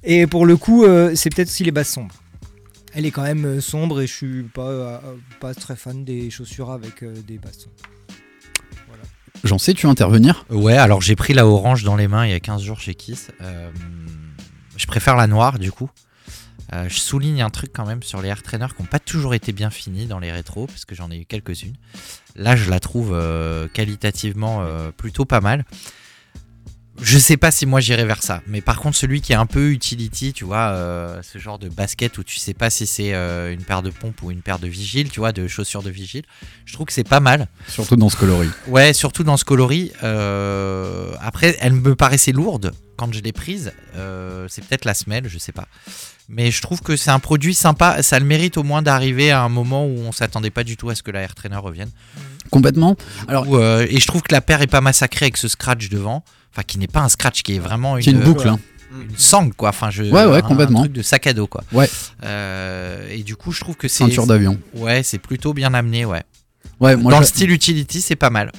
Et 0.04 0.26
pour 0.26 0.44
le 0.46 0.56
coup, 0.56 0.84
euh, 0.84 1.12
c'est 1.14 1.30
peut-être 1.30 1.48
aussi 1.48 1.64
les 1.64 1.70
bases 1.70 1.88
sombres. 1.88 2.14
Elle 2.94 3.06
est 3.06 3.10
quand 3.10 3.22
même 3.22 3.46
euh, 3.46 3.60
sombre 3.62 4.02
et 4.02 4.06
je 4.06 4.12
suis 4.12 4.42
pas, 4.42 4.68
euh, 4.68 4.98
pas 5.40 5.54
très 5.54 5.76
fan 5.76 6.04
des 6.04 6.28
chaussures 6.28 6.70
avec 6.70 7.02
euh, 7.02 7.14
des 7.26 7.38
bases 7.38 7.58
sombres. 7.60 7.76
J'en 9.44 9.58
sais, 9.58 9.74
tu 9.74 9.86
veux 9.86 9.90
intervenir? 9.90 10.44
Ouais, 10.50 10.76
alors 10.76 11.00
j'ai 11.00 11.16
pris 11.16 11.32
la 11.32 11.46
orange 11.48 11.82
dans 11.82 11.96
les 11.96 12.06
mains 12.06 12.26
il 12.26 12.30
y 12.30 12.34
a 12.34 12.38
15 12.40 12.62
jours 12.62 12.78
chez 12.78 12.94
Kiss. 12.94 13.28
Euh, 13.40 13.70
je 14.76 14.86
préfère 14.86 15.16
la 15.16 15.26
noire 15.26 15.58
du 15.58 15.72
coup. 15.72 15.90
Euh, 16.72 16.88
je 16.88 16.98
souligne 16.98 17.42
un 17.42 17.50
truc 17.50 17.70
quand 17.72 17.86
même 17.86 18.02
sur 18.02 18.22
les 18.22 18.28
air 18.28 18.42
trainers 18.42 18.74
qui 18.74 18.82
n'ont 18.82 18.88
pas 18.88 18.98
toujours 18.98 19.34
été 19.34 19.52
bien 19.52 19.70
finis 19.70 20.06
dans 20.06 20.18
les 20.18 20.32
rétros, 20.32 20.66
parce 20.66 20.84
que 20.84 20.94
j'en 20.94 21.10
ai 21.10 21.18
eu 21.18 21.24
quelques-unes. 21.24 21.76
Là, 22.34 22.56
je 22.56 22.70
la 22.70 22.80
trouve 22.80 23.10
euh, 23.12 23.68
qualitativement 23.68 24.62
euh, 24.62 24.90
plutôt 24.90 25.24
pas 25.24 25.40
mal. 25.40 25.64
Je 27.00 27.18
sais 27.18 27.38
pas 27.38 27.50
si 27.50 27.64
moi 27.64 27.80
j'irai 27.80 28.04
vers 28.04 28.22
ça, 28.22 28.42
mais 28.46 28.60
par 28.60 28.78
contre 28.78 28.98
celui 28.98 29.22
qui 29.22 29.32
est 29.32 29.36
un 29.36 29.46
peu 29.46 29.70
utility, 29.70 30.34
tu 30.34 30.44
vois, 30.44 30.76
ce 31.22 31.38
genre 31.38 31.58
de 31.58 31.70
basket 31.70 32.18
où 32.18 32.22
tu 32.22 32.38
sais 32.38 32.52
pas 32.52 32.68
si 32.68 32.86
c'est 32.86 33.12
une 33.14 33.64
paire 33.64 33.82
de 33.82 33.88
pompes 33.88 34.22
ou 34.22 34.30
une 34.30 34.42
paire 34.42 34.58
de 34.58 34.68
vigile, 34.68 35.08
tu 35.08 35.18
vois, 35.18 35.32
de 35.32 35.48
chaussures 35.48 35.82
de 35.82 35.88
vigile, 35.88 36.22
je 36.66 36.74
trouve 36.74 36.86
que 36.86 36.92
c'est 36.92 37.02
pas 37.02 37.18
mal. 37.18 37.48
Surtout 37.66 37.96
dans 37.96 38.10
ce 38.10 38.16
coloris. 38.16 38.50
Ouais, 38.68 38.92
surtout 38.92 39.24
dans 39.24 39.38
ce 39.38 39.44
coloris. 39.46 39.90
après, 41.20 41.56
elle 41.60 41.72
me 41.72 41.96
paraissait 41.96 42.32
lourde 42.32 42.72
quand 42.96 43.10
je 43.12 43.20
l'ai 43.20 43.32
prise. 43.32 43.72
C'est 44.48 44.62
peut-être 44.62 44.84
la 44.84 44.94
semelle, 44.94 45.28
je 45.28 45.38
sais 45.38 45.52
pas. 45.52 45.68
Mais 46.28 46.50
je 46.50 46.62
trouve 46.62 46.80
que 46.80 46.96
c'est 46.96 47.10
un 47.10 47.18
produit 47.18 47.54
sympa. 47.54 48.02
Ça 48.02 48.18
le 48.18 48.24
mérite 48.24 48.56
au 48.56 48.62
moins 48.62 48.80
d'arriver 48.82 49.30
à 49.30 49.42
un 49.42 49.48
moment 49.48 49.84
où 49.86 49.98
on 49.98 50.12
s'attendait 50.12 50.50
pas 50.50 50.64
du 50.64 50.76
tout 50.76 50.88
à 50.88 50.94
ce 50.94 51.02
que 51.02 51.10
la 51.10 51.20
Air 51.20 51.34
Trainer 51.34 51.56
revienne. 51.56 51.90
Complètement. 52.50 52.96
Alors, 53.28 53.46
euh, 53.54 53.86
et 53.88 53.98
je 54.00 54.06
trouve 54.06 54.22
que 54.22 54.32
la 54.32 54.40
paire 54.40 54.62
est 54.62 54.66
pas 54.66 54.80
massacrée 54.80 55.26
avec 55.26 55.36
ce 55.36 55.48
scratch 55.48 55.88
devant. 55.88 56.24
Enfin, 56.52 56.62
qui 56.66 56.78
n'est 56.78 56.86
pas 56.86 57.00
un 57.00 57.08
scratch, 57.08 57.42
qui 57.42 57.56
est 57.56 57.58
vraiment 57.58 57.96
une, 57.96 58.06
est 58.06 58.10
une 58.10 58.20
boucle, 58.20 58.46
hein. 58.48 58.58
une 58.92 59.16
sangle, 59.16 59.54
quoi. 59.54 59.70
Enfin, 59.70 59.90
je, 59.90 60.02
Ouais, 60.04 60.24
ouais, 60.26 60.38
un- 60.38 60.42
complètement. 60.42 60.80
Un 60.80 60.82
truc 60.84 60.92
de 60.92 61.02
sac 61.02 61.26
à 61.26 61.32
dos, 61.32 61.46
quoi. 61.46 61.64
Ouais. 61.72 61.88
Euh, 62.24 63.08
et 63.10 63.22
du 63.22 63.36
coup, 63.36 63.52
je 63.52 63.60
trouve 63.60 63.76
que 63.76 63.88
c'est. 63.88 64.04
Ceinture 64.04 64.26
d'avion. 64.26 64.58
Ouais, 64.74 65.02
c'est 65.02 65.18
plutôt 65.18 65.54
bien 65.54 65.72
amené, 65.74 66.04
ouais. 66.04 66.22
Ouais, 66.80 66.96
moi, 66.96 67.10
Dans 67.12 67.20
le 67.20 67.26
style 67.26 67.50
utility, 67.50 68.00
c'est 68.00 68.16
pas 68.16 68.30
mal. 68.30 68.52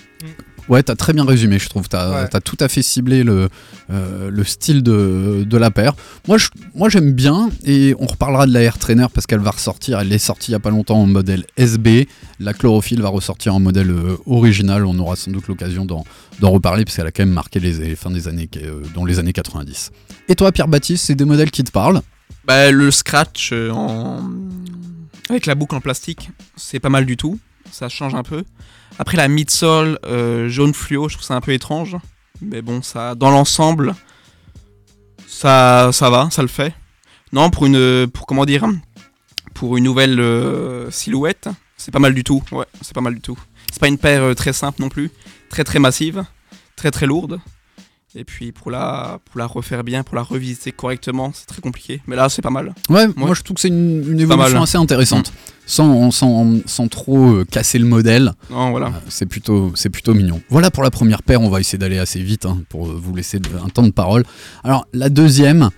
Ouais, 0.69 0.81
t'as 0.81 0.95
très 0.95 1.11
bien 1.13 1.25
résumé, 1.25 1.59
je 1.59 1.67
trouve. 1.67 1.89
T'as 1.89 2.23
Ouais. 2.23 2.29
as 2.35 2.39
tout 2.41 2.55
à 2.61 2.69
fait 2.69 2.81
ciblé 2.81 3.23
le, 3.23 3.49
euh, 3.91 4.29
le 4.31 4.43
style 4.45 4.81
de, 4.81 5.43
de 5.45 5.57
la 5.57 5.71
paire. 5.71 5.93
Moi, 6.27 6.37
je- 6.37 6.47
moi, 6.73 6.87
j'aime 6.89 7.11
bien, 7.11 7.49
et 7.65 7.93
on 7.99 8.05
reparlera 8.05 8.45
de 8.47 8.53
la 8.53 8.61
Air 8.61 8.77
Trainer 8.77 9.07
parce 9.13 9.27
qu'elle 9.27 9.41
va 9.41 9.51
ressortir. 9.51 9.99
Elle 9.99 10.11
est 10.13 10.17
sortie 10.17 10.51
il 10.51 10.53
y 10.53 10.55
a 10.55 10.59
pas 10.59 10.69
longtemps 10.69 11.01
en 11.01 11.05
modèle 11.05 11.45
SB. 11.57 12.07
La 12.39 12.53
chlorophylle 12.53 13.01
va 13.01 13.09
ressortir 13.09 13.53
en 13.53 13.59
modèle 13.59 13.91
euh, 13.91 14.15
original. 14.25 14.85
On 14.85 14.97
aura 14.99 15.15
sans 15.17 15.31
doute 15.31 15.47
l'occasion 15.47 15.85
d'en 15.85 16.03
reparler 16.41 16.85
parce 16.85 16.95
qu'elle 16.95 17.07
a 17.07 17.11
quand 17.11 17.23
même 17.25 17.33
marqué 17.33 17.59
les, 17.59 17.73
les 17.73 17.95
fins 17.95 18.11
des 18.11 18.27
années, 18.29 18.49
euh, 18.57 18.81
dans 18.95 19.03
les 19.05 19.19
années 19.19 19.33
90. 19.33 19.91
Et 20.29 20.35
toi, 20.35 20.51
Pierre-Baptiste, 20.53 21.05
c'est 21.05 21.15
des 21.15 21.25
modèles 21.25 21.51
qui 21.51 21.63
te 21.65 21.71
parlent? 21.71 22.01
Bah, 22.45 22.71
le 22.71 22.89
scratch 22.91 23.51
en... 23.53 24.21
avec 25.29 25.45
la 25.45 25.55
boucle 25.55 25.75
en 25.75 25.81
plastique, 25.81 26.31
c'est 26.55 26.79
pas 26.79 26.89
mal 26.89 27.05
du 27.05 27.17
tout. 27.17 27.37
Ça 27.73 27.89
change 27.89 28.13
un 28.13 28.21
peu. 28.21 28.43
Après, 28.99 29.17
la 29.17 29.27
midsole 29.27 29.97
euh, 30.05 30.47
jaune 30.47 30.75
fluo, 30.75 31.09
je 31.09 31.15
trouve 31.15 31.25
ça 31.25 31.33
un 31.33 31.41
peu 31.41 31.53
étrange. 31.53 31.97
Mais 32.39 32.61
bon, 32.61 32.83
ça, 32.83 33.15
dans 33.15 33.31
l'ensemble, 33.31 33.95
ça, 35.25 35.89
ça 35.91 36.11
va, 36.11 36.29
ça 36.29 36.43
le 36.43 36.47
fait. 36.47 36.75
Non, 37.31 37.49
pour 37.49 37.65
une, 37.65 38.07
pour 38.13 38.27
comment 38.27 38.45
dire, 38.45 38.67
pour 39.55 39.75
une 39.75 39.85
nouvelle 39.85 40.19
euh, 40.19 40.91
silhouette, 40.91 41.49
c'est 41.75 41.89
pas 41.89 41.97
mal 41.97 42.13
du 42.13 42.23
tout. 42.23 42.43
Ouais, 42.51 42.67
c'est 42.81 42.93
pas 42.93 43.01
mal 43.01 43.15
du 43.15 43.21
tout. 43.21 43.39
C'est 43.71 43.79
pas 43.79 43.87
une 43.87 43.97
paire 43.97 44.21
euh, 44.21 44.33
très 44.35 44.53
simple 44.53 44.79
non 44.79 44.89
plus, 44.89 45.09
très 45.49 45.63
très 45.63 45.79
massive, 45.79 46.25
très 46.75 46.91
très 46.91 47.07
lourde. 47.07 47.41
Et 48.15 48.23
puis 48.23 48.51
pour 48.51 48.69
la, 48.69 49.19
pour 49.25 49.39
la 49.39 49.47
refaire 49.47 49.83
bien, 49.83 50.03
pour 50.03 50.15
la 50.15 50.21
revisiter 50.21 50.71
correctement, 50.71 51.31
c'est 51.33 51.47
très 51.47 51.61
compliqué. 51.61 52.01
Mais 52.05 52.15
là, 52.15 52.29
c'est 52.29 52.41
pas 52.41 52.51
mal. 52.51 52.73
Ouais, 52.89 53.07
moi 53.15 53.33
je 53.33 53.41
trouve 53.41 53.55
que 53.55 53.61
c'est 53.61 53.69
une, 53.69 54.19
évolution 54.19 54.61
assez 54.61 54.77
intéressante. 54.77 55.33
Sans, 55.65 56.11
sans, 56.11 56.57
sans 56.65 56.87
trop 56.89 57.35
euh, 57.35 57.45
casser 57.49 57.79
le 57.79 57.85
modèle. 57.85 58.33
Non, 58.49 58.71
voilà. 58.71 58.87
Euh, 58.87 58.99
c'est 59.07 59.25
plutôt, 59.25 59.71
c'est 59.75 59.89
plutôt 59.89 60.13
mignon. 60.13 60.41
Voilà 60.49 60.69
pour 60.69 60.83
la 60.83 60.91
première 60.91 61.23
paire, 61.23 61.41
on 61.41 61.49
va 61.49 61.61
essayer 61.61 61.77
d'aller 61.77 61.99
assez 61.99 62.21
vite 62.21 62.45
hein, 62.45 62.61
pour 62.67 62.85
vous 62.85 63.15
laisser 63.15 63.39
un 63.63 63.69
temps 63.69 63.83
de 63.83 63.91
parole. 63.91 64.25
Alors 64.63 64.85
la 64.93 65.07
deuxième, 65.07 65.69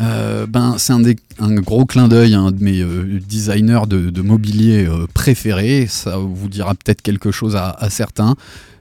euh, 0.00 0.46
ben, 0.46 0.76
c'est 0.78 0.92
un, 0.92 1.02
un 1.40 1.54
gros 1.54 1.84
clin 1.84 2.08
d'œil 2.08 2.34
à 2.34 2.40
un 2.40 2.50
de 2.52 2.62
mes 2.62 2.80
euh, 2.80 3.20
designers 3.26 3.86
de, 3.88 4.10
de 4.10 4.22
mobilier 4.22 4.86
euh, 4.86 5.06
préférés. 5.12 5.86
Ça 5.88 6.18
vous 6.18 6.48
dira 6.48 6.74
peut-être 6.74 7.02
quelque 7.02 7.30
chose 7.30 7.56
à, 7.56 7.70
à 7.70 7.90
certains. 7.90 8.36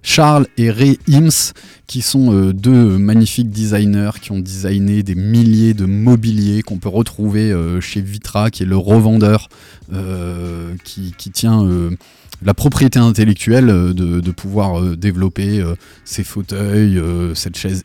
Charles 0.08 0.48
et 0.56 0.72
Ray 0.72 1.00
Hims, 1.10 1.52
qui 1.86 2.02
sont 2.02 2.34
euh, 2.34 2.54
deux 2.54 2.98
magnifiques 2.98 3.50
designers 3.50 4.12
qui 4.22 4.32
ont 4.32 4.40
designé 4.40 5.04
des 5.04 5.16
milliers 5.16 5.74
de 5.74 5.86
mobiliers 5.86 6.62
qu'on 6.62 6.78
peut 6.78 6.88
retrouver 6.88 7.52
euh, 7.52 7.82
chez 7.82 8.00
Vitra, 8.00 8.50
qui 8.50 8.64
est 8.64 8.66
le 8.66 8.78
revendeur 8.78 9.50
euh, 9.92 10.74
qui, 10.86 11.12
tient 11.34 11.68
la 12.42 12.54
propriété 12.54 13.00
intellectuelle 13.00 13.68
de, 13.68 13.94
de 14.22 14.32
pouvoir 14.32 14.96
développer 14.96 15.62
ces 16.06 16.24
fauteuils, 16.24 17.02
cette 17.36 17.58
chaise 17.58 17.84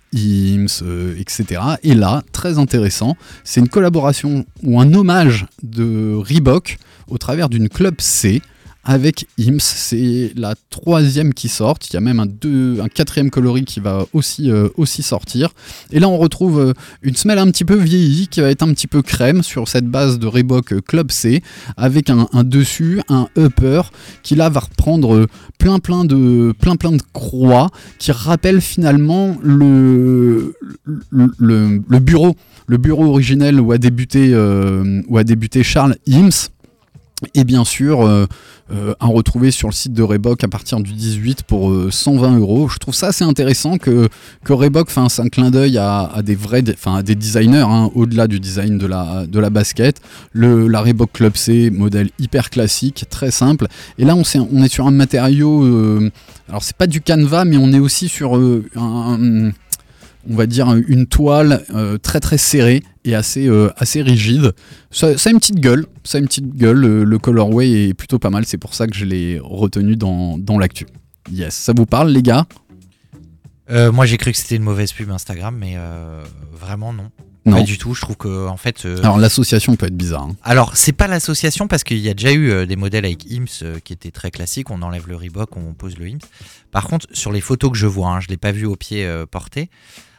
euh, 0.83 1.15
etc. 1.19 1.61
Et 1.83 1.95
là, 1.95 2.23
très 2.33 2.59
intéressant, 2.59 3.17
c'est 3.45 3.61
une 3.61 3.69
collaboration 3.69 4.45
ou 4.63 4.81
un 4.81 4.93
hommage 4.93 5.47
de 5.63 6.15
Reebok 6.15 6.79
au 7.09 7.19
travers 7.19 7.49
d'une 7.49 7.69
club 7.69 7.95
C 7.99 8.43
avec 8.85 9.27
IMS. 9.38 9.61
C'est 9.61 10.33
la 10.37 10.55
troisième 10.71 11.35
qui 11.35 11.49
sort. 11.49 11.79
Il 11.90 11.95
y 11.95 11.97
a 11.97 12.01
même 12.01 12.21
un, 12.21 12.27
deux, 12.27 12.81
un 12.81 12.88
quatrième 12.88 13.31
coloris 13.31 13.64
qui 13.64 13.81
va 13.81 14.07
aussi, 14.12 14.51
euh, 14.51 14.68
aussi 14.77 15.03
sortir. 15.03 15.51
Et 15.90 16.01
là, 16.01 16.09
on 16.09 16.18
retrouve 16.18 16.61
euh, 16.61 16.73
une 17.03 17.16
semelle 17.16 17.38
un 17.38 17.51
petit 17.51 17.64
peu 17.64 17.77
vieillie 17.77 18.29
qui 18.29 18.40
va 18.40 18.51
être 18.51 18.62
un 18.62 18.73
petit 18.73 18.87
peu 18.87 19.03
crème 19.03 19.42
sur 19.42 19.68
cette 19.68 19.87
base 19.87 20.18
de 20.18 20.27
Reebok 20.27 20.81
Club 20.87 21.11
C 21.11 21.42
avec 21.77 22.11
un, 22.11 22.27
dessus, 22.45 23.01
un 23.09 23.29
upper 23.37 23.83
qui 24.23 24.35
là 24.35 24.49
va 24.49 24.61
reprendre 24.61 25.14
euh, 25.14 25.27
plein 25.59 25.79
plein 25.79 26.05
de, 26.05 26.53
plein, 26.59 26.77
plein 26.77 26.92
de 26.92 27.03
croix 27.12 27.71
qui 27.99 28.12
rappellent 28.12 28.61
finalement 28.61 29.37
le, 29.42 30.55
le, 31.11 31.99
bureau. 31.99 32.37
Le 32.66 32.77
bureau 32.79 33.07
originel 33.07 33.61
où 33.61 33.73
a 33.73 33.79
débuté, 33.79 34.31
euh, 34.33 35.03
où 35.09 35.18
a 35.18 35.25
débuté 35.25 35.62
Charles 35.62 35.97
Ims. 36.09 36.49
Et 37.35 37.45
bien 37.45 37.65
sûr, 37.65 38.03
euh, 38.03 38.27
euh, 38.73 38.95
à 39.01 39.07
retrouver 39.07 39.51
sur 39.51 39.69
le 39.69 39.75
site 39.75 39.93
de 39.93 40.03
Reebok 40.03 40.45
à 40.45 40.49
partir 40.49 40.81
du 40.81 40.93
18 40.93 41.43
pour 41.43 41.71
euh, 41.71 41.91
120 41.91 42.39
euros. 42.39 42.69
Je 42.69 42.79
trouve 42.79 42.95
ça 42.95 43.09
assez 43.09 43.25
intéressant 43.25 43.77
que, 43.77 44.09
que 44.45 44.53
Reebok 44.53 44.89
fasse 44.89 45.19
un 45.19 45.29
clin 45.29 45.51
d'œil 45.51 45.77
à, 45.79 46.23
des 46.25 46.35
vrais, 46.35 46.65
enfin 46.73 47.03
des 47.03 47.15
designers, 47.15 47.67
hein, 47.69 47.91
au-delà 47.95 48.29
du 48.29 48.41
design 48.41 48.79
de 48.79 48.87
la, 48.87 49.27
de 49.27 49.39
la 49.39 49.51
basket. 49.51 50.01
Le, 50.33 50.69
la 50.69 50.81
Reebok 50.81 51.13
Club 51.13 51.37
C, 51.37 51.71
modèle 51.71 52.11
hyper 52.19 52.51
classique, 52.51 53.05
très 53.11 53.31
simple. 53.31 53.67
Et 53.99 54.05
là, 54.05 54.17
on, 54.17 54.23
est 54.23 54.73
sur 54.73 54.87
un 54.87 54.91
matériau, 54.93 55.65
euh, 55.65 56.11
alors 56.49 56.63
c'est 56.63 56.77
pas 56.77 56.87
du 56.87 57.01
canevas, 57.01 57.45
mais 57.45 57.59
on 57.59 57.73
est 57.73 57.81
aussi 57.81 58.09
sur 58.09 58.37
un, 58.37 59.51
on 60.31 60.35
va 60.37 60.47
dire 60.47 60.73
une 60.89 61.07
toile 61.07 61.63
très 62.03 62.21
très 62.21 62.39
serrée 62.39 62.83
et 63.05 63.15
assez, 63.15 63.49
euh, 63.49 63.71
assez 63.77 64.03
rigide. 64.03 64.53
Ça, 64.91 65.17
ça 65.19 65.31
a 65.31 65.33
une 65.33 65.38
petite 65.38 65.61
gueule, 65.61 65.87
ça 66.05 66.19
a 66.19 66.21
une 66.21 66.27
petite 66.27 66.55
gueule. 66.55 66.77
Le, 66.79 67.05
le 67.05 67.19
colorway 67.19 67.88
est 67.88 67.95
plutôt 67.95 68.19
pas 68.19 68.31
mal, 68.31 68.45
c'est 68.47 68.59
pour 68.59 68.75
ça 68.75 68.87
que 68.87 68.95
je 68.95 69.05
l'ai 69.05 69.41
retenu 69.43 69.97
dans, 69.97 70.38
dans 70.38 70.59
l'actu. 70.59 70.87
Yes, 71.31 71.55
ça 71.55 71.73
vous 71.77 71.87
parle 71.87 72.11
les 72.11 72.23
gars? 72.23 72.47
Euh, 73.71 73.93
moi, 73.93 74.07
j'ai 74.07 74.19
cru 74.19 74.33
que 74.33 74.38
c'était 74.38 74.57
une 74.57 74.62
mauvaise 74.65 74.93
pub 74.93 75.11
Instagram, 75.11 75.57
mais 75.59 75.75
euh, 75.77 76.23
vraiment 76.53 76.93
non. 76.93 77.11
Non. 77.45 77.57
Pas 77.57 77.62
du 77.65 77.77
tout. 77.77 77.93
Je 77.93 78.01
trouve 78.03 78.17
que 78.17 78.47
en 78.47 78.57
fait. 78.57 78.85
euh, 78.85 78.99
Alors 78.99 79.19
l'association 79.19 79.75
peut 79.75 79.87
être 79.87 79.97
bizarre. 79.97 80.23
hein. 80.23 80.37
Alors, 80.45 80.77
c'est 80.77 80.93
pas 80.93 81.09
l'association 81.09 81.67
parce 81.67 81.83
qu'il 81.83 81.99
y 81.99 82.09
a 82.09 82.15
déjà 82.15 82.33
eu 82.33 82.51
euh, 82.51 82.67
des 82.67 82.77
modèles 82.77 83.05
avec 83.05 83.29
IMS 83.29 83.47
euh, 83.62 83.79
qui 83.83 83.93
étaient 83.93 84.12
très 84.12 84.31
classiques. 84.31 84.71
On 84.71 84.81
enlève 84.81 85.09
le 85.09 85.17
Reebok, 85.17 85.57
on 85.57 85.75
pose 85.75 85.97
le 85.99 86.07
IMS. 86.09 86.21
Par 86.71 86.87
contre, 86.87 87.07
sur 87.12 87.33
les 87.33 87.41
photos 87.41 87.73
que 87.73 87.77
je 87.77 87.88
vois, 87.88 88.11
hein, 88.11 88.21
je 88.21 88.29
l'ai 88.29 88.37
pas 88.37 88.53
vu 88.53 88.65
au 88.65 88.77
pied 88.77 89.09
porté. 89.31 89.71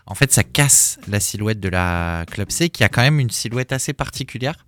En 0.05 0.15
fait, 0.15 0.31
ça 0.31 0.43
casse 0.43 0.99
la 1.07 1.19
silhouette 1.19 1.59
de 1.59 1.69
la 1.69 2.25
Club 2.29 2.51
C 2.51 2.69
qui 2.69 2.83
a 2.83 2.89
quand 2.89 3.01
même 3.01 3.19
une 3.19 3.29
silhouette 3.29 3.71
assez 3.71 3.93
particulière. 3.93 4.65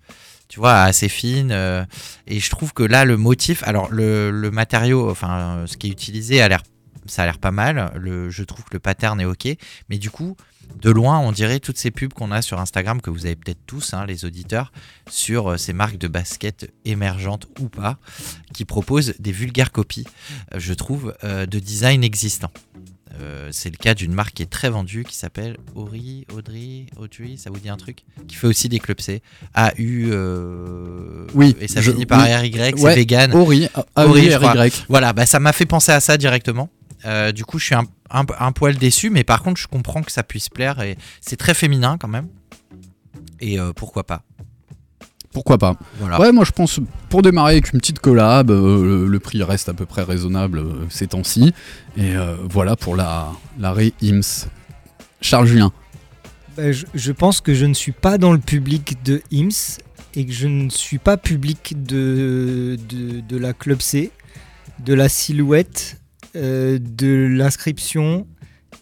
Tu 0.48 0.60
vois, 0.60 0.82
assez 0.82 1.10
fine. 1.10 1.52
euh, 1.52 1.84
et 2.28 2.40
je 2.40 2.50
trouve 2.50 2.74
que 2.74 2.84
là, 2.84 3.04
le 3.06 3.18
motif, 3.18 3.64
alors 3.64 3.92
le, 3.92 4.50
matériau, 4.52 5.10
enfin, 5.10 5.58
euh, 5.58 5.68
ce 5.68 5.78
qui 5.78 5.88
est 5.88 5.92
utilisé 5.92 6.42
a 6.42 6.62
ça 7.08 7.22
a 7.22 7.26
l'air 7.26 7.38
pas 7.38 7.52
mal. 7.52 7.92
Je 8.30 8.44
trouve 8.44 8.64
que 8.66 8.74
le 8.74 8.80
pattern 8.80 9.20
est 9.22 9.26
ok. 9.26 9.48
Mais 9.90 9.98
du 10.00 10.10
coup, 10.10 10.36
de 10.82 10.90
loin, 10.90 11.20
on 11.20 11.32
dirait 11.32 11.60
toutes 11.60 11.78
ces 11.78 11.92
pubs 11.92 12.14
qu'on 12.14 12.32
a 12.32 12.42
sur 12.42 12.60
Instagram, 12.60 13.00
que 13.00 13.12
vous 13.12 13.28
avez 13.28 13.36
peut-être 13.36 13.64
tous, 13.68 13.94
hein, 13.94 14.06
les 14.08 14.26
auditeurs, 14.26 14.72
sur 15.08 15.52
euh, 15.52 15.58
ces 15.58 15.74
marques 15.74 15.98
de 15.98 16.08
basket 16.08 16.72
émergentes 16.84 17.48
ou 17.60 17.70
pas, 17.70 18.00
qui 18.54 18.66
proposent 18.66 19.14
des 19.20 19.32
vulgaires 19.32 19.72
copies, 19.72 20.08
je 20.56 20.74
trouve, 20.74 21.16
de 21.24 21.60
design 21.60 22.04
existants. 22.04 22.52
Euh, 23.22 23.50
c'est 23.52 23.70
le 23.70 23.78
cas 23.78 23.94
d'une 23.94 24.14
marque 24.14 24.34
qui 24.34 24.44
est 24.44 24.50
très 24.50 24.70
vendue 24.70 25.06
qui 25.06 25.16
s'appelle 25.16 25.56
Ori, 25.74 26.26
Audrey, 26.34 26.88
Audrey, 26.98 27.36
ça 27.38 27.50
vous 27.50 27.60
dit 27.60 27.70
un 27.70 27.78
truc? 27.78 28.00
Qui 28.28 28.36
fait 28.36 28.48
aussi 28.48 28.68
des 28.68 28.80
clubs 28.80 29.00
C. 29.00 29.22
AU, 29.56 29.72
euh, 29.80 31.26
Oui, 31.34 31.56
et 31.62 31.68
ça 31.68 31.82
je- 31.82 31.92
finit 31.92 32.06
par 32.06 32.24
oui. 32.26 32.34
RY, 32.36 32.52
c'est 32.54 32.80
Ouais, 32.84 32.96
vegan. 32.96 33.34
Ori, 33.34 33.68
Ori, 33.96 34.30
crois. 34.30 34.66
Voilà, 34.90 35.14
bah, 35.14 35.26
ça 35.26 35.40
m'a 35.40 35.54
fait 35.54 35.66
penser 35.66 35.92
à 35.94 36.00
ça 36.00 36.18
directement. 36.18 36.70
Euh, 37.06 37.32
du 37.32 37.46
coup, 37.46 37.58
je 37.60 37.66
suis 37.66 37.76
un, 37.76 37.86
un- 38.10 38.26
un 38.40 38.52
poil 38.52 38.76
déçu, 38.78 39.10
mais 39.10 39.24
par 39.24 39.44
contre, 39.44 39.62
je 39.62 39.68
comprends 39.68 40.02
que 40.02 40.12
ça 40.12 40.24
puisse 40.24 40.50
plaire 40.50 40.82
et 40.82 40.98
c'est 41.22 41.38
très 41.38 41.54
féminin 41.54 41.98
quand 42.00 42.08
même. 42.08 42.28
Et 43.40 43.58
pourquoi 43.76 44.06
pas 44.06 44.24
Pourquoi 45.36 45.58
pas 45.58 45.76
Voilà. 46.00 46.18
Ouais, 46.18 46.32
moi 46.32 46.46
je 46.46 46.52
pense 46.52 46.80
pour 47.10 47.22
démarrer 47.22 47.52
avec 47.52 47.74
une 47.74 47.80
petite 47.82 48.00
collab, 48.00 48.50
euh, 48.50 49.02
le, 49.04 49.08
le 49.08 49.20
prix 49.20 49.44
reste 49.44 49.68
à 49.68 49.74
peu 49.74 49.86
près 49.86 50.02
raisonnable 50.02 50.60
euh, 50.60 50.86
ces 50.90 51.08
temps-ci. 51.08 51.52
Et 51.98 52.16
euh, 52.16 52.38
voilà 52.50 52.78
pour 52.78 52.96
la 52.96 53.34
l'arrêt 53.60 53.92
IMS. 54.02 54.48
Charles 55.20 55.48
Julien. 55.48 55.74
Bah, 56.56 56.72
je, 56.72 56.86
je 56.94 57.12
pense 57.12 57.42
que 57.42 57.54
je 57.54 57.66
ne 57.66 57.74
suis 57.74 57.92
pas 57.92 58.18
dans 58.18 58.32
le 58.32 58.40
public 58.40 59.04
de 59.04 59.22
IMS 59.30 59.82
et 60.16 60.26
que 60.26 60.32
je 60.32 60.48
ne 60.48 60.70
suis 60.70 61.00
pas 61.00 61.18
public 61.18 61.74
de, 61.84 62.78
de, 62.88 63.20
de 63.20 63.38
la 63.38 63.52
Club 63.52 63.82
C, 63.82 64.12
de 64.86 64.94
la 64.94 65.10
silhouette, 65.10 66.00
euh, 66.38 66.80
de 66.80 67.28
l'inscription 67.30 68.26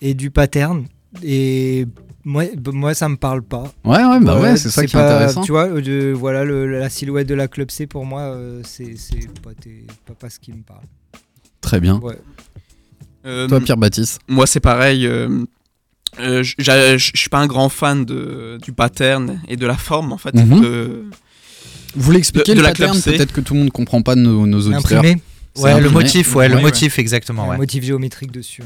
et 0.01 0.13
du 0.13 0.29
pattern. 0.29 0.85
Et 1.23 1.87
moi, 2.25 2.43
moi 2.71 2.93
ça 2.93 3.09
me 3.09 3.17
parle 3.17 3.41
pas. 3.43 3.63
Ouais, 3.83 4.03
ouais, 4.03 4.19
bah 4.21 4.39
ouais, 4.39 4.57
c'est 4.57 4.69
ça 4.69 4.85
qui 4.85 4.95
est 4.95 4.99
intéressant. 4.99 5.41
Tu 5.41 5.51
vois, 5.51 5.67
euh, 5.67 5.81
de- 5.81 6.13
voilà, 6.13 6.43
le- 6.43 6.79
la 6.79 6.89
silhouette 6.89 7.27
de 7.27 7.35
la 7.35 7.47
Club 7.47 7.69
C 7.71 7.87
pour 7.87 8.05
moi, 8.05 8.21
euh, 8.21 8.61
c'est 8.63 8.95
pas, 9.43 9.53
tes- 9.59 9.85
pas, 10.05 10.13
pas 10.13 10.29
ce 10.29 10.39
qui 10.39 10.51
me 10.53 10.61
parle. 10.63 10.83
Très 11.61 11.79
bien. 11.79 11.99
Ouais. 11.99 12.17
Euh, 13.25 13.47
Toi, 13.47 13.61
Pierre 13.61 13.77
Baptiste. 13.77 14.19
Moi, 14.27 14.45
c'est 14.47 14.59
pareil. 14.59 15.05
euh, 15.07 15.45
euh, 16.19 16.43
je 16.43 17.11
suis 17.15 17.29
pas 17.29 17.39
un 17.39 17.47
grand 17.47 17.69
fan 17.69 18.03
de, 18.05 18.57
du 18.61 18.73
pattern 18.73 19.41
et 19.47 19.55
de 19.55 19.65
la 19.65 19.77
forme, 19.77 20.11
en 20.11 20.17
fait. 20.17 20.33
Mhm. 20.35 20.61
de- 20.61 21.05
Vous 21.95 22.01
voulez 22.03 22.17
expliquer 22.17 22.51
de- 22.53 22.57
de 22.57 22.61
le 22.61 22.67
la 22.67 22.73
Club 22.73 22.89
pattern 22.89 23.01
C. 23.01 23.11
Peut-être 23.17 23.31
que 23.33 23.41
tout 23.41 23.53
le 23.53 23.59
monde 23.61 23.71
comprend 23.71 24.01
pas 24.01 24.15
nos, 24.15 24.45
nos 24.47 24.59
auditeurs. 24.67 24.99
Imprimé, 24.99 25.21
Ouais, 25.57 25.79
le 25.79 25.89
motif, 25.91 26.35
ouais, 26.35 26.49
le 26.49 26.55
Ouais, 26.55 26.61
motif, 26.61 26.97
exactement. 26.99 27.47
Ouais. 27.47 27.57
motif 27.57 27.83
géométrique 27.83 28.31
dessus. 28.31 28.63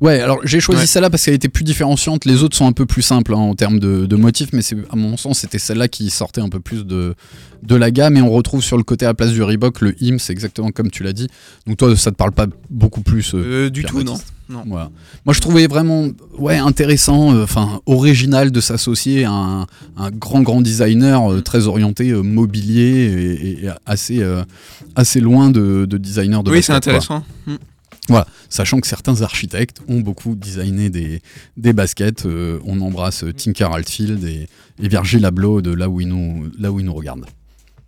Ouais. 0.00 0.20
Alors 0.20 0.38
j'ai 0.44 0.60
choisi 0.60 0.80
Ouais. 0.82 0.86
celle-là 0.86 1.10
parce 1.10 1.24
qu'elle 1.24 1.34
était 1.34 1.48
plus 1.48 1.64
différenciante. 1.64 2.24
Les 2.24 2.42
autres 2.42 2.56
sont 2.56 2.66
un 2.66 2.72
peu 2.72 2.86
plus 2.86 3.02
simples 3.02 3.34
hein, 3.34 3.38
en 3.38 3.54
termes 3.54 3.78
de, 3.78 4.06
de 4.06 4.16
motifs, 4.16 4.50
mais 4.52 4.62
à 4.90 4.96
mon 4.96 5.16
sens 5.16 5.40
c'était 5.40 5.58
celle-là 5.58 5.88
qui 5.88 6.10
sortait 6.10 6.40
un 6.40 6.48
peu 6.48 6.60
plus 6.60 6.84
de, 6.84 7.14
de 7.62 7.74
la 7.76 7.90
gamme. 7.90 8.16
Et 8.16 8.22
on 8.22 8.30
retrouve 8.30 8.62
sur 8.62 8.76
le 8.76 8.82
côté 8.82 9.04
à 9.04 9.08
la 9.08 9.14
place 9.14 9.32
du 9.32 9.42
Reebok 9.42 9.80
le 9.80 9.94
IM, 10.02 10.18
c'est 10.18 10.32
exactement 10.32 10.70
comme 10.70 10.90
tu 10.90 11.02
l'as 11.02 11.12
dit. 11.12 11.28
Donc 11.66 11.76
toi, 11.78 11.94
ça 11.96 12.10
te 12.10 12.16
parle 12.16 12.32
pas 12.32 12.46
beaucoup 12.70 13.02
plus 13.02 13.34
euh, 13.34 13.66
Euh, 13.66 13.70
du 13.70 13.84
tout, 13.84 14.02
non. 14.02 14.18
Non. 14.50 14.62
Voilà. 14.66 14.90
Moi, 15.24 15.32
je 15.32 15.40
trouvais 15.40 15.66
vraiment 15.66 16.08
ouais, 16.38 16.58
intéressant, 16.58 17.32
euh, 17.34 17.44
enfin 17.44 17.80
original 17.86 18.50
de 18.50 18.60
s'associer 18.60 19.24
à 19.24 19.30
un, 19.32 19.62
un 19.96 20.10
grand, 20.10 20.42
grand 20.42 20.60
designer 20.60 21.32
euh, 21.32 21.40
très 21.40 21.66
orienté 21.66 22.12
mobilier 22.12 22.82
et, 23.62 23.64
et 23.64 23.68
assez, 23.86 24.22
assez 24.96 25.20
loin 25.20 25.50
de, 25.50 25.86
de 25.86 25.96
designer 25.96 26.42
de 26.42 26.50
Oui, 26.50 26.62
c'est 26.62 26.74
basket, 26.74 27.06
quoi. 27.06 27.22
Voilà, 28.08 28.26
sachant 28.50 28.80
que 28.80 28.86
certains 28.86 29.22
architectes 29.22 29.80
ont 29.88 30.00
beaucoup 30.00 30.34
designé 30.34 30.90
des, 30.90 31.22
des 31.56 31.72
baskets. 31.72 32.26
euh, 32.26 32.60
on 32.66 32.80
embrasse 32.82 33.24
Tinker 33.36 33.68
Altfield 33.72 34.24
et, 34.24 34.48
et 34.82 34.88
Virgil 34.88 35.24
Abloh 35.24 35.62
de 35.62 35.72
là 35.72 35.88
où 35.88 36.00
ils 36.00 36.08
nous, 36.08 36.50
là 36.58 36.70
où 36.70 36.80
ils 36.80 36.86
nous 36.86 36.94
regardent. 36.94 37.26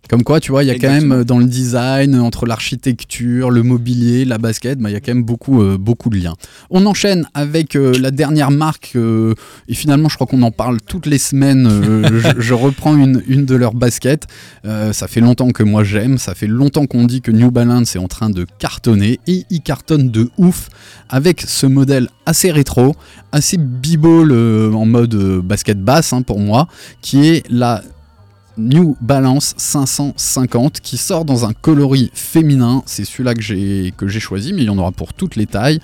Comme 0.09 0.23
quoi, 0.23 0.39
tu 0.39 0.51
vois, 0.51 0.63
il 0.63 0.67
y 0.67 0.71
a 0.71 0.75
quand 0.75 0.89
même 0.89 1.11
euh, 1.11 1.23
dans 1.23 1.39
le 1.39 1.45
design, 1.45 2.19
entre 2.19 2.45
l'architecture, 2.45 3.51
le 3.51 3.63
mobilier, 3.63 4.25
la 4.25 4.37
basket, 4.37 4.79
bah, 4.79 4.89
il 4.89 4.93
y 4.93 4.95
a 4.95 4.99
quand 4.99 5.13
même 5.13 5.23
beaucoup, 5.23 5.61
euh, 5.61 5.77
beaucoup 5.77 6.09
de 6.09 6.17
liens. 6.17 6.35
On 6.69 6.85
enchaîne 6.85 7.27
avec 7.33 7.75
euh, 7.75 7.93
la 7.99 8.11
dernière 8.11 8.51
marque, 8.51 8.93
euh, 8.95 9.33
et 9.67 9.73
finalement, 9.73 10.09
je 10.09 10.15
crois 10.15 10.27
qu'on 10.27 10.41
en 10.41 10.51
parle 10.51 10.79
toutes 10.81 11.05
les 11.05 11.17
semaines. 11.17 11.69
je, 11.69 12.33
je 12.39 12.53
reprends 12.53 12.95
une, 12.95 13.21
une 13.27 13.45
de 13.45 13.55
leurs 13.55 13.73
baskets. 13.73 14.27
Ça 14.91 15.07
fait 15.07 15.21
longtemps 15.21 15.51
que 15.51 15.63
moi 15.63 15.83
j'aime, 15.83 16.17
ça 16.17 16.35
fait 16.35 16.47
longtemps 16.47 16.87
qu'on 16.87 17.05
dit 17.05 17.21
que 17.21 17.31
New 17.31 17.51
Balance 17.51 17.95
est 17.95 17.99
en 17.99 18.07
train 18.07 18.29
de 18.29 18.45
cartonner, 18.59 19.19
et 19.27 19.45
il 19.49 19.61
cartonne 19.61 20.09
de 20.09 20.29
ouf 20.37 20.69
avec 21.09 21.41
ce 21.41 21.65
modèle 21.65 22.09
assez 22.25 22.51
rétro, 22.51 22.95
assez 23.31 23.57
euh, 24.05 24.73
en 24.73 24.85
mode 24.85 25.15
basket 25.43 25.81
basse 25.81 26.13
hein, 26.13 26.21
pour 26.21 26.39
moi, 26.39 26.67
qui 27.01 27.27
est 27.27 27.43
la 27.49 27.81
New 28.57 28.97
Balance 29.01 29.53
550 29.57 30.79
qui 30.81 30.97
sort 30.97 31.25
dans 31.25 31.45
un 31.45 31.53
coloris 31.53 32.11
féminin. 32.13 32.83
C'est 32.85 33.05
celui-là 33.05 33.33
que 33.33 33.41
j'ai 34.07 34.19
choisi, 34.19 34.53
mais 34.53 34.63
il 34.63 34.65
y 34.65 34.69
en 34.69 34.77
aura 34.77 34.91
pour 34.91 35.13
toutes 35.13 35.35
les 35.35 35.45
tailles. 35.45 35.79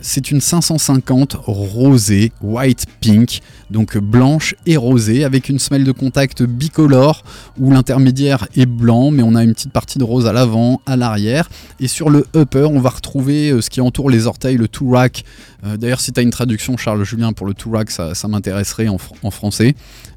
C'est 0.00 0.30
une 0.30 0.40
550 0.40 1.36
rosée, 1.40 2.32
white 2.42 2.86
pink, 3.00 3.40
donc 3.70 3.96
blanche 3.98 4.54
et 4.66 4.76
rosée, 4.76 5.24
avec 5.24 5.48
une 5.48 5.58
semelle 5.58 5.84
de 5.84 5.92
contact 5.92 6.42
bicolore 6.42 7.22
où 7.58 7.70
l'intermédiaire 7.70 8.46
est 8.56 8.66
blanc, 8.66 9.10
mais 9.10 9.22
on 9.22 9.34
a 9.34 9.44
une 9.44 9.54
petite 9.54 9.72
partie 9.72 9.98
de 9.98 10.04
rose 10.04 10.26
à 10.26 10.32
l'avant, 10.32 10.80
à 10.86 10.96
l'arrière. 10.96 11.48
Et 11.78 11.88
sur 11.88 12.10
le 12.10 12.26
upper, 12.36 12.64
on 12.70 12.80
va 12.80 12.90
retrouver 12.90 13.50
euh, 13.50 13.60
ce 13.60 13.70
qui 13.70 13.80
entoure 13.80 14.10
les 14.10 14.26
orteils, 14.26 14.56
le 14.56 14.68
two 14.68 14.90
rack. 14.90 15.24
Euh, 15.64 15.76
D'ailleurs, 15.76 16.00
si 16.00 16.12
tu 16.12 16.20
as 16.20 16.22
une 16.22 16.30
traduction, 16.30 16.76
Charles 16.76 17.04
Julien, 17.04 17.32
pour 17.32 17.46
le 17.46 17.54
two 17.54 17.70
rack, 17.70 17.90
ça, 17.90 18.14
ça 18.14 18.28
m'intéresserait 18.28 18.88
en, 18.88 18.96
fr- 18.96 19.12
en 19.22 19.30
français. 19.30 19.74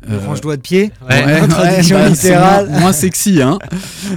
Euh, 0.09 0.19
range 0.25 0.41
doigt 0.41 0.57
de 0.57 0.61
pied. 0.61 0.91
Ouais. 1.09 1.23
Ouais, 1.25 1.47
Traduction 1.47 1.97
Bah, 1.97 2.09
littérale. 2.09 2.69
moins, 2.69 2.79
moins 2.79 2.93
sexy, 2.93 3.41
hein. 3.41 3.57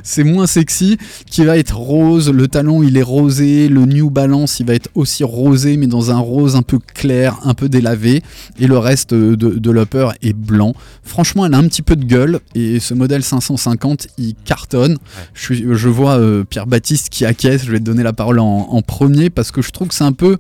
C'est 0.03 0.25
moins 0.25 0.47
sexy. 0.47 0.99
Qui 1.31 1.45
va 1.45 1.57
être 1.59 1.77
rose. 1.77 2.31
Le 2.31 2.49
talon, 2.49 2.83
il 2.83 2.97
est 2.97 3.03
rosé. 3.03 3.69
Le 3.69 3.85
New 3.87 4.11
Balance, 4.11 4.59
il 4.61 4.67
va 4.67 4.75
être 4.75 4.89
aussi 4.95 5.23
rosé, 5.25 5.77
mais 5.77 5.87
dans 5.87 6.11
un 6.11 6.19
rose 6.19 6.57
un 6.57 6.63
peu 6.63 6.79
clair, 6.79 7.39
un 7.45 7.55
peu 7.55 7.69
délavé. 7.69 8.23
Et 8.59 8.67
le 8.67 8.79
reste 8.79 9.13
de, 9.35 9.51
de 9.59 9.71
l'upper 9.71 10.11
est 10.23 10.33
blanc. 10.33 10.75
Franchement, 11.03 11.45
elle 11.47 11.55
a 11.55 11.59
un 11.59 11.67
petit 11.67 11.83
peu 11.83 11.97
de 11.97 12.05
gueule. 12.05 12.39
Et 12.55 12.79
ce 12.79 12.95
modèle 12.95 13.23
550, 13.25 14.09
il 14.19 14.35
cartonne. 14.45 14.99
Je, 15.35 15.43
suis- 15.43 15.65
je 15.73 15.89
vois 15.89 16.19
euh, 16.19 16.45
Pierre 16.45 16.67
Baptiste 16.67 17.09
qui 17.09 17.25
acquiesce. 17.25 17.65
Je 17.65 17.73
vais 17.73 17.79
te 17.81 17.85
donner 17.85 18.03
la 18.03 18.13
parole 18.13 18.39
en, 18.39 18.45
en 18.71 18.83
premier 18.83 19.31
parce 19.31 19.51
que 19.51 19.63
je 19.63 19.71
trouve 19.71 19.89
que 19.89 19.95
c'est 19.95 20.05
un 20.05 20.13
peu 20.13 20.37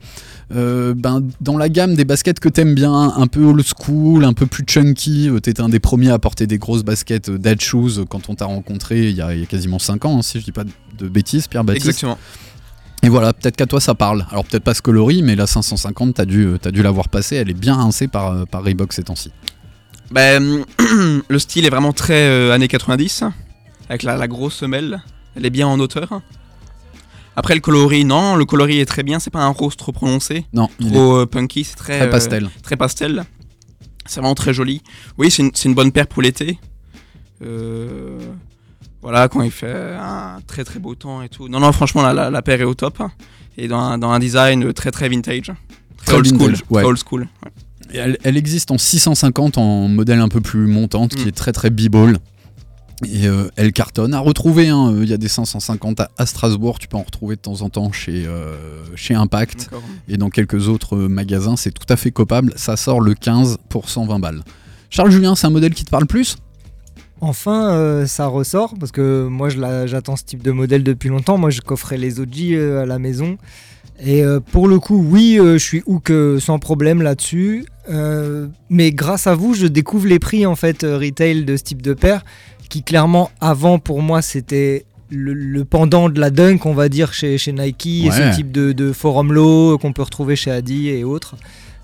euh, 0.54 0.94
ben, 0.96 1.22
dans 1.40 1.56
la 1.56 1.68
gamme 1.68 1.94
des 1.94 2.04
baskets 2.04 2.38
que 2.38 2.48
t'aimes 2.48 2.74
bien, 2.74 2.92
un 3.16 3.26
peu 3.26 3.42
old 3.44 3.64
school, 3.64 4.24
un 4.24 4.32
peu 4.32 4.46
plus 4.46 4.64
chunky. 4.66 5.28
Euh, 5.28 5.40
T'étais 5.40 5.62
un 5.62 5.68
des 5.68 5.80
premiers 5.80 6.10
à 6.10 6.18
porter 6.18 6.46
des 6.46 6.58
grosses 6.58 6.84
baskets 6.84 7.30
Dead 7.30 7.60
Shoes 7.60 8.04
quand 8.08 8.28
on 8.28 8.34
t'a 8.34 8.44
rencontré 8.44 9.08
il 9.10 9.16
y, 9.16 9.22
a, 9.22 9.34
il 9.34 9.40
y 9.40 9.42
a 9.42 9.46
quasiment 9.46 9.78
5 9.78 10.04
ans, 10.04 10.18
hein, 10.18 10.22
si 10.22 10.38
je 10.38 10.44
dis 10.44 10.52
pas 10.52 10.64
de- 10.64 10.70
de 10.98 11.08
bêtises, 11.08 11.46
Pierre 11.48 11.64
Baptiste. 11.64 11.86
Exactement. 11.88 12.18
Et 13.06 13.08
voilà, 13.08 13.32
peut-être 13.32 13.54
qu'à 13.54 13.66
toi 13.66 13.80
ça 13.80 13.94
parle. 13.94 14.26
Alors 14.32 14.44
peut-être 14.44 14.64
pas 14.64 14.74
ce 14.74 14.82
coloris, 14.82 15.22
mais 15.22 15.36
la 15.36 15.46
550, 15.46 16.14
t'as 16.14 16.24
dû, 16.24 16.44
euh, 16.44 16.58
t'as 16.58 16.72
dû 16.72 16.82
l'avoir 16.82 17.08
passée. 17.08 17.36
Elle 17.36 17.50
est 17.50 17.54
bien 17.54 17.76
rincée 17.76 18.08
par, 18.08 18.32
euh, 18.32 18.44
par 18.46 18.64
Reebok 18.64 18.92
ces 18.92 19.04
temps-ci. 19.04 19.30
Ben, 20.10 20.64
le 21.28 21.38
style 21.38 21.66
est 21.66 21.70
vraiment 21.70 21.92
très 21.92 22.26
euh, 22.26 22.52
années 22.52 22.66
90, 22.66 23.22
avec 23.88 24.02
la, 24.02 24.16
la 24.16 24.26
grosse 24.26 24.56
semelle. 24.56 25.04
Elle 25.36 25.46
est 25.46 25.50
bien 25.50 25.68
en 25.68 25.78
hauteur. 25.78 26.20
Après 27.36 27.54
le 27.54 27.60
coloris, 27.60 28.04
non, 28.04 28.34
le 28.34 28.44
coloris 28.44 28.80
est 28.80 28.86
très 28.86 29.04
bien. 29.04 29.20
C'est 29.20 29.30
pas 29.30 29.44
un 29.44 29.50
rose 29.50 29.76
trop 29.76 29.92
prononcé, 29.92 30.44
Non, 30.52 30.68
trop 30.80 31.18
euh, 31.18 31.26
punky. 31.26 31.62
C'est 31.62 31.76
très, 31.76 31.98
très 31.98 32.08
euh, 32.08 32.10
pastel. 32.10 32.50
très 32.64 32.76
pastel. 32.76 33.22
C'est 34.04 34.18
vraiment 34.18 34.34
très 34.34 34.52
joli. 34.52 34.82
Oui, 35.16 35.30
c'est 35.30 35.44
une, 35.44 35.52
c'est 35.54 35.68
une 35.68 35.76
bonne 35.76 35.92
paire 35.92 36.08
pour 36.08 36.22
l'été. 36.22 36.58
Euh, 37.44 38.18
voilà, 39.08 39.28
quand 39.28 39.42
il 39.42 39.50
fait 39.52 39.94
un 40.00 40.38
très 40.48 40.64
très 40.64 40.80
beau 40.80 40.94
temps 40.96 41.22
et 41.22 41.28
tout. 41.28 41.46
Non, 41.48 41.60
non, 41.60 41.70
franchement, 41.70 42.02
la, 42.02 42.12
la, 42.12 42.28
la 42.30 42.42
paire 42.42 42.60
est 42.60 42.64
au 42.64 42.74
top. 42.74 43.00
Et 43.56 43.68
dans 43.68 43.78
un, 43.78 43.98
dans 43.98 44.10
un 44.10 44.18
design 44.18 44.72
très 44.72 44.90
très 44.90 45.08
vintage. 45.08 45.52
Très, 45.96 46.06
Très 46.06 46.16
old 46.16 46.26
school. 46.26 46.54
ouais. 46.70 46.82
Old 46.84 46.98
school. 46.98 47.20
ouais. 47.44 47.50
Elle, 47.94 48.18
elle 48.24 48.36
existe 48.36 48.72
en 48.72 48.78
650 48.78 49.58
en 49.58 49.86
modèle 49.86 50.18
un 50.20 50.28
peu 50.28 50.40
plus 50.40 50.66
montante, 50.66 51.14
qui 51.14 51.24
Mm. 51.24 51.28
est 51.28 51.36
très 51.36 51.52
très 51.52 51.70
b-ball. 51.70 52.18
Et 53.04 53.28
euh, 53.28 53.48
elle 53.56 53.72
cartonne. 53.72 54.12
À 54.14 54.18
retrouver, 54.20 54.68
hein, 54.68 54.90
euh, 54.92 55.04
il 55.04 55.08
y 55.08 55.12
a 55.12 55.18
des 55.18 55.28
550 55.28 56.00
à, 56.00 56.10
à 56.18 56.26
Strasbourg, 56.26 56.78
tu 56.80 56.88
peux 56.88 56.96
en 56.96 57.02
retrouver 57.02 57.36
de 57.36 57.40
temps 57.42 57.60
en 57.62 57.68
temps 57.68 57.92
chez, 57.92 58.24
euh, 58.26 58.56
chez 58.96 59.14
Impact 59.14 59.70
et 60.08 60.16
dans 60.16 60.30
quelques 60.30 60.66
autres 60.68 60.96
magasins. 60.96 61.56
C'est 61.56 61.72
tout 61.72 61.86
à 61.90 61.96
fait 61.96 62.10
copable. 62.10 62.52
Ça 62.56 62.76
sort 62.76 63.00
le 63.00 63.14
15 63.14 63.58
pour 63.68 63.88
120 63.88 64.18
balles. 64.18 64.42
Charles 64.90 65.10
Julien, 65.10 65.34
c'est 65.36 65.46
un 65.46 65.50
modèle 65.50 65.74
qui 65.74 65.84
te 65.84 65.90
parle 65.90 66.06
plus? 66.06 66.36
Enfin, 67.20 67.74
euh, 67.74 68.06
ça 68.06 68.26
ressort 68.26 68.74
parce 68.78 68.92
que 68.92 69.26
moi, 69.26 69.48
j'attends 69.48 70.16
ce 70.16 70.24
type 70.24 70.42
de 70.42 70.50
modèle 70.50 70.82
depuis 70.82 71.08
longtemps. 71.08 71.38
Moi, 71.38 71.50
je 71.50 71.60
coffrais 71.60 71.96
les 71.96 72.20
OG 72.20 72.52
euh, 72.52 72.82
à 72.82 72.86
la 72.86 72.98
maison. 72.98 73.38
Et 74.04 74.22
euh, 74.22 74.40
pour 74.40 74.68
le 74.68 74.78
coup, 74.78 75.02
oui, 75.02 75.38
euh, 75.38 75.54
je 75.54 75.64
suis 75.64 75.82
hook 75.86 76.12
sans 76.40 76.58
problème 76.58 77.02
là-dessus. 77.02 77.64
Mais 78.68 78.90
grâce 78.90 79.26
à 79.26 79.34
vous, 79.34 79.54
je 79.54 79.66
découvre 79.66 80.06
les 80.06 80.18
prix 80.18 80.44
en 80.44 80.56
fait 80.56 80.82
retail 80.82 81.44
de 81.44 81.56
ce 81.56 81.62
type 81.62 81.82
de 81.82 81.94
paire 81.94 82.24
qui 82.68 82.82
clairement 82.82 83.30
avant 83.40 83.78
pour 83.78 84.02
moi 84.02 84.22
c'était 84.22 84.86
le, 85.08 85.34
le 85.34 85.64
pendant 85.64 86.08
de 86.08 86.18
la 86.18 86.30
dunk 86.30 86.66
on 86.66 86.74
va 86.74 86.88
dire 86.88 87.12
chez, 87.12 87.38
chez 87.38 87.52
Nike 87.52 88.06
et 88.06 88.10
ce 88.10 88.34
type 88.34 88.50
de, 88.50 88.72
de 88.72 88.90
forum 88.90 89.32
low 89.32 89.78
qu'on 89.78 89.92
peut 89.92 90.02
retrouver 90.02 90.34
chez 90.34 90.50
Adi 90.50 90.88
et 90.88 91.04
autres. 91.04 91.36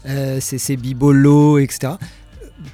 Euh, 0.09 0.39
c'est 0.41 0.59
ces 0.59 0.77
low, 0.77 1.59
etc. 1.59 1.95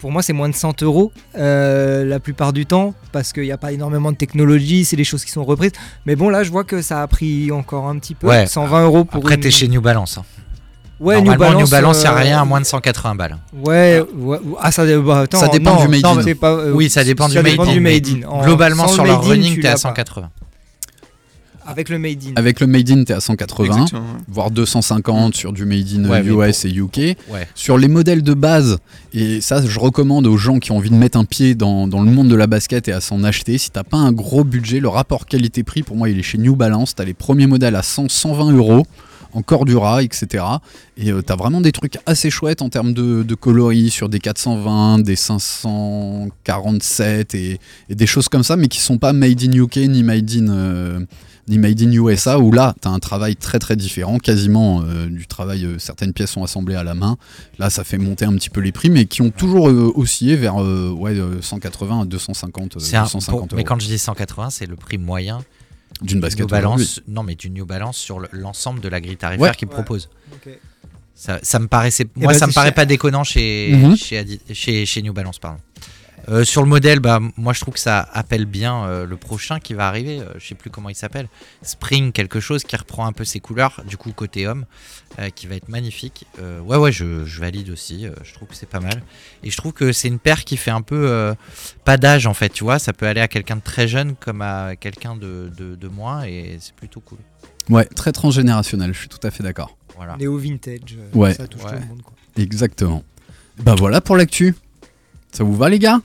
Pour 0.01 0.11
moi, 0.11 0.23
c'est 0.23 0.33
moins 0.33 0.49
de 0.49 0.55
100 0.55 0.83
euros 0.83 1.13
euh, 1.37 2.05
la 2.05 2.21
plupart 2.21 2.53
du 2.53 2.67
temps 2.67 2.95
parce 3.13 3.33
qu'il 3.33 3.43
n'y 3.45 3.53
a 3.53 3.59
pas 3.59 3.73
énormément 3.73 4.13
de 4.13 4.17
technologie, 4.17 4.85
c'est 4.85 4.97
des 4.97 5.05
choses 5.05 5.25
qui 5.25 5.31
sont 5.33 5.45
reprises. 5.45 5.73
Mais 6.07 6.17
bon, 6.17 6.29
là, 6.29 6.43
je 6.45 6.51
vois 6.51 6.65
que 6.65 6.83
ça 6.83 7.03
a 7.03 7.07
pris 7.07 7.51
encore 7.51 7.87
un 7.89 7.99
petit 7.99 8.15
peu. 8.15 8.27
Ouais. 8.29 8.47
120 8.47 8.85
euros 8.85 9.05
pour 9.05 9.19
Après, 9.23 9.35
une... 9.35 9.41
t'es 9.41 9.51
chez 9.51 9.69
New 9.69 9.81
Balance. 9.81 10.19
hein. 10.19 10.25
Ouais, 11.01 11.21
Normalement, 11.23 11.61
New 11.61 11.69
Balance, 11.69 11.99
euh, 11.99 12.03
il 12.03 12.07
a 12.09 12.15
rien 12.15 12.43
à 12.43 12.45
moins 12.45 12.61
de 12.61 12.67
180 12.67 13.15
balles. 13.15 13.37
Ouais, 13.65 14.03
ouais, 14.17 14.39
ah 14.61 14.73
ça, 14.73 14.85
bah, 14.99 15.21
attends, 15.21 15.39
Ça 15.39 15.47
dépend 15.49 15.77
non, 15.77 15.83
du 15.83 15.89
made 15.89 16.05
in. 16.05 16.35
Pas, 16.35 16.51
euh, 16.51 16.73
oui, 16.75 16.91
ça 16.91 17.05
dépend, 17.05 17.29
ça 17.29 17.41
du, 17.41 17.51
dépend 17.51 17.63
made 17.63 17.71
in, 17.71 17.75
du 17.75 17.81
mais 17.81 17.95
made 17.95 18.25
in. 18.25 18.29
En- 18.29 18.43
Globalement, 18.45 18.89
sur 18.89 19.05
le 19.05 19.11
leur 19.11 19.19
made 19.21 19.29
in, 19.29 19.31
running, 19.31 19.55
tu 19.55 19.61
t'es 19.61 19.69
à 19.69 19.73
l'as 19.75 19.83
pas. 19.83 19.95
180. 21.69 21.73
Avec 21.73 21.89
le 21.89 21.99
made 21.99 22.23
in. 22.25 22.33
Avec 22.37 22.61
le 22.61 22.67
Made 22.67 22.91
in, 22.91 23.05
t'es 23.05 23.13
à 23.13 23.21
180, 23.21 23.65
Exactement, 23.67 24.01
ouais. 24.01 24.07
voire 24.29 24.51
250 24.51 25.35
sur 25.35 25.53
du 25.53 25.65
Made 25.65 25.87
in 25.95 26.09
Ouais, 26.09 26.25
US 26.25 26.65
et 26.65 26.71
UK. 26.71 26.97
Ouais. 27.31 27.47
Sur 27.55 27.79
les 27.79 27.89
modèles 27.89 28.23
de 28.23 28.35
base, 28.35 28.79
et 29.13 29.41
ça 29.41 29.65
je 29.65 29.79
recommande 29.79 30.27
aux 30.27 30.37
gens 30.37 30.59
qui 30.59 30.73
ont 30.73 30.77
envie 30.79 30.91
de 30.91 30.95
mettre 30.95 31.19
un 31.19 31.25
pied 31.25 31.55
dans, 31.55 31.87
dans 31.87 32.03
le 32.03 32.11
monde 32.11 32.29
de 32.29 32.35
la 32.37 32.47
basket 32.47 32.89
et 32.89 32.93
à 32.93 33.01
s'en 33.01 33.23
acheter, 33.25 33.59
si 33.59 33.71
t'as 33.71 33.85
pas 33.85 33.97
un 33.99 34.13
gros 34.13 34.45
budget, 34.45 34.81
le 34.81 34.89
rapport 34.89 35.27
qualité-prix 35.27 35.83
pour 35.83 35.97
moi 35.97 36.09
il 36.09 36.19
est 36.19 36.23
chez 36.23 36.39
New 36.39 36.57
Balance, 36.57 36.95
t'as 36.95 37.05
les 37.05 37.15
premiers 37.15 37.47
modèles 37.47 37.77
à 37.77 37.83
100, 37.83 38.09
120 38.09 38.53
euros, 38.53 38.87
en 39.33 39.43
Cordura, 39.43 40.03
etc. 40.03 40.45
Et 40.97 41.11
euh, 41.13 41.23
t'as 41.23 41.37
vraiment 41.37 41.61
des 41.61 41.73
trucs 41.73 41.99
assez 42.07 42.31
chouettes 42.31 42.63
en 42.63 42.69
termes 42.69 42.93
de, 42.95 43.23
de 43.23 43.35
coloris 43.35 43.91
sur 43.91 44.09
des 44.09 44.19
420, 44.21 45.01
des 45.01 45.17
547 45.17 47.35
et, 47.35 47.61
et 47.89 47.95
des 47.95 48.07
choses 48.07 48.29
comme 48.29 48.43
ça, 48.43 48.57
mais 48.57 48.69
qui 48.69 48.81
sont 48.81 48.99
pas 48.99 49.13
made 49.13 49.43
in 49.43 49.53
UK 49.53 49.77
ni 49.77 50.03
made 50.03 50.31
in... 50.33 50.49
euh, 50.49 51.01
ni 51.51 51.57
Made 51.59 51.81
in 51.81 51.91
USA 51.93 52.39
où 52.39 52.53
là 52.53 52.75
tu 52.83 52.89
as 52.89 52.91
un 52.91 52.99
travail 52.99 53.35
très 53.35 53.59
très 53.59 53.75
différent, 53.75 54.19
quasiment 54.19 54.83
euh, 54.83 55.07
du 55.07 55.27
travail, 55.27 55.65
euh, 55.65 55.79
certaines 55.79 56.13
pièces 56.13 56.33
sont 56.33 56.45
assemblées 56.45 56.75
à 56.75 56.85
la 56.85 56.95
main, 56.95 57.17
là 57.59 57.71
ça 57.71 57.85
fait 57.85 57.97
monter 57.97 58.27
un 58.27 58.35
petit 58.35 58.51
peu 58.51 58.61
les 58.61 58.71
prix 58.71 58.91
mais 58.91 59.07
qui 59.07 59.23
ont 59.23 59.31
toujours 59.31 59.71
euh, 59.71 59.91
oscillé 59.95 60.37
vers 60.37 60.63
euh, 60.63 60.91
ouais, 60.91 61.15
euh, 61.19 61.41
180 61.41 62.03
à 62.03 62.05
250, 62.05 62.77
euh, 62.77 62.81
C'est 62.81 62.97
un- 62.97 63.05
250 63.05 63.49
pour- 63.49 63.57
mais 63.57 63.63
euros. 63.63 63.67
quand 63.67 63.81
je 63.81 63.87
dis 63.87 63.99
180, 63.99 64.51
c'est 64.51 64.67
le 64.67 64.77
prix 64.77 64.99
moyen 64.99 65.39
d'une 66.03 66.17
du 66.19 66.21
basket 66.21 66.41
New. 66.41 66.49
Balance. 66.49 67.01
Non, 67.09 67.23
mais 67.23 67.35
du 67.35 67.51
New 67.51 67.67
Balance 67.67 67.97
sur 67.97 68.21
le- 68.21 68.29
l'ensemble 68.33 68.81
de 68.81 68.89
la 68.89 69.01
grille 69.01 69.17
tarifaire 69.17 69.43
Ouais. 69.51 69.55
qu'ils 69.55 69.69
Ouais. 69.69 69.75
proposent. 69.75 70.09
Ok. 70.33 70.53
Ça, 71.15 71.41
ça 71.43 71.59
me 71.59 71.67
paraissait, 71.67 72.07
moi, 72.15 72.33
ben, 72.33 72.39
ça 72.39 72.47
me 72.47 72.53
paraît 72.53 72.69
cher. 72.69 72.75
pas 72.75 72.85
déconnant 72.85 73.25
chez, 73.25 73.73
Mhm. 73.75 73.97
chez, 73.97 74.19
Adi- 74.19 74.41
chez, 74.53 74.87
chez 74.87 75.03
New 75.03 75.13
Balance, 75.13 75.39
pardon. 75.41 75.59
Euh, 76.29 76.45
sur 76.45 76.63
le 76.63 76.69
modèle, 76.69 77.01
bah, 77.01 77.21
moi 77.39 77.55
je 77.55 77.61
trouve 77.61 77.73
que 77.75 77.81
ça 77.81 78.01
appelle 78.13 78.45
bien 78.45 78.85
euh, 78.85 79.07
le 79.07 79.17
prochain 79.17 79.61
qui 79.61 79.73
va 79.73 79.89
arriver. 79.89 80.21
euh, 80.21 80.27
je 80.39 80.47
sais 80.49 80.55
plus 80.55 80.69
comment 80.69 80.91
il 80.91 80.95
s'appelle. 80.95 81.29
Spring 81.63 82.13
quelque 82.13 82.39
chose 82.39 82.65
qui 82.65 82.77
reprend 82.77 83.07
un 83.07 83.13
peu 83.13 83.25
ses 83.25 83.41
couleurs, 83.41 83.83
du 83.87 83.97
coup 83.97 84.13
côté 84.13 84.47
homme, 84.47 84.67
euh, 85.19 85.31
qui 85.31 85.47
va 85.47 85.55
être 85.55 85.69
magnifique. 85.71 86.27
Euh, 86.39 86.61
ouais 86.61 86.77
ouais, 86.77 86.93
je, 86.93 87.25
je 87.25 87.41
valide 87.41 87.71
aussi. 87.71 88.07
euh, 88.07 88.13
je 88.25 88.35
trouve 88.35 88.49
que 88.49 88.55
c'est 88.55 88.69
pas 88.69 88.81
mal. 88.81 89.03
Et 89.43 89.51
je 89.51 89.57
trouve 89.57 89.73
que 89.73 89.91
c'est 89.93 90.09
une 90.09 90.19
paire 90.19 90.45
qui 90.45 90.59
fait 90.59 90.71
un 90.71 90.83
peu 90.83 91.09
euh, 91.09 91.35
pas 91.85 91.97
d'âge 91.97 92.27
en 92.27 92.35
fait. 92.35 92.51
Tu 92.51 92.63
vois, 92.63 92.79
ça 92.79 92.93
peut 92.93 93.07
aller 93.07 93.23
à 93.23 93.29
quelqu'un 93.29 93.57
de 93.57 93.63
très 93.63 93.89
jeune 93.89 94.15
comme 94.15 94.43
à 94.43 94.77
quelqu'un 94.77 95.17
de, 95.17 95.51
de, 95.57 95.77
de 95.77 95.89
moins, 95.89 96.25
et 96.25 96.59
c'est 96.61 96.75
plutôt 96.75 97.01
cool. 97.01 97.19
Ouais, 97.71 97.85
très 97.87 98.13
transgénérationnel, 98.13 98.93
je 98.93 98.99
suis 98.99 99.09
tout 99.09 99.25
à 99.27 99.31
fait 99.31 99.43
d'accord. 99.43 99.77
Voilà. 99.97 100.17
Néo 100.19 100.37
vintage. 100.37 100.97
Ouais. 101.15 101.33
Ça 101.33 101.47
touche 101.49 101.63
Ouais. 101.65 101.71
tout 101.77 101.81
le 101.83 101.87
monde. 101.87 102.03
Quoi. 102.03 102.13
Exactement. 102.37 103.03
Bah 103.61 103.75
voilà 103.77 104.01
pour 104.01 104.17
l'actu. 104.17 104.55
Ça 105.39 105.45
vous 105.45 105.55
va 105.55 105.69
les 105.69 105.79
gars. 105.79 106.01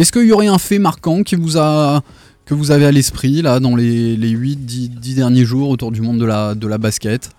Est-ce 0.00 0.10
qu'il 0.10 0.24
y 0.26 0.32
aurait 0.32 0.48
un 0.48 0.58
fait 0.58 0.80
marquant 0.80 1.22
qui 1.22 1.36
vous 1.36 1.56
a 1.58 2.02
que 2.44 2.54
vous 2.54 2.72
avez 2.72 2.84
à 2.86 2.90
l'esprit 2.90 3.40
là 3.40 3.60
dans 3.60 3.76
les, 3.76 4.16
les 4.16 4.30
8 4.30 4.56
10, 4.66 4.88
10 4.90 5.14
derniers 5.14 5.44
jours 5.44 5.68
autour 5.68 5.92
du 5.92 6.00
monde 6.00 6.18
de 6.18 6.24
la, 6.24 6.56
de 6.56 6.66
la 6.66 6.76
basket? 6.78 7.30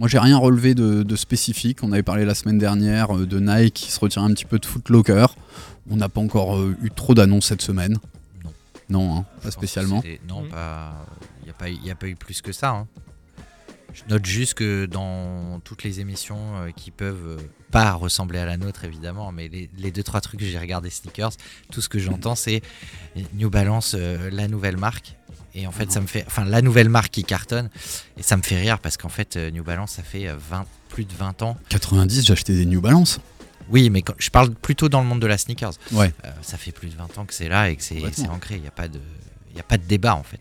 Moi 0.00 0.08
j'ai 0.08 0.18
rien 0.18 0.36
relevé 0.36 0.74
de, 0.74 1.04
de 1.04 1.14
spécifique. 1.16 1.78
On 1.84 1.92
avait 1.92 2.02
parlé 2.02 2.24
la 2.24 2.34
semaine 2.34 2.58
dernière 2.58 3.16
euh, 3.16 3.26
de 3.26 3.38
Nike 3.38 3.74
qui 3.74 3.92
se 3.92 4.00
retire 4.00 4.22
un 4.24 4.30
petit 4.34 4.44
peu 4.44 4.58
de 4.58 4.66
Footlocker. 4.66 5.26
On 5.88 5.94
n'a 5.94 6.08
pas 6.08 6.20
encore 6.20 6.56
euh, 6.56 6.74
eu 6.82 6.90
trop 6.90 7.14
d'annonces 7.14 7.46
cette 7.46 7.62
semaine. 7.62 7.98
Non. 8.44 8.50
Non, 8.90 9.16
hein, 9.18 9.24
pas 9.40 9.52
spécialement. 9.52 10.00
Non, 10.28 10.42
pas. 10.50 11.06
Il 11.42 11.44
n'y 11.44 11.50
a, 11.50 11.54
pas 11.54 11.70
eu- 11.70 11.78
y 11.86 11.90
a 11.92 11.94
pas 11.94 12.08
eu 12.08 12.16
plus 12.16 12.42
que 12.42 12.50
ça. 12.50 12.70
hein. 12.70 12.86
Je 13.94 14.02
note 14.08 14.24
juste 14.24 14.54
que 14.54 14.86
dans 14.86 15.60
toutes 15.64 15.82
les 15.84 16.00
émissions 16.00 16.38
euh, 16.56 16.70
qui 16.74 16.90
peuvent 16.90 17.38
euh, 17.38 17.42
pas 17.70 17.92
ressembler 17.92 18.38
à 18.38 18.46
la 18.46 18.56
nôtre, 18.56 18.84
évidemment, 18.84 19.32
mais 19.32 19.48
les, 19.48 19.68
les 19.76 19.90
deux, 19.90 20.02
trois 20.02 20.20
trucs 20.20 20.40
que 20.40 20.46
j'ai 20.46 20.58
regardé 20.58 20.88
sneakers, 20.90 21.32
tout 21.70 21.80
ce 21.82 21.88
que 21.88 21.98
j'entends, 21.98 22.34
c'est 22.34 22.62
New 23.34 23.50
Balance, 23.50 23.94
euh, 23.98 24.30
la 24.30 24.48
nouvelle 24.48 24.76
marque. 24.76 25.14
Et 25.54 25.66
en 25.66 25.72
fait, 25.72 25.92
ça 25.92 26.00
me 26.00 26.06
fait. 26.06 26.24
Enfin, 26.26 26.46
la 26.46 26.62
nouvelle 26.62 26.88
marque 26.88 27.12
qui 27.12 27.24
cartonne. 27.24 27.68
Et 28.16 28.22
ça 28.22 28.38
me 28.38 28.42
fait 28.42 28.56
rire 28.58 28.78
parce 28.78 28.96
qu'en 28.96 29.10
fait, 29.10 29.36
New 29.36 29.62
Balance, 29.62 29.90
ça 29.92 30.02
fait 30.02 30.26
euh, 30.28 30.36
20, 30.38 30.64
plus 30.88 31.04
de 31.04 31.12
20 31.12 31.42
ans. 31.42 31.58
90, 31.68 32.24
j'ai 32.24 32.32
acheté 32.32 32.54
des 32.54 32.64
New 32.64 32.80
Balance. 32.80 33.20
Oui, 33.68 33.90
mais 33.90 34.00
quand- 34.00 34.14
je 34.18 34.30
parle 34.30 34.50
plutôt 34.54 34.88
dans 34.88 35.02
le 35.02 35.06
monde 35.06 35.20
de 35.20 35.26
la 35.26 35.36
sneakers. 35.36 35.74
Ouais. 35.92 36.10
Euh, 36.24 36.30
ça 36.40 36.56
fait 36.56 36.72
plus 36.72 36.88
de 36.88 36.96
20 36.96 37.18
ans 37.18 37.26
que 37.26 37.34
c'est 37.34 37.48
là 37.50 37.68
et 37.68 37.76
que 37.76 37.82
c'est 37.82 38.00
ancré. 38.30 38.54
Il 38.56 38.62
n'y 38.62 38.66
a, 38.68 38.70
pas 38.72 38.88
de- 38.88 39.00
il 39.50 39.56
y 39.58 39.60
a 39.60 39.64
pas 39.64 39.76
de 39.76 39.84
débat, 39.84 40.14
en 40.14 40.22
fait. 40.22 40.40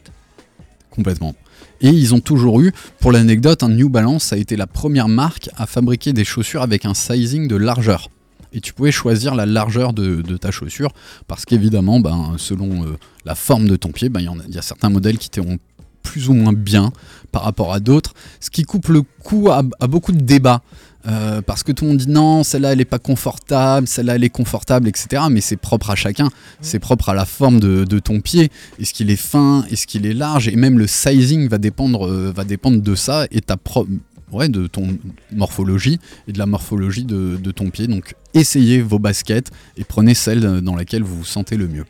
Complètement. 0.90 1.36
Et 1.82 1.90
ils 1.90 2.14
ont 2.14 2.20
toujours 2.20 2.62
eu, 2.62 2.72
pour 3.00 3.12
l'anecdote, 3.12 3.64
un 3.64 3.70
New 3.70 3.90
Balance 3.90 4.34
a 4.34 4.38
été 4.38 4.56
la 4.56 4.68
première 4.68 5.08
marque 5.08 5.50
à 5.58 5.66
fabriquer 5.66 6.14
des 6.14 6.24
chaussures 6.24 6.62
avec 6.62 6.86
un 6.86 6.94
sizing 6.94 7.48
de 7.48 7.56
largeur. 7.56 8.10
Et 8.54 8.62
tu 8.62 8.74
pouvais 8.74 8.92
choisir 8.92 9.34
la 9.34 9.46
largeur 9.46 9.94
de, 9.94 10.22
ta 10.38 10.52
chaussure 10.52 10.92
parce 11.28 11.46
qu'évidemment, 11.46 12.00
ben, 12.00 12.36
selon 12.38 12.84
euh, 12.84 12.98
la 13.26 13.34
forme 13.34 13.68
de 13.68 13.76
ton 13.76 13.92
pied, 13.92 14.10
ben, 14.10 14.20
il 14.20 14.54
y 14.54 14.58
a- 14.58 14.62
certains 14.62 14.90
modèles 14.90 15.18
qui 15.18 15.30
t'iront 15.30 15.58
plus 16.04 16.30
ou 16.30 16.34
moins 16.34 16.54
bien 16.54 16.92
par 17.32 17.44
rapport 17.44 17.74
à 17.74 17.80
d'autres, 17.80 18.14
ce 18.40 18.50
qui 18.50 18.64
coupe 18.64 18.88
le 18.90 19.04
coup 19.24 19.50
à 19.52 19.62
beaucoup 19.88 20.12
de 20.12 20.20
débats. 20.20 20.62
Euh, 21.08 21.42
parce 21.42 21.64
que 21.64 21.72
tout 21.72 21.86
le 21.86 21.92
monde 21.92 21.98
dit 22.00 22.10
non, 22.10 22.44
celle-là 22.44 22.74
elle 22.74 22.82
est 22.82 22.86
pas 22.86 23.00
confortable, 23.00 23.88
celle-là 23.88 24.16
elle 24.16 24.24
est 24.24 24.30
confortable, 24.30 24.88
etc. 24.88 25.24
Mais 25.32 25.42
c'est 25.42 25.58
propre 25.58 25.90
à 25.90 25.96
chacun, 25.96 26.30
c'est 26.62 26.80
propre 26.80 27.10
à 27.10 27.14
la 27.14 27.26
forme 27.26 27.60
de, 27.60 27.84
de 27.86 28.00
ton 28.00 28.22
pied. 28.22 28.52
Est-ce 28.80 28.94
qu'il 28.94 29.10
est 29.10 29.16
fin, 29.16 29.66
est-ce 29.72 29.88
qu'il 29.88 30.06
est 30.06 30.14
large, 30.14 30.48
et 30.48 30.56
même 30.56 30.78
le 30.78 30.88
sizing 30.88 31.48
va 31.50 31.58
dépendre, 31.58 32.08
euh, 32.08 32.32
va 32.36 32.44
dépendre 32.44 32.82
de 32.82 32.96
ça 32.96 33.26
et 33.32 33.42
ta 33.42 33.58
propre, 33.58 33.90
ouais, 34.32 34.48
de 34.50 34.68
ton 34.68 34.98
morphologie 35.32 36.00
et 36.28 36.34
de 36.34 36.38
la 36.38 36.46
morphologie 36.46 37.04
de, 37.04 37.38
de 37.42 37.52
ton 37.52 37.70
pied. 37.70 37.88
Donc 37.88 38.16
essayez 38.34 38.82
vos 38.82 39.00
baskets 39.00 39.50
et 39.78 39.84
prenez 39.84 40.14
celle 40.14 40.62
dans 40.62 40.76
laquelle 40.76 41.04
vous 41.04 41.18
vous 41.18 41.26
sentez 41.26 41.58
le 41.58 41.68
mieux. 41.68 41.86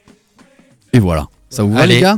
Et 0.93 1.00
voilà, 1.00 1.28
ça 1.50 1.63
vous 1.63 1.74
va 1.74 1.82
Allez. 1.82 1.95
les 1.95 2.02
gars? 2.02 2.17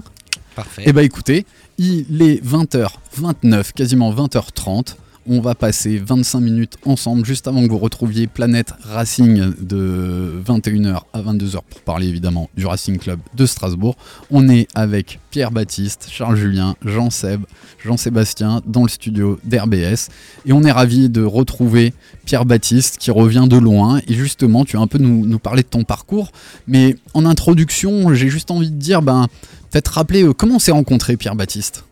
Parfait. 0.55 0.83
eh 0.85 0.93
bah 0.93 1.01
écoutez, 1.03 1.45
il 1.79 2.21
est 2.21 2.43
20h29, 2.45 3.73
quasiment 3.73 4.13
20h30. 4.13 4.95
On 5.25 5.39
va 5.39 5.55
passer 5.55 6.01
25 6.05 6.41
minutes 6.41 6.77
ensemble 6.85 7.23
juste 7.23 7.47
avant 7.47 7.63
que 7.63 7.69
vous 7.69 7.77
retrouviez 7.77 8.27
Planète 8.27 8.73
Racing 8.83 9.53
de 9.57 10.33
21h 10.45 10.99
à 11.13 11.21
22h 11.21 11.59
pour 11.69 11.79
parler 11.85 12.07
évidemment 12.07 12.49
du 12.57 12.65
Racing 12.65 12.97
Club 12.97 13.21
de 13.33 13.45
Strasbourg. 13.45 13.95
On 14.31 14.49
est 14.49 14.67
avec 14.75 15.21
Pierre 15.31 15.51
Baptiste, 15.51 16.07
Charles 16.11 16.35
Julien, 16.35 16.75
Jean 16.83 17.09
Seb, 17.09 17.45
Jean-Sébastien 17.85 18.61
dans 18.65 18.83
le 18.83 18.89
studio 18.89 19.39
d'RBS 19.45 20.09
et 20.45 20.51
on 20.51 20.61
est 20.63 20.73
ravi 20.73 21.07
de 21.07 21.23
retrouver 21.23 21.93
Pierre 22.25 22.43
Baptiste 22.43 22.97
qui 22.97 23.09
revient 23.09 23.45
de 23.47 23.57
loin. 23.57 24.01
Et 24.09 24.15
justement 24.15 24.65
tu 24.65 24.75
as 24.75 24.81
un 24.81 24.87
peu 24.87 24.97
nous, 24.97 25.25
nous 25.25 25.39
parler 25.39 25.63
de 25.63 25.69
ton 25.69 25.85
parcours. 25.85 26.33
Mais 26.67 26.97
en 27.13 27.25
introduction 27.25 28.13
j'ai 28.13 28.27
juste 28.27 28.51
envie 28.51 28.71
de 28.71 28.75
dire 28.75 29.01
ben 29.01 29.27
peut-être 29.71 29.87
rappeler 29.87 30.23
euh, 30.23 30.33
comment 30.33 30.55
on 30.55 30.59
s'est 30.59 30.73
rencontré 30.73 31.15
Pierre 31.15 31.37
Baptiste 31.37 31.85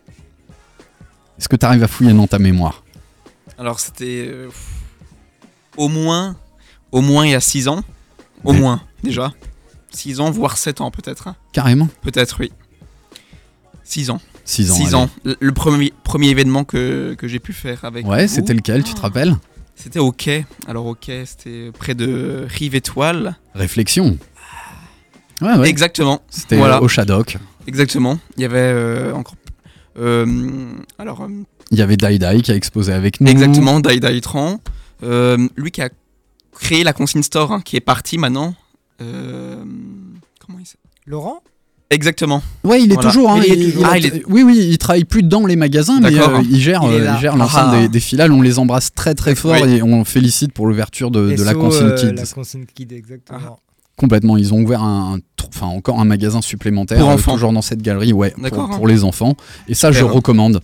Est-ce 1.38 1.48
que 1.48 1.56
tu 1.56 1.64
arrives 1.64 1.82
à 1.82 1.88
fouiller 1.88 2.12
dans 2.12 2.26
ta 2.26 2.38
mémoire? 2.38 2.82
Alors 3.62 3.78
c'était 3.78 4.26
euh, 4.28 4.48
au 5.76 5.88
moins, 5.88 6.34
au 6.90 7.00
moins 7.00 7.24
il 7.24 7.30
y 7.30 7.34
a 7.36 7.40
6 7.40 7.68
ans. 7.68 7.84
Au 8.42 8.52
Ouais. 8.52 8.58
moins, 8.58 8.82
déjà. 9.04 9.32
6 9.92 10.18
ans, 10.18 10.32
voire 10.32 10.58
7 10.58 10.80
ans 10.80 10.90
peut-être. 10.90 11.32
Carrément 11.52 11.88
Peut-être, 12.02 12.38
oui. 12.40 12.50
6 13.84 14.10
ans. 14.10 14.20
6 14.44 14.72
ans. 14.72 14.74
6 14.74 14.82
allez. 14.86 14.94
ans. 14.96 15.10
Le 15.22 15.36
le 15.38 15.52
premier, 15.52 15.92
premier 16.02 16.30
événement 16.30 16.64
que, 16.64 17.14
que 17.16 17.28
j'ai 17.28 17.38
pu 17.38 17.52
faire 17.52 17.84
avec 17.84 18.04
Ouais, 18.04 18.26
c'était 18.26 18.52
lequel, 18.54 18.82
tu 18.82 18.94
te 18.94 19.00
rappelles? 19.00 19.36
C'était 19.76 20.00
au 20.00 20.10
quai. 20.10 20.44
Alors 20.66 20.86
au 20.86 20.96
quai, 20.96 21.24
c'était 21.24 21.70
près 21.78 21.94
de 21.94 22.44
Rive 22.48 22.74
Étoile. 22.74 23.36
Réflexion. 23.54 24.18
Ouais, 25.40 25.54
ouais. 25.56 25.68
Exactement. 25.68 26.20
C'était 26.30 26.56
Voilà. 26.56 26.82
au 26.82 26.88
Shadok. 26.88 27.38
Exactement. 27.68 28.18
Il 28.36 28.42
y 28.42 28.44
avait 28.44 28.58
euh, 28.58 29.12
encore. 29.14 29.36
euh, 29.98 30.72
alors, 30.98 31.28
Il 31.72 31.78
y 31.78 31.82
avait 31.82 31.96
Dai 31.96 32.18
Dai 32.18 32.40
qui 32.42 32.52
a 32.52 32.54
exposé 32.54 32.92
avec 32.92 33.20
nous. 33.20 33.28
exactement, 33.28 33.80
Dai 33.80 33.98
Dai 33.98 34.20
Tran. 34.20 34.60
Euh, 35.02 35.48
lui 35.56 35.70
qui 35.72 35.82
a 35.82 35.88
créé 36.60 36.84
la 36.84 36.92
Consigne 36.92 37.22
Store, 37.22 37.50
hein, 37.52 37.60
qui 37.64 37.76
est 37.76 37.80
parti 37.80 38.18
maintenant. 38.18 38.54
Euh, 39.00 39.56
comment 40.46 40.58
il 40.60 40.66
s'appelle? 40.66 40.78
Laurent? 41.06 41.40
Ouais, 41.42 41.96
Exactement. 41.96 42.42
Oh, 42.64 42.72
il 42.74 42.90
est 42.90 42.94
Voilà. 42.94 43.10
toujours. 43.10 43.30
hein, 43.32 43.40
Il 43.44 43.52
est 43.52 43.56
il- 43.58 43.64
toujours. 43.72 43.80
il 43.82 43.84
a- 43.86 43.90
Ah, 43.92 43.98
il 43.98 44.06
est- 44.06 44.22
Oui, 44.28 44.42
oui, 44.42 44.56
il 44.70 44.78
travaille 44.78 45.04
plus 45.04 45.22
dans 45.22 45.44
les 45.46 45.56
magasins, 45.56 46.00
mais 46.00 46.14
euh, 46.18 46.42
il 46.48 46.58
gère, 46.60 46.82
l'ensemble 46.86 47.70
Ah. 47.74 47.80
des, 47.82 47.88
des 47.88 48.00
filales. 48.00 48.32
On 48.32 48.40
les 48.42 48.58
embrasse 48.58 48.94
très 48.94 49.14
très 49.14 49.34
fort 49.34 49.56
Oui. 49.60 49.74
et 49.76 49.82
on 49.82 50.04
félicite 50.04 50.52
pour 50.52 50.66
l'ouverture 50.66 51.10
de, 51.10 51.34
de 51.34 51.42
la 51.42 51.52
Consigne 51.54 51.86
euh, 51.88 51.96
Kids. 51.96 52.14
La 52.14 52.26
consigne 52.26 52.64
kid, 52.66 52.92
exactement. 52.92 53.58
Complètement. 53.96 54.36
Ils 54.36 54.52
ont 54.54 54.60
ouvert 54.60 54.82
un, 54.82 55.18
enfin 55.48 55.66
encore 55.66 56.00
un 56.00 56.04
magasin 56.04 56.40
supplémentaire, 56.40 56.98
Pour 57.00 57.10
euh, 57.10 57.14
enfants. 57.14 57.34
toujours 57.34 57.52
dans 57.52 57.62
cette 57.62 57.82
galerie, 57.82 58.12
ouais, 58.12 58.34
pour, 58.76 58.86
les 58.88 59.04
enfants. 59.04 59.36
Et 59.68 59.74
ça, 59.74 59.92
je 59.92 60.04
recommande 60.04 60.60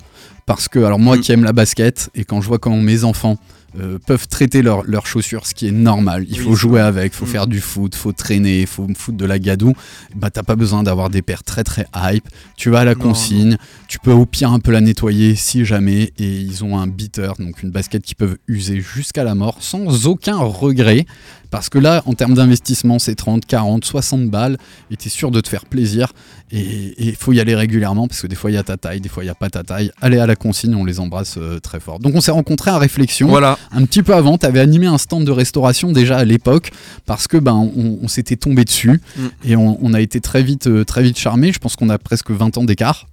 parce 0.46 0.68
que, 0.68 0.78
alors 0.78 0.98
moi 0.98 1.16
Mm. 1.16 1.20
qui 1.20 1.32
aime 1.32 1.44
la 1.44 1.52
basket 1.52 2.08
et 2.14 2.24
quand 2.24 2.40
je 2.40 2.48
vois 2.48 2.58
comment 2.58 2.76
mes 2.80 3.04
enfants 3.04 3.36
euh, 3.78 3.98
peuvent 4.06 4.26
traiter 4.28 4.62
leurs 4.62 4.82
leurs 4.84 5.06
chaussures, 5.06 5.46
ce 5.46 5.52
qui 5.52 5.68
est 5.68 5.72
normal. 5.72 6.24
Il 6.30 6.38
Oui, 6.38 6.44
faut 6.46 6.54
jouer 6.54 6.80
avec, 6.80 7.12
faut 7.12 7.26
Mm. 7.26 7.28
faire 7.28 7.46
du 7.46 7.60
foot, 7.60 7.94
faut 7.94 8.12
traîner, 8.12 8.64
faut 8.64 8.86
foutre 8.96 9.18
de 9.18 9.26
la 9.26 9.38
gadoue. 9.38 9.74
Bah 10.16 10.30
t'as 10.30 10.42
pas 10.42 10.56
besoin 10.56 10.82
d'avoir 10.82 11.10
des 11.10 11.20
paires 11.20 11.44
très 11.44 11.64
très 11.64 11.86
hype. 11.94 12.26
Tu 12.56 12.70
vas 12.70 12.80
à 12.80 12.84
la 12.86 12.94
Non, 12.94 13.00
consigne, 13.02 13.58
tu 13.86 13.98
peux 13.98 14.10
au 14.10 14.24
pire 14.24 14.52
un 14.54 14.58
peu 14.58 14.72
la 14.72 14.80
nettoyer 14.80 15.34
si 15.34 15.66
jamais. 15.66 16.14
Et 16.18 16.40
ils 16.40 16.64
ont 16.64 16.78
un 16.78 16.86
beater, 16.86 17.34
donc 17.38 17.62
une 17.62 17.70
basket 17.70 18.02
qu'ils 18.02 18.16
peuvent 18.16 18.38
user 18.48 18.80
jusqu'à 18.80 19.22
la 19.22 19.34
mort 19.34 19.58
sans 19.60 20.06
aucun 20.06 20.38
regret. 20.38 21.04
Parce 21.50 21.70
que 21.70 21.78
là, 21.78 22.02
en 22.04 22.12
termes 22.12 22.34
d'investissement, 22.34 22.98
c'est 22.98 23.14
30, 23.14 23.46
40, 23.46 23.84
60 23.84 24.28
balles 24.28 24.58
et 24.90 24.96
t'es 24.96 25.08
sûr 25.08 25.30
de 25.30 25.40
te 25.40 25.48
faire 25.48 25.64
plaisir. 25.64 26.12
Et 26.50 26.94
il 26.98 27.14
faut 27.16 27.32
y 27.32 27.40
aller 27.40 27.54
régulièrement 27.54 28.06
parce 28.06 28.20
que 28.20 28.26
des 28.26 28.36
fois 28.36 28.50
il 28.50 28.54
y 28.54 28.58
a 28.58 28.62
ta 28.62 28.76
taille, 28.76 29.00
des 29.00 29.08
fois 29.08 29.22
il 29.22 29.26
n'y 29.26 29.30
a 29.30 29.34
pas 29.34 29.48
ta 29.48 29.62
taille. 29.62 29.90
Allez 30.02 30.18
à 30.18 30.26
la 30.26 30.36
consigne, 30.36 30.74
on 30.74 30.84
les 30.84 31.00
embrasse 31.00 31.36
euh, 31.38 31.58
très 31.58 31.80
fort. 31.80 32.00
Donc 32.00 32.14
on 32.14 32.20
s'est 32.20 32.30
rencontrés 32.30 32.70
à 32.70 32.78
Réflexion. 32.78 33.28
Voilà. 33.28 33.58
Un 33.72 33.84
petit 33.86 34.02
peu 34.02 34.14
avant, 34.14 34.36
tu 34.36 34.44
avais 34.46 34.60
animé 34.60 34.86
un 34.86 34.98
stand 34.98 35.24
de 35.24 35.30
restauration 35.30 35.92
déjà 35.92 36.18
à 36.18 36.24
l'époque 36.24 36.70
parce 37.06 37.26
que 37.28 37.38
ben 37.38 37.54
on, 37.54 37.98
on 38.02 38.08
s'était 38.08 38.36
tombé 38.36 38.64
dessus 38.64 39.00
Mm. 39.16 39.26
et 39.44 39.56
on, 39.56 39.78
on 39.84 39.94
a 39.94 40.00
été 40.00 40.20
très 40.20 40.42
vite 40.42 40.66
euh, 40.66 40.84
très 40.84 41.02
vite 41.02 41.18
charmé. 41.18 41.52
Je 41.52 41.58
pense 41.58 41.76
qu'on 41.76 41.88
a 41.88 41.98
presque 41.98 42.30
20 42.30 42.58
ans 42.58 42.64
d'écart. 42.64 43.06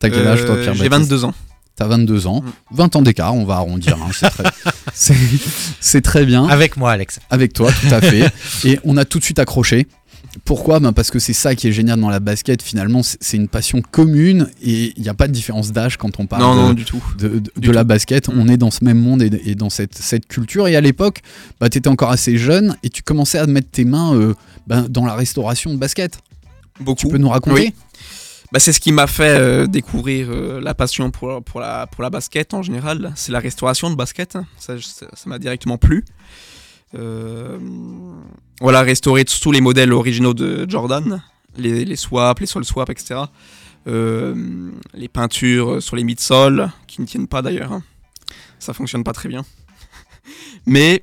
T'as 0.00 0.08
quel 0.10 0.26
âge 0.26 0.44
toi 0.44 0.54
Euh, 0.56 0.62
Pierre 0.62 0.74
J'ai 0.74 0.88
22 0.88 1.24
ans. 1.24 1.34
T'as 1.76 1.86
22 1.86 2.26
ans, 2.26 2.42
Mm. 2.42 2.50
20 2.76 2.96
ans 2.96 3.02
d'écart, 3.02 3.34
on 3.34 3.44
va 3.44 3.54
arrondir. 3.54 3.96
hein, 4.02 4.10
c'est 4.12 4.28
très, 4.28 4.44
c'est- 4.94 6.00
très 6.00 6.24
bien. 6.24 6.46
Avec 6.46 6.76
moi, 6.76 6.92
Alex. 6.92 7.18
Avec 7.30 7.52
toi, 7.52 7.70
tout 7.72 7.94
à 7.94 8.00
fait. 8.00 8.30
Et 8.64 8.78
on 8.84 8.96
a 8.96 9.04
tout 9.04 9.18
de 9.18 9.24
suite 9.24 9.38
accroché. 9.38 9.86
Pourquoi? 10.44 10.78
Ben 10.78 10.92
Parce 10.92 11.10
que 11.10 11.18
c'est 11.18 11.32
ça 11.32 11.54
qui 11.56 11.66
est 11.66 11.72
génial 11.72 11.98
dans 11.98 12.08
la 12.10 12.20
basket. 12.20 12.62
Finalement, 12.62 13.00
c'est 13.02 13.36
une 13.36 13.48
passion 13.48 13.82
commune 13.82 14.48
et 14.62 14.92
il 14.96 15.02
n'y 15.02 15.08
a 15.08 15.14
pas 15.14 15.26
de 15.26 15.32
différence 15.32 15.72
d'âge 15.72 15.96
quand 15.96 16.20
on 16.20 16.26
parle 16.26 16.42
Non, 16.42 16.54
de, 16.54 16.60
non, 16.68 16.72
du 16.72 16.84
tout. 16.84 17.02
de, 17.18 17.28
de- 17.40 17.52
Du 17.56 17.68
de 17.68 17.72
la 17.72 17.82
basket. 17.82 18.28
Mm. 18.28 18.38
On 18.40 18.48
est 18.48 18.56
dans 18.56 18.70
ce 18.70 18.84
même 18.84 18.98
monde 18.98 19.22
et, 19.22 19.30
et 19.44 19.54
dans 19.56 19.70
cette, 19.70 19.96
cette 19.98 20.26
culture. 20.26 20.68
Et 20.68 20.76
à 20.76 20.80
l'époque, 20.80 21.20
bah, 21.60 21.68
tu 21.68 21.78
étais 21.78 21.88
encore 21.88 22.10
assez 22.10 22.36
jeune 22.38 22.76
et 22.84 22.90
tu 22.90 23.02
commençais 23.02 23.38
à 23.38 23.46
mettre 23.46 23.70
tes 23.70 23.84
mains 23.84 24.14
euh, 24.14 24.34
ben, 24.68 24.86
dans 24.88 25.04
la 25.04 25.14
restauration 25.14 25.72
de 25.72 25.78
basket. 25.78 26.18
Beaucoup. 26.80 27.00
Tu 27.00 27.08
peux 27.08 27.18
nous 27.18 27.28
raconter? 27.28 27.60
Oui. 27.60 27.74
Bah, 28.52 28.58
c'est 28.58 28.72
ce 28.72 28.80
qui 28.80 28.90
m'a 28.90 29.06
fait 29.06 29.38
euh, 29.38 29.66
découvrir 29.68 30.28
euh, 30.30 30.60
la 30.60 30.74
passion 30.74 31.12
pour, 31.12 31.60
la, 31.60 32.10
basket 32.10 32.52
en 32.52 32.62
général. 32.62 33.12
C'est 33.14 33.30
la 33.30 33.38
restauration 33.38 33.90
de 33.90 33.94
basket. 33.94 34.36
Ça 34.58 34.74
m'a 35.26 35.38
directement 35.38 35.78
plu. 35.78 36.04
Euh, 36.96 37.58
voilà, 38.60 38.82
restaurer 38.82 39.24
tous 39.24 39.52
les 39.52 39.60
modèles 39.60 39.92
originaux 39.92 40.34
de 40.34 40.68
Jordan, 40.68 41.22
les, 41.56 41.94
swaps, 41.94 42.40
les 42.40 42.46
sol 42.46 42.64
swaps, 42.64 42.90
etc. 42.90 43.20
Les 43.86 45.08
peintures 45.08 45.80
sur 45.80 45.94
les 45.94 46.02
midsoles, 46.02 46.70
qui 46.88 47.00
ne 47.00 47.06
tiennent 47.06 47.28
pas 47.28 47.42
d'ailleurs. 47.42 47.72
hein. 47.72 47.84
Ça 48.58 48.74
fonctionne 48.74 49.04
pas 49.04 49.12
très 49.12 49.28
bien. 49.28 49.44
Mais 50.66 51.02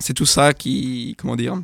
c'est 0.00 0.14
tout 0.14 0.26
ça 0.26 0.52
qui, 0.52 1.14
comment 1.16 1.36
dire, 1.36 1.56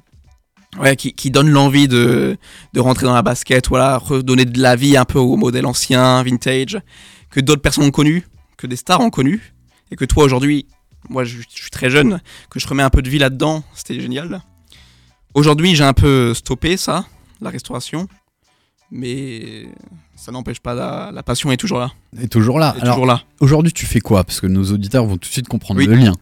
ouais, 0.81 0.97
qui, 0.97 1.13
qui 1.13 1.31
donne 1.31 1.49
l'envie 1.51 1.89
de, 1.89 2.37
de 2.73 2.81
rentrer 2.81 3.07
dans 3.07 3.15
la 3.15 3.23
basket, 3.23 3.69
voilà, 3.69 3.99
redonner 3.99 4.45
de 4.45 4.61
la 4.61 4.77
vie 4.77 4.97
un 4.97 5.05
peu 5.05 5.19
au 5.19 5.37
modèle 5.37 5.67
ancien, 5.67 6.23
vintage, 6.23 6.79
que 7.31 7.41
d'autres 7.41 7.63
personnes 7.63 7.85
ont 7.85 7.91
connu, 7.91 8.27
que 8.57 8.67
des 8.67 8.77
stars 8.77 9.01
ont 9.01 9.11
connu, 9.11 9.55
et 9.91 9.97
que 9.97 10.05
toi 10.05 10.25
aujourd'hui, 10.25 10.67
moi 11.09 11.25
je, 11.25 11.39
je 11.39 11.63
suis 11.63 11.71
très 11.71 11.91
jeune, 11.91 12.21
que 12.51 12.59
je 12.61 12.67
remets 12.67 12.83
un 12.83 12.91
peu 12.91 13.03
de 13.03 13.09
vie 13.11 13.19
là-dedans, 13.19 13.63
c'était 13.75 14.01
génial. 14.01 14.43
Aujourd'hui, 15.35 15.75
j'ai 15.75 15.85
un 15.85 15.93
peu 15.95 16.33
stoppé 16.35 16.77
ça, 16.77 17.05
la 17.41 17.51
restauration, 17.51 18.07
mais 18.91 19.67
ça 20.17 20.31
n'empêche 20.33 20.61
pas, 20.61 20.75
la, 20.75 21.11
la 21.13 21.23
passion 21.23 21.51
est 21.51 21.57
toujours 21.57 21.79
là. 21.79 21.93
Et 22.21 22.29
toujours 22.29 22.59
là. 22.59 22.75
Est 22.79 22.83
Alors, 22.83 22.95
toujours 22.95 23.07
là. 23.07 23.23
aujourd'hui, 23.41 23.73
tu 23.73 23.87
fais 23.87 24.01
quoi? 24.01 24.23
Parce 24.25 24.41
que 24.41 24.47
nos 24.47 24.65
auditeurs 24.73 25.05
vont 25.07 25.15
tout 25.17 25.29
de 25.29 25.33
suite 25.33 25.49
comprendre 25.49 25.81
Oui. 25.81 25.87
le 25.87 25.95
lien. 25.97 26.13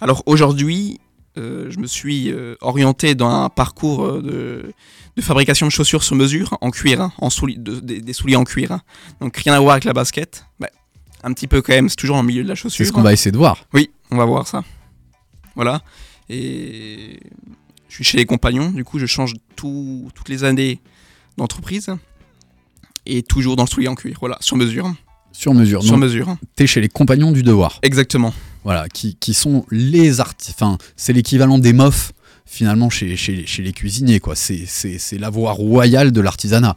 Alors 0.00 0.22
aujourd'hui, 0.26 0.98
je 1.36 1.78
me 1.78 1.86
suis 1.86 2.30
euh, 2.32 2.56
orienté 2.60 3.14
dans 3.14 3.28
un 3.30 3.48
parcours 3.48 4.04
euh, 4.04 4.22
de, 4.22 4.72
de 5.16 5.22
fabrication 5.22 5.66
de 5.66 5.72
chaussures 5.72 6.02
sur 6.02 6.16
mesure 6.16 6.58
en 6.60 6.70
cuir, 6.70 7.00
hein, 7.00 7.12
en 7.18 7.28
souli- 7.28 7.58
de- 7.58 7.80
des, 7.80 8.00
des 8.00 8.12
souliers 8.12 8.36
en 8.36 8.44
cuir. 8.44 8.72
hein. 8.72 8.82
Donc 9.20 9.36
rien 9.36 9.52
à 9.54 9.60
voir 9.60 9.72
avec 9.72 9.84
la 9.84 9.92
basket. 9.92 10.44
Bah, 10.58 10.68
un 11.22 11.32
petit 11.32 11.46
peu 11.46 11.62
quand 11.62 11.72
même, 11.72 11.88
c'est 11.88 11.96
toujours 11.96 12.16
en 12.16 12.22
milieu 12.22 12.42
de 12.42 12.48
la 12.48 12.54
chaussure. 12.54 12.78
C'est 12.84 12.88
ce 12.88 12.92
qu'on 12.92 13.02
va 13.02 13.12
essayer 13.12 13.30
de 13.32 13.36
voir. 13.36 13.64
Oui, 13.74 13.90
on 14.10 14.16
va 14.16 14.24
voir 14.24 14.46
ça. 14.46 14.64
Voilà. 15.54 15.82
Et 16.28 17.20
je 17.88 17.94
suis 17.94 18.04
chez 18.04 18.16
les 18.16 18.26
compagnons, 18.26 18.70
du 18.70 18.84
coup 18.84 18.98
je 18.98 19.06
change 19.06 19.34
tout- 19.56 20.08
toutes 20.14 20.28
les 20.28 20.44
années 20.44 20.80
d'entreprise. 21.36 21.90
Et 23.06 23.22
toujours 23.22 23.56
dans 23.56 23.64
le 23.64 23.68
soulier 23.68 23.88
en 23.88 23.94
cuir, 23.94 24.18
voilà, 24.20 24.36
sur 24.40 24.56
mesure. 24.56 24.92
Sur 25.32 25.54
mesure. 25.54 25.82
Sur 25.82 25.92
Donc, 25.92 26.00
mesure, 26.02 26.36
t'es 26.54 26.66
chez 26.66 26.80
les 26.80 26.88
compagnons 26.88 27.32
du 27.32 27.42
devoir. 27.42 27.78
exactement. 27.82 28.34
Voilà, 28.64 28.88
qui, 28.88 29.14
qui 29.16 29.32
sont 29.34 29.64
les 29.70 30.20
artistes. 30.20 30.54
Enfin, 30.54 30.76
c'est 30.96 31.12
l'équivalent 31.12 31.58
des 31.58 31.72
mofs, 31.72 32.12
finalement, 32.44 32.90
chez, 32.90 33.16
chez, 33.16 33.46
chez 33.46 33.62
les 33.62 33.72
cuisiniers, 33.72 34.20
quoi. 34.20 34.36
C'est, 34.36 34.64
c'est, 34.66 34.98
c'est 34.98 35.18
la 35.18 35.30
voie 35.30 35.52
royale 35.52 36.12
de 36.12 36.20
l'artisanat. 36.20 36.76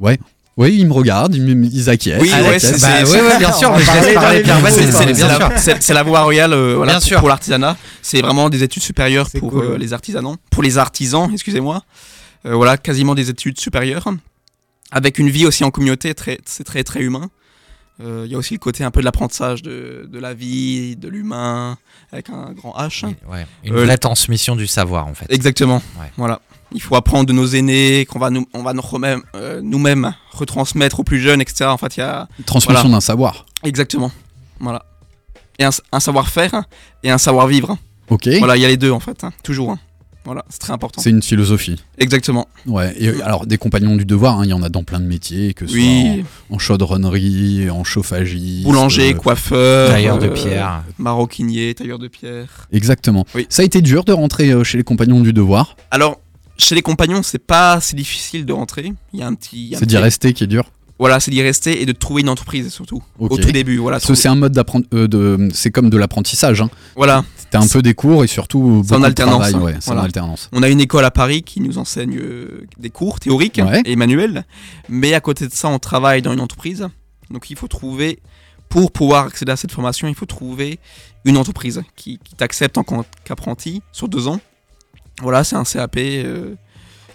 Ouais. 0.00 0.18
Oui, 0.58 0.76
ils 0.78 0.86
me 0.86 0.92
regardent, 0.92 1.34
ils, 1.34 1.70
ils 1.72 1.88
acquiescent. 1.88 2.20
Oui, 2.20 2.28
ils 2.30 2.42
ouais, 2.42 2.54
acquiescent. 2.56 2.74
c'est- 2.74 2.80
Bah, 2.80 3.06
c'est- 3.06 3.12
ouais, 3.12 3.22
ouais, 3.26 3.38
bien 3.38 3.52
sûr, 3.52 3.72
C'est 3.78 5.12
bien 5.12 5.28
sûr. 5.30 5.38
la, 5.38 5.56
c'est- 5.58 5.88
la 5.94 6.02
voie 6.02 6.22
royale 6.22 6.52
euh, 6.52 6.74
voilà, 6.76 6.98
Bien 6.98 7.18
pour, 7.18 7.28
l'artisanat. 7.28 7.76
C'est 8.02 8.20
vraiment 8.20 8.50
des 8.50 8.62
études 8.62 8.82
supérieures 8.82 9.30
pour 9.30 9.50
cool. 9.50 9.64
euh, 9.64 9.78
les 9.78 9.92
artisans. 9.94 10.36
Pour 10.50 10.62
les 10.62 10.76
artisans, 10.76 11.30
excusez-moi. 11.32 11.82
Euh, 12.44 12.54
voilà, 12.54 12.76
quasiment 12.76 13.14
des 13.14 13.30
études 13.30 13.58
supérieures. 13.58 14.06
Avec 14.90 15.18
une 15.18 15.30
vie 15.30 15.46
aussi 15.46 15.64
en 15.64 15.70
communauté, 15.70 16.14
très, 16.14 16.38
c'est 16.44 16.64
très 16.64 16.84
très 16.84 17.00
humain. 17.00 17.30
Euh, 18.02 18.22
Il 18.26 18.32
y 18.32 18.34
a 18.34 18.38
aussi 18.38 18.54
le 18.54 18.58
côté 18.58 18.84
un 18.84 18.90
peu 18.90 19.00
de 19.00 19.04
l'apprentissage 19.04 19.62
de, 19.62 20.08
de 20.10 20.18
la 20.18 20.34
vie, 20.34 20.96
de 20.96 21.08
l'humain, 21.08 21.78
avec 22.10 22.30
un 22.30 22.52
grand 22.52 22.74
H. 22.76 23.04
Ouais, 23.28 23.46
une 23.64 23.74
Euh, 23.74 23.84
vraie 23.84 23.98
transmission 23.98 24.56
du 24.56 24.66
savoir 24.66 25.06
en 25.06 25.14
fait. 25.14 25.26
Exactement. 25.28 25.82
Ouais. 26.00 26.10
Voilà. 26.16 26.40
Il 26.74 26.80
faut 26.80 26.96
apprendre 26.96 27.26
de 27.26 27.32
nos 27.34 27.46
aînés, 27.46 28.06
qu'on 28.06 28.18
va 28.18 28.30
nous, 28.30 28.46
on 28.54 28.62
va 28.62 28.72
euh, 29.34 29.60
nous-mêmes 29.62 30.14
retransmettre 30.32 31.00
aux 31.00 31.04
plus 31.04 31.20
jeunes, 31.20 31.40
etc. 31.42 31.66
En 31.66 31.76
fait, 31.76 31.96
il 31.96 32.00
y 32.00 32.02
a 32.02 32.28
Transmission 32.46 32.80
Voilà. 32.82 32.96
d'un 32.96 33.00
savoir. 33.00 33.46
exactement. 33.62 34.10
Voilà. 34.58 34.84
Et 35.58 35.64
un, 35.64 35.70
un 35.92 36.00
savoir-faire 36.00 36.64
et 37.02 37.10
un 37.10 37.18
savoir-vivre. 37.18 37.76
Ok. 38.08 38.26
Voilà, 38.38 38.56
il 38.56 38.62
y 38.62 38.64
a 38.64 38.68
les 38.68 38.76
deux 38.78 38.90
en 38.90 39.00
fait, 39.00 39.22
hein, 39.24 39.32
toujours. 39.42 39.70
hein. 39.72 39.78
Voilà, 40.24 40.44
c'est 40.48 40.58
très 40.60 40.72
important. 40.72 41.00
C'est 41.02 41.10
une 41.10 41.22
philosophie. 41.22 41.82
Exactement. 41.98 42.46
Ouais. 42.66 42.94
Et 42.96 43.08
euh, 43.08 43.24
alors 43.24 43.44
des 43.46 43.58
compagnons 43.58 43.96
du 43.96 44.04
devoir, 44.04 44.38
hein, 44.38 44.44
il 44.44 44.50
y 44.50 44.52
en 44.52 44.62
a 44.62 44.68
dans 44.68 44.84
plein 44.84 45.00
de 45.00 45.04
métiers, 45.06 45.52
que 45.52 45.66
ce 45.66 45.74
Oui. 45.74 46.22
soit 46.22 46.22
en, 46.50 46.54
en 46.56 46.58
chaudronnerie, 46.58 47.68
en 47.70 47.82
chauffagiste. 47.84 48.64
Boulanger, 48.64 49.10
euh, 49.14 49.16
coiffeur, 49.16 49.90
Tailleur 49.90 50.18
de 50.18 50.26
euh, 50.26 50.30
pierre. 50.34 50.84
maroquinier, 50.98 51.74
tailleur 51.74 51.98
de 51.98 52.08
pierre. 52.08 52.68
Exactement. 52.72 53.26
Oui. 53.34 53.46
Ça 53.48 53.62
a 53.62 53.64
été 53.64 53.80
dur 53.80 54.04
de 54.04 54.12
rentrer 54.12 54.50
euh, 54.50 54.62
chez 54.64 54.78
les 54.78 54.84
compagnons 54.84 55.20
du 55.20 55.32
devoir? 55.32 55.76
Alors, 55.90 56.20
chez 56.58 56.74
les 56.76 56.82
compagnons, 56.82 57.22
c'est 57.22 57.38
pas 57.44 57.80
si 57.80 57.96
difficile 57.96 58.46
de 58.46 58.52
rentrer. 58.52 58.92
Il 59.12 59.18
y 59.20 59.22
a 59.22 59.26
un 59.26 59.34
petit. 59.34 59.74
C'est 59.76 59.86
d'y 59.86 59.96
rester 59.96 60.32
qui 60.32 60.44
est 60.44 60.48
dur? 60.48 60.70
Voilà, 61.02 61.18
c'est 61.18 61.32
d'y 61.32 61.42
rester 61.42 61.82
et 61.82 61.84
de 61.84 61.90
trouver 61.90 62.22
une 62.22 62.28
entreprise 62.28 62.72
surtout. 62.72 63.02
Au 63.18 63.36
tout 63.36 63.50
début, 63.50 63.78
voilà. 63.78 63.96
Parce 63.96 64.06
que 64.06 64.14
c'est 64.14 64.28
un 64.28 64.36
mode 64.36 64.52
d'apprendre, 64.52 64.86
euh, 64.94 65.08
de, 65.08 65.48
c'est 65.52 65.72
comme 65.72 65.90
de 65.90 65.96
l'apprentissage. 65.96 66.60
Hein. 66.60 66.70
Voilà. 66.94 67.24
T'as 67.50 67.58
un 67.60 67.66
peu 67.66 67.82
des 67.82 67.92
cours 67.92 68.22
et 68.22 68.28
surtout 68.28 68.84
C'est 68.86 68.92
en 68.94 68.98
beaucoup 68.98 69.00
de 69.00 69.06
alternance, 69.06 69.50
travail, 69.50 69.74
hein. 69.74 69.78
ouais, 69.90 69.92
en 69.92 69.98
alternance. 69.98 70.48
On 70.52 70.62
a 70.62 70.68
une 70.68 70.80
école 70.80 71.04
à 71.04 71.10
Paris 71.10 71.42
qui 71.42 71.60
nous 71.60 71.76
enseigne 71.78 72.16
euh, 72.20 72.68
des 72.78 72.90
cours 72.90 73.18
théoriques 73.18 73.60
Ouais. 73.64 73.82
et 73.84 73.96
manuels, 73.96 74.44
mais 74.88 75.12
à 75.12 75.20
côté 75.20 75.48
de 75.48 75.52
ça, 75.52 75.66
on 75.66 75.80
travaille 75.80 76.22
dans 76.22 76.32
une 76.32 76.40
entreprise. 76.40 76.86
Donc 77.30 77.50
il 77.50 77.56
faut 77.58 77.66
trouver, 77.66 78.20
pour 78.68 78.92
pouvoir 78.92 79.26
accéder 79.26 79.50
à 79.50 79.56
cette 79.56 79.72
formation, 79.72 80.06
il 80.06 80.14
faut 80.14 80.26
trouver 80.26 80.78
une 81.24 81.36
entreprise 81.36 81.82
qui, 81.96 82.20
qui 82.22 82.36
t'accepte 82.36 82.78
en 82.78 82.84
tant 82.84 83.04
qu'apprenti 83.24 83.82
sur 83.90 84.06
deux 84.06 84.28
ans. 84.28 84.40
Voilà, 85.20 85.42
c'est 85.42 85.56
un 85.56 85.64
CAP 85.64 85.96
euh, 85.98 86.54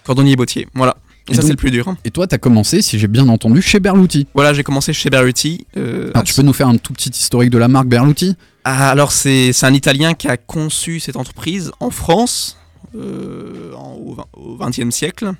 cordonnier 0.03 0.35
bottier. 0.35 0.67
Voilà. 0.73 0.97
Et, 1.29 1.33
Et 1.33 1.35
ça, 1.35 1.41
c'est 1.41 1.49
le 1.49 1.55
plus 1.55 1.71
dur. 1.71 1.95
Et 2.05 2.11
toi, 2.11 2.25
t'as 2.27 2.37
commencé, 2.37 2.81
si 2.81 2.97
j'ai 2.99 3.07
bien 3.07 3.27
entendu, 3.27 3.61
chez 3.61 3.79
Berluti. 3.79 4.27
Voilà, 4.33 4.53
j'ai 4.53 4.63
commencé 4.63 4.93
chez 4.93 5.09
Berluti. 5.09 5.67
euh, 5.75 6.11
Alors, 6.13 6.23
tu 6.23 6.33
peux 6.33 6.41
nous 6.41 6.53
faire 6.53 6.67
un 6.69 6.77
tout 6.77 6.93
petit 6.93 7.09
historique 7.09 7.49
de 7.49 7.57
la 7.57 7.67
marque 7.67 7.87
Berluti? 7.87 8.35
Ah, 8.63 8.89
alors 8.89 9.11
c'est 9.11 9.51
un 9.63 9.73
Italien 9.73 10.13
qui 10.13 10.27
a 10.27 10.37
conçu 10.37 10.99
cette 10.99 11.15
entreprise 11.17 11.71
en 11.79 11.89
France 11.89 12.57
euh, 12.95 13.71
au 14.33 14.57
XXe 14.57 14.89
siècle. 14.93 15.31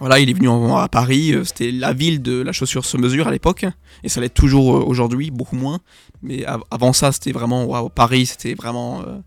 Voilà, 0.00 0.18
il 0.18 0.28
est 0.28 0.32
venu 0.32 0.48
en- 0.48 0.76
à 0.78 0.88
Paris, 0.88 1.32
euh, 1.32 1.44
c'était 1.44 1.70
la 1.70 1.92
ville 1.92 2.22
de 2.22 2.40
la 2.42 2.52
chaussure 2.52 2.84
sur 2.84 2.98
mesure 2.98 3.28
à 3.28 3.30
l'époque, 3.30 3.66
et 4.02 4.08
ça 4.08 4.20
l'est 4.20 4.32
toujours 4.34 4.86
aujourd'hui, 4.88 5.30
beaucoup 5.30 5.54
moins. 5.56 5.78
Mais 6.22 6.44
av- 6.44 6.62
avant 6.70 6.92
ça, 6.92 7.12
c'était 7.12 7.32
vraiment, 7.32 7.64
waouh, 7.66 7.88
Paris, 7.88 8.26
c'était 8.26 8.54
vraiment... 8.54 9.00
euh, 9.02 9.18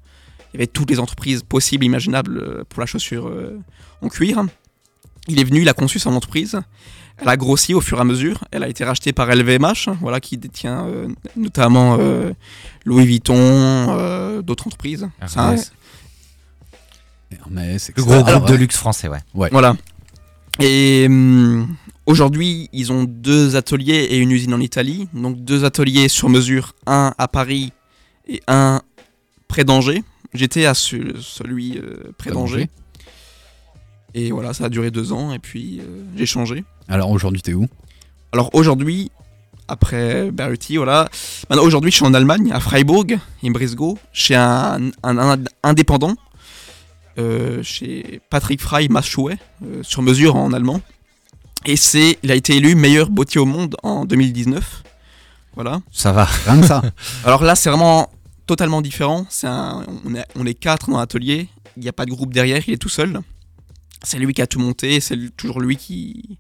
il 0.54 0.58
y 0.58 0.58
avait 0.58 0.68
toutes 0.68 0.90
les 0.90 1.00
entreprises 1.00 1.44
possibles, 1.44 1.84
imaginables 1.86 2.64
pour 2.70 2.80
la 2.80 2.86
chaussure 2.86 3.30
en 4.02 4.08
cuir. 4.10 4.46
Il 5.28 5.40
est 5.40 5.44
venu, 5.44 5.62
il 5.62 5.70
a 5.70 5.74
conçu 5.74 6.00
son 6.00 6.14
entreprise. 6.16 6.60
Elle 7.18 7.30
a 7.30 7.38
grossi 7.38 7.74
au 7.74 7.82
fur 7.82 7.98
et 7.98 8.02
à 8.02 8.04
mesure. 8.04 8.44
Elle 8.52 8.64
a 8.64 8.68
été 8.68 8.84
rachetée 8.84 9.14
par 9.14 9.28
LVMH, 9.34 9.90
voilà, 10.02 10.20
qui 10.20 10.38
détient 10.38 10.86
euh, 10.86 11.08
notamment 11.38 11.98
euh, 12.00 12.32
Louis 12.84 13.06
Vuitton, 13.06 13.36
euh, 13.38 14.42
d'autres 14.42 14.68
entreprises. 14.68 15.08
C'est 15.28 15.40
un- 15.40 15.44
Hermès. 15.52 15.72
Hermès, 17.32 17.92
Le 17.96 18.04
gros 18.04 18.24
groupe 18.24 18.48
de 18.50 18.56
luxe 18.56 18.78
français, 18.78 19.08
ouais. 19.08 19.20
Voilà. 19.52 19.76
Et 20.60 21.06
hum, 21.10 21.76
aujourd'hui, 22.06 22.70
ils 22.72 22.92
ont 22.92 23.04
deux 23.04 23.56
ateliers 23.56 24.08
et 24.10 24.18
une 24.18 24.32
usine 24.32 24.54
en 24.54 24.60
Italie. 24.60 25.08
Donc 25.14 25.44
deux 25.44 25.66
ateliers 25.66 26.08
sur 26.08 26.30
mesure, 26.30 26.74
un 26.86 27.14
à 27.18 27.28
Paris 27.28 27.74
et 28.28 28.42
un 28.48 28.82
près 29.48 29.64
d'Angers. 29.64 30.04
J'étais 30.34 30.66
à 30.66 30.74
ce- 30.74 31.20
celui 31.22 31.78
euh, 31.78 32.12
près 32.18 32.30
d'Angers. 32.32 32.70
Et 34.18 34.32
voilà, 34.32 34.54
ça 34.54 34.66
a 34.66 34.70
duré 34.70 34.90
deux 34.92 35.12
ans 35.12 35.34
et 35.34 35.40
puis 35.40 35.80
euh, 35.82 35.84
j'ai 36.16 36.26
changé. 36.26 36.64
Alors 36.88 37.12
aujourd'hui, 37.12 37.42
t'es 37.42 37.54
où? 37.54 37.68
Alors 38.32 38.50
aujourd'hui, 38.56 39.12
après 39.68 40.32
Berluti, 40.32 40.78
voilà. 40.78 41.10
Maintenant 41.50 41.64
aujourd'hui, 41.66 41.92
je 41.92 41.98
suis 41.98 42.06
en 42.06 42.14
Allemagne, 42.14 42.52
à 42.54 42.60
Freiburg, 42.62 43.18
in 43.44 43.52
Brisgau, 43.52 43.98
chez 44.14 44.36
un, 44.36 44.90
un- 45.04 45.18
un 45.18 45.38
indépendant, 45.64 46.16
euh, 47.18 47.62
chez 47.64 48.22
Patrick 48.30 48.62
Frey 48.62 48.88
Maschouet, 48.88 49.38
euh, 49.66 49.84
sur 49.84 50.02
mesure 50.02 50.36
en 50.38 50.54
allemand. 50.54 50.82
Et 51.66 51.76
c'est, 51.76 52.18
il 52.24 52.32
a 52.32 52.36
été 52.36 52.56
élu 52.56 52.76
meilleur 52.76 53.10
bottier 53.10 53.42
au 53.42 53.46
monde 53.46 53.76
en 53.84 54.06
2019. 54.06 54.84
Voilà. 55.56 55.82
Ça 55.92 56.12
va. 56.14 56.26
Rien 56.46 56.62
que 56.62 56.68
ça. 56.68 56.82
Alors 57.26 57.44
là, 57.44 57.56
c'est 57.56 57.70
vraiment 57.70 58.10
totalement 58.46 58.82
différent. 58.82 59.26
Un, 59.44 59.84
on, 60.06 60.16
est, 60.16 60.26
on 60.36 60.46
est 60.46 60.54
quatre 60.54 60.90
dans 60.90 61.00
l'atelier. 61.00 61.50
Il 61.76 61.84
n'y 61.84 61.90
a 61.90 61.94
pas 61.94 62.06
de 62.06 62.12
groupe 62.12 62.34
derrière, 62.34 62.62
il 62.68 62.74
est 62.74 62.78
tout 62.78 62.90
seul. 62.90 63.20
C'est 64.06 64.18
lui 64.20 64.34
qui 64.34 64.42
a 64.42 64.48
tout 64.48 64.60
monté, 64.60 65.00
c'est 65.02 65.18
toujours 65.36 65.60
lui 65.60 65.76
qui, 65.78 66.38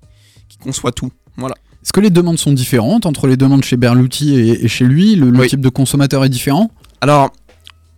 qui 0.47 0.57
conçoit 0.57 0.91
tout. 0.91 1.11
Voilà. 1.37 1.55
Est-ce 1.83 1.91
que 1.93 1.99
les 1.99 2.09
demandes 2.09 2.37
sont 2.39 2.53
différentes 2.53 3.05
entre 3.05 3.27
les 3.27 3.37
demandes 3.37 3.63
chez 3.63 3.75
Berluti 3.77 4.33
et, 4.35 4.65
et 4.65 4.67
chez 4.67 4.85
lui 4.85 5.15
Le, 5.15 5.29
le 5.29 5.39
Oui. 5.39 5.47
type 5.49 5.61
de 5.61 5.69
consommateur 5.69 6.23
est 6.23 6.29
différent 6.29 6.71
Alors, 7.01 7.31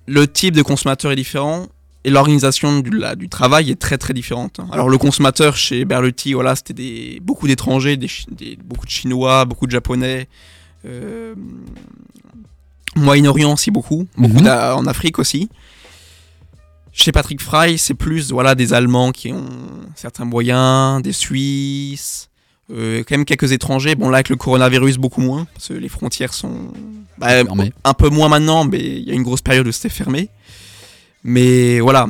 le 0.07 0.28
type 0.28 0.55
de 0.55 0.61
consommateur 0.61 1.11
est 1.11 1.15
différent 1.15 1.68
et 2.03 2.09
l'organisation 2.09 2.80
du, 2.80 3.28
travail 3.30 3.70
est 3.70 3.76
très 3.80 3.97
très 3.97 4.13
différente. 4.13 4.59
Alors, 4.72 4.88
le 4.89 4.97
consommateur 4.97 5.57
chez 5.57 5.84
Berluti, 5.86 6.34
voilà, 6.34 6.55
c'était 6.55 6.74
des, 6.74 7.20
beaucoup 7.22 7.47
d'étrangers, 7.47 7.97
des, 7.97 8.07
Chi- 8.07 8.26
des- 8.32 8.57
beaucoup 8.63 8.86
de 8.86 8.91
Chinois, 8.91 9.43
beaucoup 9.45 9.65
de 9.68 9.72
Japonais, 9.72 10.28
euh, 10.86 11.36
Moyen-Orient 12.95 13.53
aussi 13.53 13.72
beaucoup, 13.72 14.07
beaucoup 14.18 14.39
Mhm. 14.39 14.47
en 14.47 14.86
Afrique 14.88 15.20
aussi. 15.20 15.49
Chez 16.99 17.11
Patrick 17.11 17.43
Fry, 17.43 17.77
c'est 17.77 17.93
plus 17.93 18.31
voilà, 18.31 18.55
des 18.55 18.73
Allemands 18.73 19.11
qui 19.11 19.31
ont 19.31 19.45
certains 19.93 20.25
moyens, 20.25 20.99
des 21.03 21.11
Suisses, 21.11 22.29
euh, 22.73 23.03
quand 23.07 23.15
même 23.15 23.23
quelques 23.23 23.51
étrangers. 23.51 23.93
Bon, 23.93 24.09
là, 24.09 24.17
avec 24.17 24.29
le 24.29 24.35
coronavirus, 24.35 24.97
beaucoup 24.97 25.21
moins, 25.21 25.45
parce 25.53 25.67
que 25.67 25.73
les 25.75 25.89
frontières 25.89 26.33
sont 26.33 26.71
bah, 27.19 27.27
un 27.83 27.93
peu 27.93 28.09
moins 28.09 28.29
maintenant, 28.29 28.65
mais 28.65 28.79
il 28.79 29.03
y 29.07 29.11
a 29.11 29.13
une 29.13 29.21
grosse 29.21 29.41
période 29.43 29.67
où 29.67 29.71
c'était 29.71 29.89
fermé. 29.89 30.29
Mais 31.23 31.79
voilà, 31.81 32.07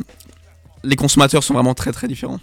les 0.86 0.96
consommateurs 0.96 1.44
sont 1.44 1.54
vraiment 1.54 1.74
très 1.74 1.92
très 1.92 2.08
différents. 2.08 2.40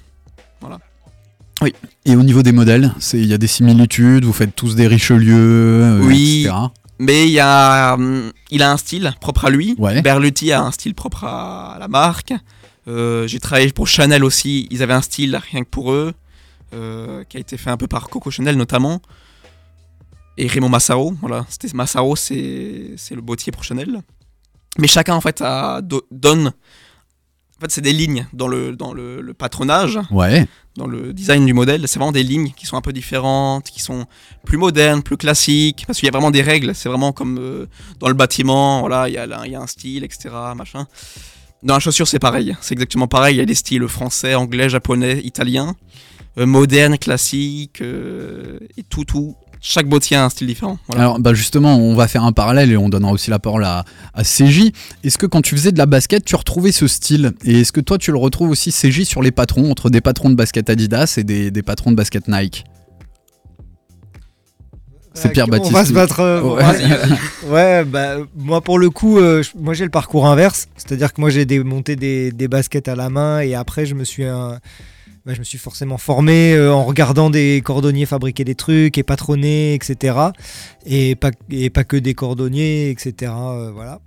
Et 2.05 2.15
au 2.15 2.23
niveau 2.23 2.43
des 2.43 2.53
modèles, 2.53 2.93
c'est- 2.99 3.17
il 3.19 3.27
y 3.27 3.33
a 3.33 3.39
des 3.39 3.47
similitudes, 3.47 4.25
vous 4.27 4.35
faites 4.35 4.55
tous 4.55 4.75
des 4.75 4.87
Richelieu, 4.87 5.35
euh, 5.83 6.01
Oui. 6.03 6.43
etc. 6.45 6.55
Mais 6.99 7.27
il, 7.27 7.33
y 7.33 7.41
a, 7.41 7.95
hum, 7.95 8.33
il 8.51 8.63
a 8.63 8.71
un 8.71 8.77
style 8.77 9.13
propre 9.21 9.47
à 9.47 9.51
lui. 9.51 9.75
Ouais. 9.79 10.01
Berluti 10.03 10.53
a 10.53 10.63
un 10.63 10.71
style 10.71 10.95
propre 10.95 11.25
à 11.25 11.77
la 11.79 11.89
marque. 11.89 12.33
Euh, 12.87 13.27
J'ai 13.27 13.41
travaillé 13.41 13.73
pour 13.73 13.89
Chanel 13.89 14.25
aussi. 14.25 14.69
Ils 14.71 14.83
avaient 14.83 14.95
un 14.95 15.03
style 15.03 15.37
rien 15.51 15.65
que 15.65 15.69
pour 15.69 15.93
eux, 15.93 16.15
euh, 16.73 17.25
qui 17.25 17.37
a 17.37 17.41
été 17.41 17.57
fait 17.57 17.71
un 17.71 17.77
peu 17.77 17.87
par 17.87 18.09
Coco 18.09 18.31
Chanel 18.31 18.57
notamment. 18.57 19.01
Et 20.37 20.47
Raymond 20.47 20.69
Massaro. 20.69 21.15
Voilà, 21.21 21.47
c'était 21.49 21.69
Massaro, 21.75 22.17
c'est 22.17 22.97
le 23.11 23.21
bottier 23.21 23.53
pour 23.53 23.65
Chanel. 23.65 24.03
Mais 24.79 24.89
chacun 24.89 25.15
en 25.15 25.21
fait 25.21 25.41
a, 25.41 25.81
donne. 26.11 26.53
Fait, 27.65 27.71
c'est 27.71 27.81
des 27.81 27.95
lignes 27.95 28.27
dans 28.35 28.47
le 28.47 28.77
dans 28.77 28.93
le, 28.93 29.23
le 29.23 29.33
patronage 29.33 29.99
Ouais. 30.11 30.47
dans 30.77 30.87
le 30.87 31.15
design 31.15 31.47
du 31.47 31.55
modèle, 31.55 31.89
c'est 31.89 31.99
vraiment 31.99 32.13
des 32.13 32.23
lignes 32.23 32.53
qui 32.55 32.67
sont 32.67 32.77
un 32.77 32.83
peu 32.83 32.93
différentes, 32.93 33.71
qui 33.71 33.81
sont 33.81 34.05
plus 34.45 34.59
modernes, 34.59 35.03
plus 35.03 35.17
classiques, 35.17 35.85
parce 35.87 35.99
qu'il 35.99 36.07
y 36.07 36.11
a 36.11 36.13
vraiment 36.13 36.31
des 36.31 36.43
règles, 36.43 36.75
c'est 36.75 36.91
vraiment 36.91 37.13
comme 37.13 37.39
euh, 37.39 37.67
dans 38.01 38.09
le 38.09 38.15
bâtiment, 38.15 38.81
voilà, 38.81 39.09
il 39.09 39.15
y, 39.15 39.17
a 39.19 39.27
il 39.47 39.53
y 39.53 39.55
a 39.55 39.61
un 39.63 39.67
style, 39.67 40.05
etc., 40.05 40.29
machin. 40.55 40.87
Dans 41.63 41.73
la 41.73 41.81
chaussure, 41.81 42.07
c'est 42.07 42.19
pareil, 42.19 42.55
c'est 42.61 42.75
exactement 42.75 43.09
pareil, 43.09 43.37
il 43.37 43.39
y 43.39 43.43
a 43.43 43.47
des 43.47 43.55
styles 43.55 43.89
français, 43.89 44.35
anglais, 44.35 44.69
japonais, 44.69 45.23
italien, 45.25 45.75
euh, 46.37 46.45
moderne, 46.45 46.99
classique, 46.99 47.81
euh, 47.81 48.59
et 48.77 48.83
tout, 48.83 49.07
tout. 49.07 49.37
Chaque 49.67 49.89
bottier 49.89 50.15
a 50.19 50.25
un 50.27 50.29
style 50.29 50.47
différent. 50.49 50.79
Voilà. 50.89 51.03
Alors 51.05 51.19
bah 51.21 51.33
justement, 51.33 51.79
on 51.79 51.95
va 51.95 52.07
faire 52.07 52.23
un 52.23 52.33
parallèle 52.33 52.71
et 52.71 52.77
on 52.77 52.91
donnera 52.91 53.13
aussi 53.13 53.31
la 53.31 53.39
parole 53.39 53.65
à, 53.65 53.87
à 54.13 54.23
CJ. 54.23 54.73
Est-ce 55.05 55.17
que 55.17 55.25
quand 55.25 55.41
tu 55.41 55.57
faisais 55.57 55.73
de 55.73 55.79
la 55.79 55.87
basket, 55.87 56.23
tu 56.23 56.37
retrouvais 56.37 56.71
ce 56.71 56.87
style? 56.87 57.33
Et 57.47 57.61
est-ce 57.63 57.73
que 57.73 57.81
toi, 57.81 57.97
tu 57.97 58.11
le 58.13 58.19
retrouves 58.19 58.51
aussi 58.51 58.71
CJ 58.73 59.05
sur 59.05 59.23
les 59.23 59.31
patrons, 59.31 59.71
entre 59.71 59.89
des 59.89 60.03
patrons 60.03 60.29
de 60.29 60.35
basket 60.35 60.69
Adidas 60.69 61.15
et 61.17 61.25
des, 61.25 61.51
des 61.51 61.63
patrons 61.63 61.91
de 61.93 61.97
basket 61.97 62.29
Nike? 62.29 62.65
C'est 65.15 65.31
Pierre 65.31 65.47
Euh, 65.47 65.51
Baptiste. 65.53 65.73
On 65.73 65.79
va 65.79 65.85
se 65.87 65.93
battre. 65.93 66.21
euh, 66.21 66.43
Ouais. 66.43 66.63
ouais. 66.63 67.49
Ouais, 67.51 67.85
bah, 67.85 68.17
moi 68.37 68.61
pour 68.61 68.79
le 68.79 68.91
coup, 68.91 69.19
euh, 69.19 69.43
moi 69.59 69.73
j'ai 69.73 69.85
le 69.85 69.91
parcours 69.91 70.27
inverse. 70.27 70.67
C'est-à-dire 70.77 71.13
que 71.15 71.21
moi 71.21 71.31
j'ai 71.31 71.45
démonté 71.47 71.95
des, 71.97 72.33
des 72.33 72.49
baskets 72.49 72.89
à 72.89 72.97
la 72.97 73.09
main 73.11 73.41
et 73.41 73.55
après 73.55 73.87
je 73.87 73.95
me 73.95 74.03
suis, 74.05 74.25
euh, 74.25 74.57
je 75.33 75.39
me 75.39 75.45
suis 75.45 75.59
forcément 75.59 75.97
formé 75.97 76.53
euh, 76.53 76.73
en 76.73 76.85
regardant 76.85 77.31
des 77.31 77.63
cordonniers 77.65 78.05
fabriquer 78.05 78.45
des 78.45 78.55
trucs 78.55 78.99
et 78.99 79.03
patronner, 79.03 79.73
etc. 79.73 80.19
Et 80.85 81.15
pas, 81.15 81.31
que 81.33 81.97
des 81.97 82.15
cordonniers, 82.15 82.91
etc. 82.91 83.33
euh, 83.35 83.71
voilà. 83.73 84.01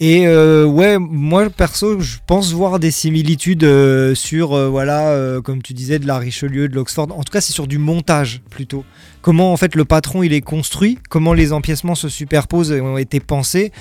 Et 0.00 0.28
euh, 0.28 0.64
ouais, 0.64 0.98
moi 0.98 1.50
perso, 1.50 1.98
je 1.98 2.18
pense 2.24 2.52
voir 2.52 2.78
des 2.78 2.92
similitudes 2.92 3.66
sur, 4.14 4.70
voilà, 4.70 5.40
comme 5.42 5.60
tu 5.60 5.72
disais, 5.72 5.98
de 5.98 6.06
la 6.06 6.18
Richelieu, 6.18 6.68
de 6.68 6.74
l'Oxford. 6.76 7.08
En 7.10 7.24
tout 7.24 7.32
cas, 7.32 7.40
c'est 7.40 7.52
sur 7.52 7.66
du 7.66 7.78
montage 7.78 8.40
plutôt. 8.48 8.84
Comment 9.22 9.52
en 9.52 9.56
fait 9.56 9.74
le 9.74 9.84
patron 9.84 10.22
il 10.22 10.32
est 10.32 10.40
construit, 10.40 10.98
comment 11.10 11.34
les 11.34 11.52
empiècements 11.52 11.96
se 11.96 12.08
superposent 12.08 12.70
et 12.70 12.80
ont 12.80 12.96
été 12.96 13.18
pensés. 13.18 13.72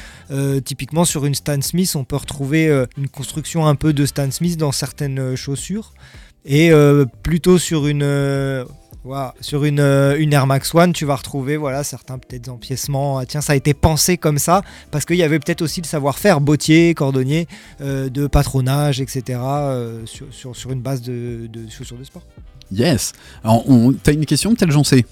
Typiquement 0.66 1.06
sur 1.06 1.26
une 1.26 1.36
Stan 1.36 1.62
Smith, 1.62 1.96
on 1.96 2.04
peut 2.04 2.16
retrouver 2.16 2.68
une 2.98 3.10
construction 3.10 3.68
un 3.68 3.76
peu 3.76 3.94
de 3.94 4.08
Stan 4.08 4.32
Smith 4.32 4.58
dans 4.58 4.72
certaines 4.72 5.36
chaussures. 5.36 5.94
Et 6.46 6.72
euh, 6.72 7.06
plutôt 7.24 7.58
sur 7.58 7.88
une, 7.88 8.04
euh, 8.04 8.64
voilà, 9.04 9.34
sur 9.42 9.66
une, 9.66 9.80
euh, 9.80 10.16
une 10.18 10.32
Air 10.34 10.48
Max 10.48 10.74
One, 10.74 10.94
tu 10.94 11.04
vas 11.06 11.16
retrouver 11.16 11.58
voilà, 11.58 11.84
certains 11.84 12.18
peut-être 12.18 12.48
empiècements. 12.50 13.18
Ah, 13.18 13.26
tiens, 13.26 13.42
ça 13.42 13.54
a 13.54 13.56
été 13.56 13.74
pensé 13.74 14.18
comme 14.18 14.38
ça, 14.38 14.62
parce 14.92 15.04
qu'il 15.06 15.18
y 15.18 15.24
avait 15.24 15.40
peut-être 15.40 15.62
aussi 15.62 15.82
le 15.82 15.88
savoir-faire 15.88 16.40
bottier, 16.40 16.94
cordonnier, 16.94 17.48
euh, 17.82 18.10
de 18.10 18.28
patronage, 18.28 19.02
etc. 19.02 19.40
euh, 19.42 20.06
sur, 20.06 20.28
sur, 20.32 20.56
sur 20.56 20.72
une 20.72 20.82
base 20.82 21.02
de, 21.02 21.48
de 21.48 21.70
chaussures 21.70 21.98
de 21.98 22.04
sport. 22.06 22.24
Yes. 22.72 23.14
Alors, 23.44 23.70
on... 23.70 23.92
t'as 23.94 24.14
une 24.14 24.26
question, 24.26 24.56
tel 24.56 24.72
j'en 24.72 24.84
sais. 24.84 25.06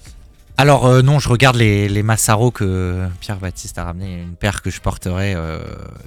Alors 0.58 0.86
euh, 0.86 1.02
non, 1.02 1.18
je 1.18 1.28
regarde 1.28 1.56
les, 1.56 1.86
les 1.86 2.02
Massaro 2.02 2.50
que 2.50 3.06
Pierre 3.20 3.36
Baptiste 3.38 3.76
a 3.76 3.84
ramené, 3.84 4.22
une 4.22 4.36
paire 4.36 4.62
que 4.62 4.70
je 4.70 4.80
porterai 4.80 5.34
euh, 5.34 5.58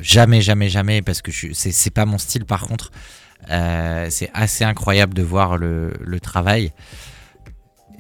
jamais, 0.02 0.42
jamais, 0.42 0.70
jamais, 0.70 1.04
parce 1.04 1.22
que 1.22 1.32
je- 1.32 1.54
c'est 1.54 1.72
c'est 1.72 1.92
pas 1.92 2.08
mon 2.08 2.18
style 2.18 2.46
par 2.46 2.66
contre. 2.66 2.92
Euh, 3.50 4.08
c'est 4.10 4.30
assez 4.34 4.64
incroyable 4.64 5.14
de 5.14 5.24
voir 5.24 5.58
le, 5.58 5.94
le 6.02 6.20
travail. 6.20 6.72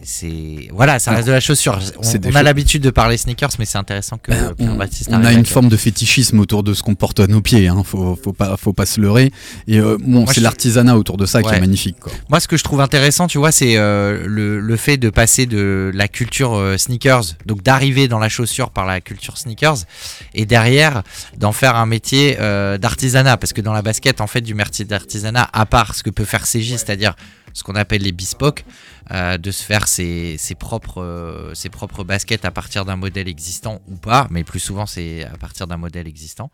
C'est 0.03 0.69
voilà, 0.71 0.97
ça 0.99 1.11
reste 1.11 1.27
de 1.27 1.33
la 1.33 1.39
chaussure. 1.39 1.77
On, 1.97 2.01
a 2.01 2.31
cho- 2.31 2.43
l'habitude 2.43 2.81
de 2.81 2.89
parler 2.89 3.17
sneakers, 3.17 3.49
mais 3.59 3.65
c'est 3.65 3.77
intéressant 3.77 4.17
que 4.17 4.31
Ben, 4.31 4.53
on, 4.59 4.75
Baptiste 4.75 5.09
on 5.11 5.15
arrive 5.15 5.27
a 5.27 5.31
une 5.33 5.45
forme 5.45 5.67
de 5.69 5.75
fétichisme 5.77 6.39
autour 6.39 6.63
de 6.63 6.73
ce 6.73 6.83
qu'on 6.83 6.95
porte 6.95 7.19
à 7.19 7.27
nos 7.27 7.41
pieds. 7.41 7.67
Hein. 7.67 7.83
Faut, 7.85 8.17
faut 8.23 8.31
pas, 8.33 8.55
faut 8.57 8.71
pas 8.73 8.85
se 8.85 9.01
leurrer. 9.01 9.31
Et 9.67 9.79
euh, 9.79 9.97
bon, 9.99 10.21
Moi, 10.21 10.25
c'est 10.33 10.35
je- 10.39 10.43
l'artisanat 10.43 10.97
autour 10.97 11.17
de 11.17 11.25
ça 11.25 11.43
qui 11.43 11.49
est 11.53 11.59
magnifique. 11.59 11.99
Quoi. 11.99 12.11
Moi, 12.29 12.39
ce 12.39 12.47
que 12.47 12.55
je 12.57 12.63
trouve 12.63 12.81
intéressant, 12.81 13.27
tu 13.27 13.37
vois, 13.37 13.51
c'est 13.51 13.75
euh, 13.77 14.23
le, 14.25 14.59
le 14.59 14.75
fait 14.77 14.97
de 14.97 15.09
passer 15.09 15.45
de 15.45 15.91
la 15.93 16.07
culture 16.07 16.53
euh, 16.55 16.77
sneakers, 16.77 17.23
donc 17.45 17.61
d'arriver 17.63 18.07
dans 18.07 18.19
la 18.19 18.29
chaussure 18.29 18.69
par 18.71 18.85
la 18.85 19.01
culture 19.01 19.37
sneakers, 19.37 19.79
et 20.33 20.45
derrière 20.45 21.03
d'en 21.37 21.51
faire 21.51 21.75
un 21.75 21.85
métier 21.85 22.37
euh, 22.39 22.77
d'artisanat, 22.77 23.37
parce 23.37 23.53
que 23.53 23.61
dans 23.61 23.73
la 23.73 23.81
basket, 23.81 24.21
en 24.21 24.27
fait, 24.27 24.41
du 24.41 24.53
métier 24.53 24.85
d'artisanat, 24.85 25.49
à 25.51 25.65
part 25.65 25.93
ce 25.95 26.03
que 26.03 26.09
peut 26.09 26.25
faire 26.25 26.43
CJ, 26.43 26.71
c'est-à-dire 26.77 27.15
ce 27.53 27.63
qu'on 27.63 27.75
appelle 27.75 28.03
les 28.03 28.11
bespoke, 28.11 28.63
euh, 29.11 29.37
de 29.37 29.51
se 29.51 29.63
faire 29.63 29.87
ses, 29.87 30.37
ses 30.37 30.55
propres, 30.55 31.01
euh, 31.01 31.53
ses 31.55 31.69
propres 31.69 32.03
baskets 32.03 32.45
à 32.45 32.51
partir 32.51 32.85
d'un 32.85 32.95
modèle 32.95 33.27
existant 33.27 33.81
ou 33.87 33.95
pas, 33.95 34.27
mais 34.29 34.43
plus 34.43 34.59
souvent 34.59 34.85
c'est 34.85 35.23
à 35.25 35.37
partir 35.37 35.65
d'un 35.67 35.77
modèle 35.77 36.07
existant. 36.07 36.51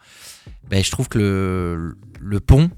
Ben, 0.70 0.84
je 0.84 0.90
trouve 0.92 1.10
que 1.10 1.18
le, 1.20 1.98
le 2.20 2.40
pont, 2.40 2.70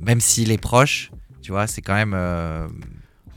même 0.00 0.20
s'il 0.20 0.50
est 0.50 0.58
proche, 0.58 1.10
tu 1.42 1.52
vois, 1.52 1.66
c'est 1.66 1.82
quand 1.82 1.94
même. 1.94 2.14
euh, 2.14 2.66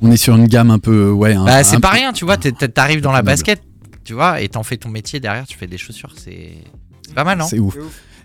On 0.02 0.12
est 0.12 0.18
sur 0.18 0.36
une 0.36 0.48
gamme 0.48 0.72
un 0.72 0.80
peu. 0.80 1.10
Ouais, 1.12 1.34
un- 1.34 1.46
Bah, 1.46 1.64
c'est 1.64 1.80
pas 1.80 1.92
rien, 1.92 2.14
tu 2.14 2.26
vois. 2.26 2.38
T'arrives 2.38 3.02
dans 3.02 3.12
la 3.12 3.22
basket, 3.22 3.62
tu 4.04 4.14
vois, 4.14 4.42
et 4.42 4.50
t'en 4.50 4.64
fais 4.64 4.78
ton 4.78 4.90
métier 4.90 5.20
derrière, 5.20 5.46
tu 5.46 5.58
fais 5.58 5.68
des 5.68 5.78
chaussures. 5.78 6.14
C'est 6.18 6.56
c'est 7.06 7.14
pas 7.14 7.24
mal, 7.24 7.38
non? 7.38 7.48
C'est 7.48 7.60
ouf. 7.60 7.76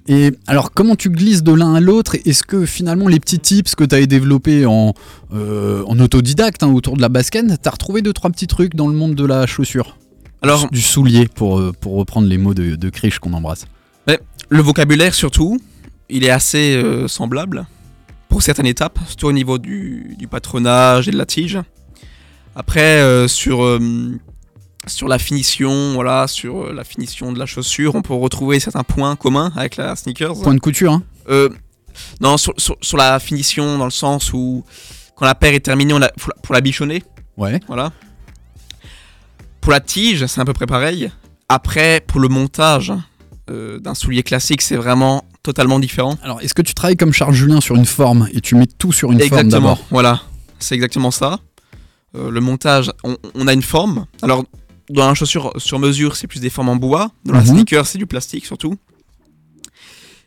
Et 0.09 0.33
alors, 0.47 0.73
comment 0.73 0.97
tu 0.97 1.11
glisses 1.11 1.43
de 1.43 1.53
l'un 1.53 1.75
à 1.75 1.81
l'autre? 1.81 2.17
Est-ce 2.25 2.43
que 2.43 2.67
finalement, 2.67 3.07
les 3.07 3.21
petits 3.21 3.39
tips 3.39 3.75
que 3.77 3.85
tu 3.85 3.95
as 3.95 4.05
développés 4.07 4.67
en, 4.67 4.95
euh, 5.33 5.85
en 5.87 5.99
autodidacte 6.01 6.63
hein, 6.63 6.73
autour 6.73 6.97
de 6.97 7.03
la 7.03 7.09
basket, 7.09 7.47
tu 7.47 7.69
as 7.69 7.71
retrouvé 7.71 8.03
deux, 8.03 8.13
trois 8.13 8.31
petits 8.31 8.49
trucs 8.49 8.75
dans 8.75 8.89
le 8.89 8.95
monde 8.95 9.15
de 9.15 9.25
la 9.25 9.47
chaussure? 9.47 9.97
Alors, 10.43 10.69
Du 10.71 10.81
soulier, 10.81 11.29
pour, 11.29 11.61
euh, 11.61 11.73
pour 11.81 11.95
reprendre 11.95 12.27
les 12.27 12.39
mots 12.39 12.55
de, 12.55 12.75
de 12.75 12.91
Krish 12.91 13.21
qu'on 13.21 13.33
embrasse. 13.33 13.67
le 14.49 14.61
vocabulaire 14.61 15.15
surtout, 15.15 15.59
il 16.11 16.25
est 16.25 16.31
assez 16.31 16.75
euh, 16.77 17.07
semblable 17.07 17.67
pour 18.29 18.43
certaines 18.43 18.67
étapes, 18.67 18.99
surtout 19.07 19.27
au 19.27 19.33
niveau 19.33 19.59
du, 19.59 20.17
du 20.19 20.27
patronage 20.27 21.09
et 21.09 21.13
de 21.13 21.17
la 21.17 21.27
tige. 21.27 21.59
Après, 22.57 23.01
euh, 23.01 23.29
sur, 23.29 23.63
euh, 23.63 23.79
sur 24.87 25.09
la 25.09 25.18
finition, 25.18 25.93
voilà, 25.95 26.26
sur 26.26 26.64
euh, 26.64 26.72
la 26.72 26.85
finition 26.85 27.33
de 27.33 27.39
la 27.39 27.47
chaussure, 27.47 27.95
on 27.95 28.03
peut 28.03 28.14
retrouver 28.14 28.59
certains 28.61 28.83
points 28.83 29.14
communs 29.16 29.53
avec 29.57 29.76
la 29.76 29.95
sneakers. 29.97 30.41
Point 30.43 30.55
de 30.55 30.61
couture, 30.61 30.93
hein 30.93 31.03
Euh, 31.28 31.49
non, 32.20 32.37
sur, 32.37 32.53
sur- 32.59 32.76
sur 32.80 32.97
la 32.97 33.18
finition, 33.20 33.78
dans 33.78 33.85
le 33.85 33.91
sens 33.93 34.33
où 34.33 34.64
quand 35.16 35.24
la 35.26 35.35
paire 35.35 35.55
est 35.55 35.61
terminée, 35.61 35.93
on 35.95 35.99
la, 35.99 36.11
faut 36.18 36.30
la- 36.35 36.41
pour 36.43 36.55
la 36.55 36.61
bichonner. 36.61 37.03
Ouais. 37.37 37.61
Voilà. 37.68 37.93
Pour 39.61 39.72
la 39.72 39.80
tige, 39.80 40.26
c'est 40.26 40.41
à 40.41 40.45
peu 40.45 40.53
près 40.53 40.66
pareil. 40.66 41.11
Après, 41.49 42.03
pour 42.07 42.18
le 42.20 42.28
montage 42.28 42.93
euh, 43.51 43.78
d'un 43.78 43.95
soulier 43.95 44.22
classique, 44.22 44.62
c'est 44.62 44.76
vraiment 44.76 45.24
totalement 45.43 45.78
différent. 45.78 46.16
Alors, 46.22 46.41
est-ce 46.41 46.55
que 46.55 46.62
tu 46.62 46.74
travailles 46.74 46.97
comme 46.97 47.12
Charles 47.12 47.35
Julien 47.35 47.61
sur 47.61 47.76
une 47.76 47.87
forme 47.87 48.28
et 48.33 48.41
tu 48.41 48.55
mets 48.57 48.66
tout 48.66 48.93
sur 48.93 49.12
une 49.12 49.18
forme 49.20 49.26
exactement, 49.41 49.51
d'abord 49.51 49.85
voilà. 49.91 50.22
C'est 50.59 50.74
exactement 50.74 51.11
ça. 51.11 51.39
Euh, 52.16 52.30
le 52.30 52.41
montage, 52.41 52.91
on, 53.05 53.16
on 53.35 53.47
a 53.49 53.53
une 53.53 53.62
forme. 53.62 54.07
Alors, 54.22 54.45
dans 54.93 55.09
la 55.09 55.14
chaussure 55.14 55.53
sur 55.57 55.78
mesure, 55.78 56.16
c'est 56.16 56.26
plus 56.26 56.40
des 56.40 56.51
formes 56.51 56.68
en 56.68 56.76
bois. 56.76 57.11
Dans 57.24 57.32
la 57.34 57.40
Mhm. 57.40 57.47
sneaker, 57.47 57.86
c'est 57.86 57.99
du 57.99 58.07
plastique 58.07 58.47
surtout. 58.47 58.76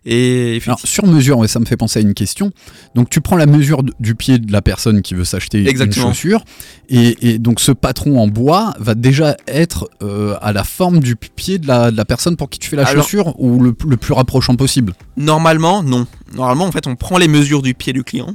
Et 0.07 0.61
Alors, 0.67 0.79
sur 0.83 1.07
mesure, 1.07 1.39
ouais, 1.39 1.47
ça 1.47 1.59
me 1.59 1.65
fait 1.65 1.77
penser 1.77 1.97
à 1.97 2.01
une 2.03 2.13
question. 2.13 2.51
Donc, 2.93 3.09
tu 3.09 3.21
prends 3.21 3.37
la 3.37 3.47
mesure 3.47 3.81
du 3.99 4.13
pied 4.13 4.37
de 4.37 4.51
la 4.51 4.61
personne 4.61 5.01
qui 5.01 5.15
veut 5.15 5.23
s'acheter 5.23 5.67
une 5.67 5.91
chaussure, 5.91 6.43
et, 6.89 7.31
et 7.33 7.39
donc 7.39 7.59
ce 7.59 7.71
patron 7.71 8.19
en 8.19 8.27
bois 8.27 8.75
va 8.77 8.93
déjà 8.93 9.35
être 9.47 9.89
euh, 10.03 10.35
à 10.43 10.53
la 10.53 10.63
forme 10.63 10.99
du 10.99 11.15
pied 11.15 11.57
de 11.57 11.65
la, 11.67 11.89
de 11.89 11.97
la 11.97 12.05
personne 12.05 12.37
pour 12.37 12.51
qui 12.51 12.59
tu 12.59 12.69
fais 12.69 12.75
la 12.75 12.83
Alors- 12.85 13.03
chaussure, 13.03 13.33
ou 13.41 13.59
le, 13.63 13.75
le 13.87 13.97
plus 13.97 14.13
rapprochant 14.13 14.55
possible? 14.55 14.93
Normalement, 15.17 15.81
non. 15.81 16.05
Normalement, 16.35 16.65
en 16.65 16.71
fait, 16.71 16.85
on 16.85 16.95
prend 16.95 17.17
les 17.17 17.27
mesures 17.27 17.63
du 17.63 17.73
pied 17.73 17.91
du 17.91 18.03
client 18.03 18.31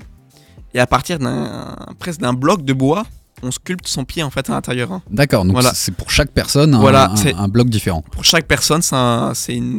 et 0.74 0.80
à 0.80 0.88
partir 0.88 1.20
d'un 1.20 1.76
presque 2.00 2.18
d'un 2.20 2.32
bloc 2.32 2.64
de 2.64 2.72
bois, 2.72 3.06
on 3.43 3.51
sculpte 3.51 3.86
son 3.88 4.05
pied 4.05 4.22
en 4.22 4.30
fait 4.30 4.49
à 4.51 4.53
l'intérieur. 4.55 4.93
hein. 4.93 5.03
D'accord, 5.11 5.45
donc 5.45 5.53
Voilà. 5.53 5.72
c'est- 5.74 5.93
pour 5.93 6.11
chaque 6.11 6.30
personne 6.30 6.74
un, 6.74 6.80
Voilà, 6.80 7.11
un- 7.11 7.16
c'est- 7.16 7.34
un 7.34 7.49
bloc 7.49 7.68
différent. 7.68 8.03
Pour 8.12 8.24
chaque 8.24 8.47
personne, 8.47 8.82
c'est 8.82 8.97
un- 8.97 9.32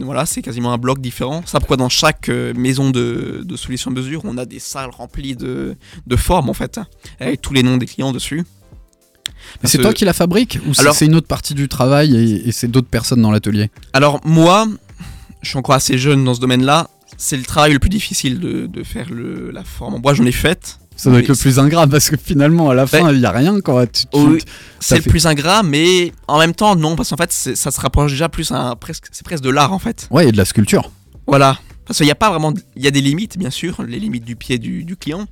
voilà, 0.03 0.25
quasiment 0.41 0.73
un 0.73 0.77
bloc 0.77 0.99
différent. 0.99 1.43
Ça 1.45 1.59
pourquoi 1.59 1.77
dans 1.77 1.89
chaque 1.89 2.29
euh, 2.29 2.53
maison 2.53 2.89
de, 2.89 3.41
de 3.43 3.55
sur 3.77 3.91
mesure, 3.91 4.21
on 4.25 4.37
a 4.37 4.45
des 4.45 4.59
salles 4.59 4.89
remplies 4.91 5.35
de, 5.35 5.75
de 6.07 6.15
formes 6.15 6.49
en 6.49 6.53
fait, 6.53 6.79
avec 7.19 7.41
tous 7.41 7.53
les 7.53 7.63
noms 7.63 7.77
des 7.77 7.85
clients 7.85 8.11
dessus. 8.11 8.43
Mais 9.63 9.69
c'est 9.69 9.77
toi 9.79 9.93
qui 9.93 10.05
la 10.05 10.13
fabrique 10.13 10.59
ou 10.67 10.73
c'est 10.73 11.05
une 11.05 11.15
autre 11.15 11.27
partie 11.27 11.53
du 11.53 11.67
travail 11.67 12.15
et, 12.15 12.47
et 12.47 12.51
c'est 12.51 12.67
d'autres 12.67 12.87
personnes 12.89 13.21
dans 13.21 13.31
l'atelier? 13.31 13.69
Alors 13.93 14.19
moi, 14.23 14.67
je 15.41 15.49
suis 15.49 15.57
encore 15.57 15.75
assez 15.75 15.97
jeune 15.97 16.23
dans 16.23 16.33
ce 16.33 16.39
domaine-là. 16.39 16.89
C'est 17.17 17.37
le 17.37 17.43
travail 17.43 17.73
le 17.73 17.79
plus 17.79 17.89
difficile 17.89 18.39
de, 18.39 18.67
de 18.67 18.83
faire 18.83 19.09
le, 19.09 19.51
la 19.51 19.63
forme 19.63 19.95
en 19.95 19.99
bois. 19.99 20.13
J'en 20.13 20.25
ai 20.25 20.31
faite. 20.31 20.79
Ça 21.01 21.09
doit 21.09 21.19
être 21.19 21.29
Mais 21.29 21.33
le 21.33 21.39
plus 21.39 21.57
ingrat 21.59 21.87
parce 21.87 22.09
que 22.11 22.15
finalement, 22.17 22.69
à 22.69 22.75
la 22.75 22.85
fin, 22.85 22.99
il 22.99 23.05
Ben, 23.05 23.17
n'y 23.19 23.25
a 23.25 23.31
rien. 23.31 23.59
Quoi. 23.61 23.87
Tu- 23.87 24.05
tu- 24.13 24.41
c'est 24.79 24.97
le 24.97 25.01
plus 25.09 25.25
ingrat, 25.25 25.63
mais 25.63 26.11
en 26.27 26.37
même 26.37 26.53
temps, 26.53 26.75
non, 26.75 26.95
parce 26.95 27.09
qu'en 27.09 27.17
fait, 27.17 27.31
ça 27.31 27.71
se 27.71 27.81
rapproche 27.81 28.11
déjà 28.11 28.29
plus 28.29 28.51
à 28.51 28.69
un- 28.69 28.75
presque, 28.75 29.05
c'est 29.11 29.25
presque 29.25 29.43
de 29.43 29.49
l'art 29.49 29.73
en 29.73 29.79
fait. 29.79 30.07
Ouais, 30.11 30.27
et 30.27 30.31
de 30.31 30.37
la 30.37 30.45
sculpture. 30.45 30.91
Voilà. 31.25 31.57
Parce 31.85 31.97
qu'il 31.97 32.05
n'y 32.05 32.11
a 32.11 32.15
pas 32.15 32.29
vraiment. 32.29 32.53
Il 32.75 32.83
y 32.83 32.87
a 32.87 32.91
des 32.91 33.01
limites, 33.01 33.37
bien 33.39 33.49
sûr, 33.49 33.81
les 33.81 33.99
limites 33.99 34.23
du 34.25 34.35
pied 34.35 34.59
du, 34.59 34.83
du 34.83 34.95
client. 34.95 35.25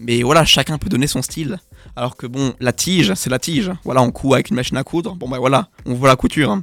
Mais 0.00 0.22
voilà, 0.22 0.44
chacun 0.44 0.76
peut 0.76 0.90
donner 0.90 1.06
son 1.06 1.22
style. 1.22 1.58
Alors 1.96 2.16
que 2.16 2.26
bon, 2.26 2.52
la 2.60 2.72
tige, 2.74 3.14
c'est 3.14 3.30
la 3.30 3.38
tige. 3.38 3.70
Voilà, 3.84 4.02
on 4.02 4.10
coud 4.10 4.34
avec 4.34 4.50
une 4.50 4.56
machine 4.56 4.76
à 4.76 4.84
coudre. 4.84 5.14
Bon, 5.16 5.28
ben 5.30 5.38
voilà, 5.38 5.68
on 5.86 5.94
voit 5.94 6.08
la 6.08 6.16
couture. 6.16 6.50
hein. 6.50 6.62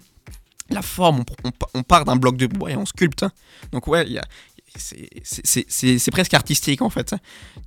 La 0.69 0.81
forme, 0.83 1.23
on, 1.43 1.47
on- 1.49 1.79
on 1.79 1.83
part 1.83 2.05
d'un 2.05 2.15
bloc 2.17 2.37
de 2.37 2.45
bois 2.45 2.69
et 2.71 2.75
on 2.75 2.85
sculpte. 2.85 3.23
hein. 3.23 3.31
Donc, 3.71 3.87
ouais, 3.87 4.05
il 4.05 4.13
y 4.13 4.17
a. 4.19 4.23
c'est- 4.77 6.11
presque 6.11 6.33
artistique 6.33 6.81
en 6.81 6.89
fait. 6.89 7.15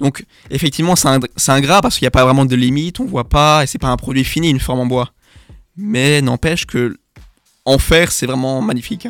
Donc 0.00 0.24
effectivement 0.50 0.96
c'est 0.96 1.08
ing- 1.08 1.26
c'est 1.36 1.52
ingrat 1.52 1.82
parce 1.82 1.98
qu'il 1.98 2.04
n'y 2.04 2.08
a 2.08 2.12
pas 2.12 2.24
vraiment 2.24 2.44
de 2.44 2.56
limite, 2.56 3.00
on 3.00 3.04
voit 3.06 3.28
pas 3.28 3.62
et 3.62 3.66
c'est 3.66 3.78
pas 3.78 3.88
un 3.88 3.96
produit 3.96 4.24
fini 4.24 4.50
une 4.50 4.61
forme 4.61 4.80
en 4.80 4.86
bois. 4.86 5.12
Mais 5.76 6.20
n'empêche 6.22 6.66
que 6.66 6.96
en 7.64 7.78
faire 7.78 8.12
c'est 8.12 8.26
vraiment 8.26 8.61
magnifique. 8.62 9.08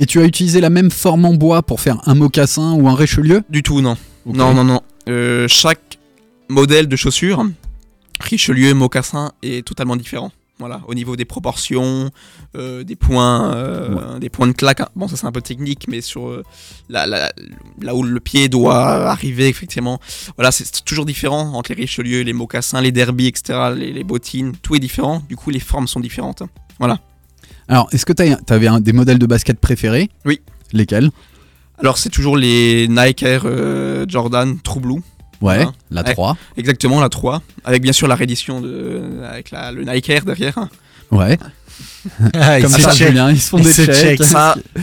Et 0.00 0.06
tu 0.06 0.20
as 0.20 0.24
utilisé 0.24 0.60
la 0.60 0.70
même 0.70 0.90
forme 0.90 1.24
en 1.24 1.34
bois 1.34 1.62
pour 1.62 1.80
faire 1.80 2.00
un 2.08 2.14
mocassin 2.14 2.72
ou 2.74 2.88
un 2.88 2.94
Richelieu 2.94 3.42
Du 3.48 3.62
tout 3.62 3.80
non. 3.80 3.96
Non, 4.26 4.54
non, 4.54 4.64
non. 4.64 4.80
Euh, 5.08 5.46
chaque 5.48 5.98
modèle 6.48 6.88
de 6.88 6.96
chaussure, 6.96 7.44
Richelieu, 8.20 8.74
mocassin, 8.74 9.32
est 9.42 9.66
totalement 9.66 9.96
différent. 9.96 10.32
Voilà, 10.66 10.80
au 10.88 10.94
niveau 10.94 11.14
des 11.14 11.26
proportions, 11.26 12.10
euh, 12.56 12.84
des 12.84 12.96
points, 12.96 13.54
euh, 13.54 14.18
des 14.18 14.30
points 14.30 14.46
de 14.46 14.52
claque. 14.52 14.80
hein. 14.80 14.88
Bon, 14.96 15.08
ça 15.08 15.16
c'est 15.16 15.26
un 15.26 15.32
peu 15.32 15.42
technique, 15.42 15.84
mais 15.88 16.00
sur 16.00 16.26
euh, 16.28 16.42
la- 16.88 17.06
la- 17.06 17.30
là 17.82 17.94
où 17.94 18.02
le 18.02 18.18
pied 18.18 18.48
doit 18.48 19.10
arriver, 19.10 19.46
effectivement. 19.48 20.00
Voilà, 20.38 20.50
c'est 20.50 20.82
toujours 20.86 21.04
différent 21.04 21.52
entre 21.52 21.74
les 21.74 21.82
Richelieu, 21.82 22.22
les 22.22 22.32
mocassins, 22.32 22.80
les 22.80 22.92
derbies, 22.92 23.26
etc., 23.26 23.58
les, 23.76 23.92
les 23.92 24.04
bottines. 24.04 24.52
Tout 24.62 24.74
est 24.74 24.78
différent. 24.78 25.22
Du 25.28 25.36
coup, 25.36 25.50
les 25.50 25.60
formes 25.60 25.86
sont 25.86 26.00
différentes. 26.00 26.42
Voilà. 26.78 26.98
Alors, 27.68 27.88
est-ce 27.92 28.06
que 28.06 28.14
tu 28.14 28.22
avais 28.48 28.80
des 28.80 28.92
modèles 28.94 29.18
de 29.18 29.26
basket 29.26 29.60
préférés? 29.60 30.08
Oui. 30.24 30.40
Lesquels? 30.72 31.10
Alors, 31.78 31.98
c'est 31.98 32.08
toujours 32.08 32.38
les 32.38 32.88
Nike 32.88 33.22
Air 33.22 33.44
Jordan 34.08 34.58
True 34.60 34.80
Blue. 34.80 35.02
Ouais, 35.44 35.62
Hein. 35.62 35.72
la 35.90 36.02
Ouais. 36.02 36.12
3. 36.12 36.36
Exactement, 36.56 37.00
la 37.00 37.08
3. 37.08 37.42
Avec 37.64 37.82
bien 37.82 37.92
sûr 37.92 38.06
la 38.08 38.14
réédition 38.14 38.60
de, 38.60 39.02
avec 39.28 39.50
la, 39.50 39.72
le 39.72 39.84
Nike 39.84 40.08
Air 40.10 40.24
derrière. 40.24 40.58
Ouais. 41.10 41.38
Ah, 42.34 42.60
Comme 42.60 42.70
ça. 42.70 42.90
Julien, 42.92 43.30
ils 43.30 43.40
se 43.40 43.48
font 43.50 43.58
des 43.58 43.72
checks. 43.72 44.22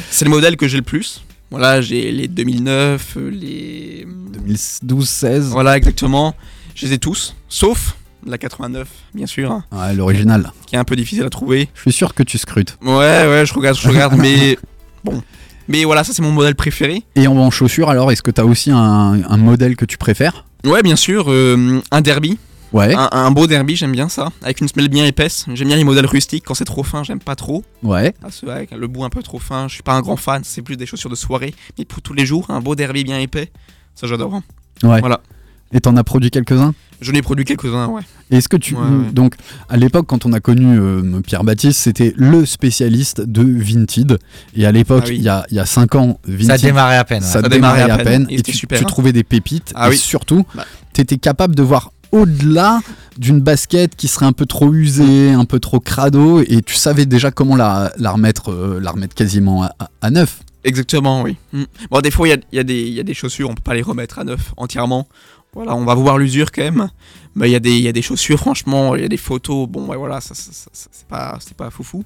c'est 0.10 0.26
le 0.26 0.32
modèle 0.32 0.58
que 0.58 0.68
j'ai 0.68 0.78
le 0.78 0.84
plus. 0.84 1.24
Voilà, 1.50 1.82
j'ai 1.82 2.12
les 2.12 2.28
2009, 2.28 3.18
euh, 3.18 3.30
les. 3.30 4.08
2012, 4.34 5.08
16. 5.10 5.46
Voilà, 5.50 5.78
exactement. 5.78 6.36
Je 6.76 6.86
les 6.86 6.94
ai 6.94 6.98
tous, 6.98 7.36
sauf 7.50 7.96
la 8.26 8.38
89, 8.38 8.88
bien 9.14 9.26
sûr, 9.26 9.52
hein, 9.52 9.66
Ouais, 9.72 9.94
l'original. 9.94 10.52
qui 10.68 10.76
est 10.76 10.78
un 10.78 10.84
peu 10.84 10.96
difficile 10.96 11.24
à 11.24 11.30
trouver. 11.30 11.68
Je 11.76 11.82
suis 11.82 11.92
sûr 11.92 12.14
que 12.14 12.24
tu 12.24 12.38
scrutes. 12.38 12.78
Ouais, 12.82 12.90
ouais, 12.92 13.44
je 13.46 13.54
regarde, 13.54 13.78
je 13.78 13.88
regarde, 13.90 14.14
mais 14.18 14.58
bon. 15.04 15.22
Mais 15.68 15.84
voilà, 15.86 16.04
ça 16.04 16.14
c'est 16.14 16.22
mon 16.22 16.32
modèle 16.32 16.56
préféré. 16.56 17.04
Et 17.16 17.28
en, 17.28 17.38
en 17.38 17.50
chaussures, 17.52 17.90
alors, 17.90 18.12
est-ce 18.12 18.22
que 18.22 18.32
tu 18.32 18.40
as 18.42 18.46
aussi 18.46 18.72
un, 18.72 19.22
un 19.28 19.38
modèle 19.38 19.76
que 19.76 19.86
tu 19.86 19.98
préfères? 19.98 20.46
Ouais, 20.66 20.84
bien 20.84 20.96
sûr, 20.96 21.26
euh, 21.30 21.82
un 21.92 22.02
derby, 22.02 22.38
Ouais, 22.74 22.94
un, 22.96 23.10
un 23.12 23.32
beau 23.32 23.48
derby, 23.48 23.76
j'aime 23.76 23.92
bien 23.92 24.08
ça, 24.08 24.32
avec 24.42 24.62
une 24.62 24.68
semelle 24.70 24.88
bien 24.88 25.06
épaisse. 25.06 25.46
J'aime 25.54 25.68
bien 25.68 25.76
les 25.76 25.84
modèles 25.84 26.06
rustiques, 26.06 26.46
quand 26.48 26.54
c'est 26.54 26.64
trop 26.64 26.84
fin, 26.84 27.04
j'aime 27.04 27.20
pas 27.20 27.36
trop. 27.36 27.66
ouais. 27.84 28.14
Ah, 28.24 28.28
c'est 28.32 28.46
vrai, 28.46 28.66
le 28.72 28.88
bout 28.88 29.04
un 29.04 29.10
peu 29.10 29.22
trop 29.22 29.40
fin, 29.40 29.68
je 29.68 29.74
suis 29.74 29.84
pas 29.84 29.92
un 29.94 30.00
grand 30.02 30.16
fan, 30.16 30.44
c'est 30.46 30.62
plus 30.62 30.78
des 30.78 30.86
chaussures 30.86 31.10
de 31.10 31.16
soirée. 31.16 31.54
Mais 31.78 31.84
pour 31.84 32.02
tous 32.02 32.14
les 32.14 32.26
jours, 32.26 32.46
un 32.50 32.62
beau 32.62 32.76
derby 32.76 33.04
bien 33.04 33.20
épais, 33.20 33.52
ça 33.94 34.08
j'adore. 34.08 34.36
hein. 34.36 34.44
Ouais. 34.84 35.02
Voilà. 35.02 35.20
Et 35.74 35.82
t'en 35.82 35.98
as 35.98 36.04
produit 36.06 36.32
quelques-uns? 36.32 36.74
J'en 37.02 37.14
ai 37.14 37.22
produit 37.24 37.46
quelques-uns, 37.46 37.88
ouais. 37.88 38.04
Et 38.30 38.38
Est-ce 38.38 38.48
que 38.48 38.58
tu. 38.58 38.76
Ouais, 38.76 38.82
ouais. 38.82 39.12
Donc, 39.12 39.34
à 39.70 39.78
l'époque, 39.78 40.06
quand 40.08 40.26
on 40.26 40.34
a 40.34 40.40
connu 40.40 40.78
euh, 40.80 41.20
Pierre 41.22 41.44
Baptiste, 41.44 41.80
c'était 41.80 42.14
le 42.16 42.46
spécialiste 42.46 43.22
de 43.22 43.42
Vinted. 43.44 44.20
Et 44.56 44.66
à 44.68 44.72
l'époque, 44.72 45.04
Ah 45.08 45.10
oui. 45.10 45.16
il 45.18 45.24
y, 45.24 45.30
a, 45.30 45.46
il 45.50 45.56
y 45.58 45.60
a 45.60 45.66
5 45.66 45.96
ans, 45.96 46.20
Vinted. 46.26 46.60
Ça 46.60 46.68
démarrait 46.68 46.98
à 46.98 47.04
peine. 47.04 47.22
ça 47.24 47.42
Ça 47.42 47.50
démarrait 47.50 47.90
à 47.90 47.96
à 47.96 47.98
peine. 47.98 48.28
Et 48.30 48.42
tu, 48.44 48.54
super, 48.54 48.78
tu 48.78 48.86
hein. 48.86 48.88
trouvais 48.88 49.14
des 49.14 49.24
pépites. 49.24 49.72
Ah 49.76 49.88
et 49.88 49.92
oui. 49.92 49.98
surtout, 49.98 50.46
Bah. 50.56 50.66
tu 50.94 51.02
étais 51.02 51.18
capable 51.18 51.56
de 51.56 51.64
voir 51.64 51.92
au-delà 52.12 52.82
d'une 53.18 53.40
basket 53.42 53.96
qui 53.96 54.08
serait 54.08 54.26
un 54.28 54.34
peu 54.34 54.46
trop 54.46 54.72
usée, 54.74 55.32
un 55.32 55.46
peu 55.46 55.60
trop 55.60 55.80
crado. 55.80 56.42
Et 56.48 56.62
tu 56.62 56.76
savais 56.76 57.06
déjà 57.08 57.32
comment 57.32 57.56
la, 57.56 57.92
la, 57.98 58.12
remettre, 58.12 58.52
euh, 58.52 58.80
la 58.82 58.92
remettre 58.92 59.16
quasiment 59.16 59.64
à, 59.64 59.72
à- 59.80 59.90
à 60.02 60.10
neuf. 60.12 60.42
Exactement, 60.64 61.24
oui. 61.24 61.38
Mm. 61.54 61.64
Bon, 61.90 62.02
des 62.02 62.12
fois, 62.12 62.28
il 62.28 62.32
y 62.32 62.34
a, 62.34 62.38
il 62.52 62.56
y, 62.58 62.60
a 62.60 62.64
des- 62.64 62.82
il 62.82 62.94
y 62.94 63.00
a 63.00 63.04
des 63.04 63.16
chaussures, 63.16 63.50
on 63.50 63.56
peut 63.56 63.64
pas 63.64 63.74
les 63.74 63.82
remettre 63.82 64.20
à 64.20 64.24
neuf 64.24 64.54
entièrement. 64.58 65.08
Voilà, 65.54 65.76
on 65.76 65.84
va 65.84 65.96
voir 65.96 66.18
l'usure 66.18 66.52
quand 66.52 66.62
même. 66.64 66.90
Mais 67.36 67.50
il 67.50 67.52
y, 67.52 67.56
a 67.56 67.60
des- 67.60 67.72
il 67.78 67.82
y 67.84 67.88
a 67.88 67.92
des 67.92 68.02
chaussures, 68.02 68.40
franchement, 68.40 68.96
il 68.96 69.02
y 69.02 69.06
a 69.06 69.10
des 69.10 69.18
photos. 69.18 69.68
Bon, 69.68 69.86
ouais, 69.88 69.98
voilà, 69.98 70.22
ça, 70.22 70.34
ça- 70.34 70.52
ça- 70.52 70.90
c'est 70.92 71.08
pas, 71.08 71.38
c'est 71.42 71.56
pas 71.56 71.70
foufou. 71.70 72.04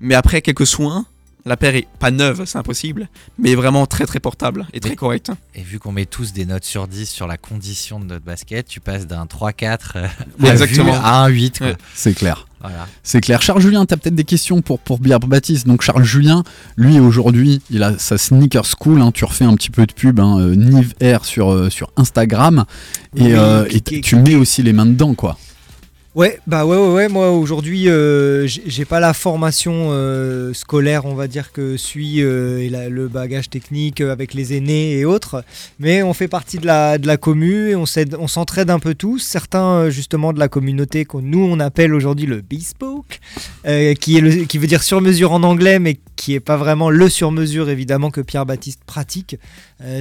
Mais 0.00 0.14
après 0.14 0.40
quelques 0.42 0.66
soins, 0.66 1.06
la 1.44 1.56
paire 1.56 1.74
est 1.74 1.86
pas 1.98 2.10
neuve, 2.10 2.42
c'est 2.46 2.58
impossible, 2.58 3.08
mais 3.38 3.54
vraiment 3.54 3.86
très 3.86 4.06
très 4.06 4.20
portable 4.20 4.66
et 4.72 4.80
très 4.80 4.96
correcte. 4.96 5.30
Et 5.54 5.62
vu 5.62 5.78
qu'on 5.78 5.92
met 5.92 6.06
tous 6.06 6.32
des 6.32 6.44
notes 6.44 6.64
sur 6.64 6.88
10 6.88 7.08
sur 7.08 7.26
la 7.26 7.36
condition 7.36 8.00
de 8.00 8.04
notre 8.04 8.24
basket, 8.24 8.66
tu 8.66 8.80
passes 8.80 9.06
d'un 9.06 9.24
3-4 9.24 9.78
euh, 9.96 10.08
Ouais, 10.40 10.92
à 10.92 11.24
un 11.24 11.28
8. 11.28 11.58
Quoi. 11.58 11.66
Ouais. 11.68 11.76
C'est 11.94 12.14
clair. 12.14 12.46
Voilà. 12.60 12.88
C'est 13.02 13.20
clair. 13.20 13.40
Charles 13.40 13.60
Julien, 13.60 13.86
tu 13.86 13.94
as 13.94 13.96
peut-être 13.96 14.14
des 14.14 14.24
questions 14.24 14.62
pour, 14.62 14.80
pour 14.80 14.98
Baptiste. 14.98 15.66
Donc, 15.66 15.82
Charles 15.82 16.04
Julien, 16.04 16.42
lui, 16.76 16.98
aujourd'hui, 16.98 17.62
il 17.70 17.82
a 17.82 17.96
sa 17.98 18.18
sneaker 18.18 18.64
school. 18.64 19.00
hein. 19.00 19.12
tu 19.12 19.24
refais 19.24 19.44
un 19.44 19.54
petit 19.54 19.70
peu 19.70 19.86
de 19.86 19.92
pub, 19.92 20.18
hein, 20.20 20.40
euh, 20.40 20.56
Nive 20.56 20.94
Air 21.00 21.24
sur, 21.24 21.52
euh, 21.52 21.70
sur 21.70 21.92
Instagram. 21.96 22.64
Et, 23.16 23.22
Oui, 23.22 23.32
euh, 23.34 23.64
tu 24.02 24.16
mets 24.16 24.34
aussi 24.34 24.62
les 24.62 24.72
mains 24.72 24.86
dedans, 24.86 25.14
quoi. 25.14 25.38
Ouais, 26.14 26.40
bah 26.46 26.64
ouais, 26.66 26.76
ouais, 26.76 26.92
ouais. 26.92 27.08
Moi 27.08 27.30
aujourd'hui, 27.30 27.88
euh, 27.88 28.46
j'ai 28.46 28.84
pas 28.84 28.98
la 28.98 29.12
formation 29.12 29.88
euh, 29.92 30.52
scolaire, 30.52 31.04
on 31.04 31.14
va 31.14 31.28
dire 31.28 31.52
que 31.52 31.76
suit 31.76 32.22
euh, 32.22 32.58
et 32.60 32.70
la- 32.70 32.88
le 32.88 33.06
bagage 33.08 33.50
technique 33.50 34.00
euh, 34.00 34.10
avec 34.10 34.34
les 34.34 34.56
aînés 34.56 34.98
et 34.98 35.04
autres, 35.04 35.44
mais 35.78 36.02
on 36.02 36.14
fait 36.14 36.26
partie 36.26 36.58
de 36.58 36.66
la 36.66 36.98
de 36.98 37.06
la 37.06 37.18
commu 37.18 37.70
et 37.70 37.76
on 37.76 37.86
s'entraide 37.86 38.70
un 38.70 38.78
peu 38.80 38.94
tous. 38.94 39.18
Certains 39.18 39.64
euh, 39.84 39.90
justement 39.90 40.32
de 40.32 40.40
la 40.40 40.48
communauté 40.48 41.04
que 41.04 41.18
nous 41.18 41.44
on 41.44 41.60
appelle 41.60 41.94
aujourd'hui 41.94 42.26
le 42.26 42.40
bespoke, 42.40 43.20
qui 44.00 44.16
est 44.16 44.20
le, 44.20 44.44
qui 44.46 44.58
veut 44.58 44.66
dire 44.66 44.82
sur 44.82 45.00
mesure 45.00 45.32
en 45.32 45.42
anglais, 45.44 45.78
mais 45.78 45.98
qui 46.16 46.34
est 46.34 46.40
pas 46.40 46.56
vraiment 46.56 46.90
le 46.90 47.08
sur 47.08 47.30
mesure 47.30 47.68
évidemment 47.68 48.10
que 48.10 48.22
Pierre 48.22 48.46
Baptiste 48.46 48.80
pratique. 48.86 49.36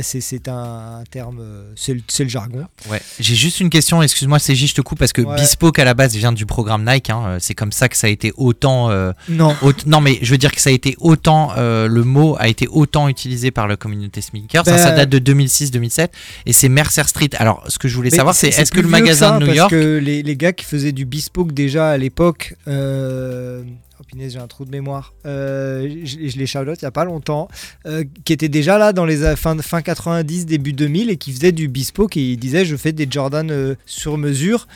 C'est 0.02 0.48
un, 0.48 1.04
terme, 1.12 1.40
c'est 1.76 1.94
le, 1.94 2.30
jargon. 2.30 2.66
Ouais. 2.90 3.00
J'ai 3.20 3.36
juste 3.36 3.60
une 3.60 3.70
question, 3.70 4.02
excuse-moi 4.02 4.40
CJ, 4.40 4.66
je 4.70 4.74
te 4.74 4.82
coupe 4.82 4.98
parce 4.98 5.14
que 5.14 5.22
Ouais. 5.22 5.36
Bespoke 5.36 5.78
à 5.78 5.84
la 5.86 5.94
base 5.98 6.16
vient 6.16 6.32
du 6.32 6.46
programme 6.46 6.86
Nike. 6.90 7.10
hein, 7.10 7.24
euh, 7.28 7.38
C'est 7.42 7.54
comme 7.56 7.74
ça 7.74 7.90
que 7.90 7.98
ça 7.98 8.08
a 8.08 8.10
été 8.10 8.32
autant. 8.38 8.90
euh, 8.90 9.12
Non. 9.28 9.54
aut- 9.62 9.74
non, 9.86 10.00
mais 10.00 10.18
je 10.22 10.32
veux 10.32 10.38
dire 10.38 10.54
que 10.54 10.62
ça 10.62 10.70
a 10.70 10.74
été 10.74 10.96
autant. 11.00 11.52
euh, 11.58 11.88
le 11.90 12.04
mot 12.06 12.38
a 12.40 12.48
été 12.48 12.68
autant 12.70 13.10
utilisé 13.10 13.52
par 13.52 13.68
la 13.68 13.76
communauté 13.76 14.22
sneaker. 14.22 14.64
Ça, 14.64 14.72
Bah, 14.72 14.78
ça 14.78 14.92
date 14.92 15.10
de 15.10 15.20
2006-2007 15.20 16.10
et 16.46 16.54
c'est 16.54 16.70
Mercer 16.70 17.04
Street. 17.08 17.32
Alors, 17.38 17.64
ce 17.68 17.78
que 17.80 17.90
je 17.90 17.96
voulais 17.96 18.12
savoir, 18.12 18.34
c'est 18.36 18.48
est-ce 18.48 18.72
que 18.72 18.80
le 18.80 18.88
magasin 18.88 19.34
ça, 19.34 19.40
de 19.40 19.46
New 19.48 19.54
York. 19.54 19.70
Parce 19.72 19.82
que 19.82 19.98
les, 19.98 20.24
les 20.24 20.36
gars 20.38 20.54
qui 20.54 20.64
faisaient 20.64 20.94
du 20.94 21.06
bespoke 21.06 21.52
déjà 21.52 21.90
à 21.90 21.98
l'époque. 21.98 22.56
Euh... 22.68 23.64
Oh 24.00 24.04
j'ai 24.30 24.38
un 24.40 24.48
trou 24.48 24.64
de 24.64 24.72
mémoire. 24.72 25.14
Euh, 25.26 25.90
je, 26.06 26.30
je 26.30 26.38
les 26.38 26.46
shout 26.48 26.60
il 26.64 26.82
y 26.82 26.86
a 26.86 26.92
pas 26.92 27.04
longtemps. 27.04 27.48
euh, 27.86 28.04
qui 28.24 28.32
étaient 28.34 28.48
déjà 28.50 28.78
là 28.78 28.94
dans 28.94 29.06
les 29.06 29.36
fin, 29.36 29.58
fin 29.60 29.82
90, 29.82 30.46
début 30.46 30.72
2000 30.74 31.10
et 31.10 31.18
qui 31.18 31.34
faisaient 31.34 31.52
du 31.52 31.68
bespoke 31.68 32.16
et 32.16 32.32
ils 32.34 32.38
disaient 32.38 32.64
je 32.64 32.76
fais 32.78 32.92
des 32.94 33.08
Jordan 33.10 33.50
euh, 33.52 33.76
sur 33.86 34.18
mesure. 34.18 34.68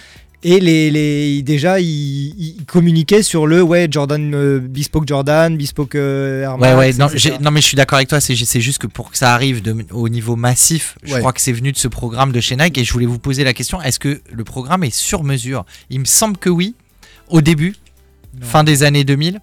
Et 0.44 0.60
les, 0.60 0.90
les, 0.90 1.44
déjà, 1.44 1.80
ils, 1.80 2.34
ils 2.38 2.66
communiquaient 2.66 3.22
sur 3.22 3.46
le 3.46 3.62
ouais, 3.62 3.88
Jordan, 3.92 4.34
euh, 4.34 4.60
Bespoke 4.60 5.08
Jordan, 5.08 5.56
Bespoke 5.56 5.94
euh, 5.94 6.42
Air 6.44 6.58
Ouais, 6.60 6.74
Max, 6.94 6.98
ouais, 7.26 7.38
non, 7.40 7.52
mais 7.52 7.62
je 7.62 7.68
suis 7.68 7.76
d'accord 7.76 7.98
avec 7.98 8.10
toi. 8.10 8.20
C'est 8.20 8.36
c'est 8.36 8.62
juste 8.62 8.80
que 8.80 8.88
pour 8.88 9.12
que 9.12 9.18
ça 9.20 9.34
arrive 9.36 9.62
de- 9.62 9.86
au 9.92 10.10
niveau 10.10 10.36
massif, 10.36 10.98
je 11.04 11.14
Ouais. 11.14 11.20
crois 11.20 11.32
que 11.34 11.42
c'est 11.42 11.52
venu 11.52 11.72
de 11.72 11.78
ce 11.78 11.88
programme 11.88 12.32
de 12.32 12.40
chez 12.40 12.56
Nike. 12.56 12.80
Et 12.80 12.84
je 12.84 12.92
voulais 12.92 13.06
vous 13.06 13.20
poser 13.20 13.44
la 13.44 13.54
question 13.54 13.80
est-ce 13.84 14.00
que 14.00 14.20
le 14.32 14.44
programme 14.44 14.84
est 14.84 14.94
sur 14.96 15.24
mesure? 15.24 15.64
Il 15.92 16.00
me 16.00 16.06
semble 16.06 16.38
que 16.38 16.50
oui, 16.50 16.74
au 17.30 17.42
début, 17.42 17.76
Non. 18.40 18.48
fin 18.48 18.64
des 18.64 18.82
années 18.82 19.04
2000. 19.04 19.42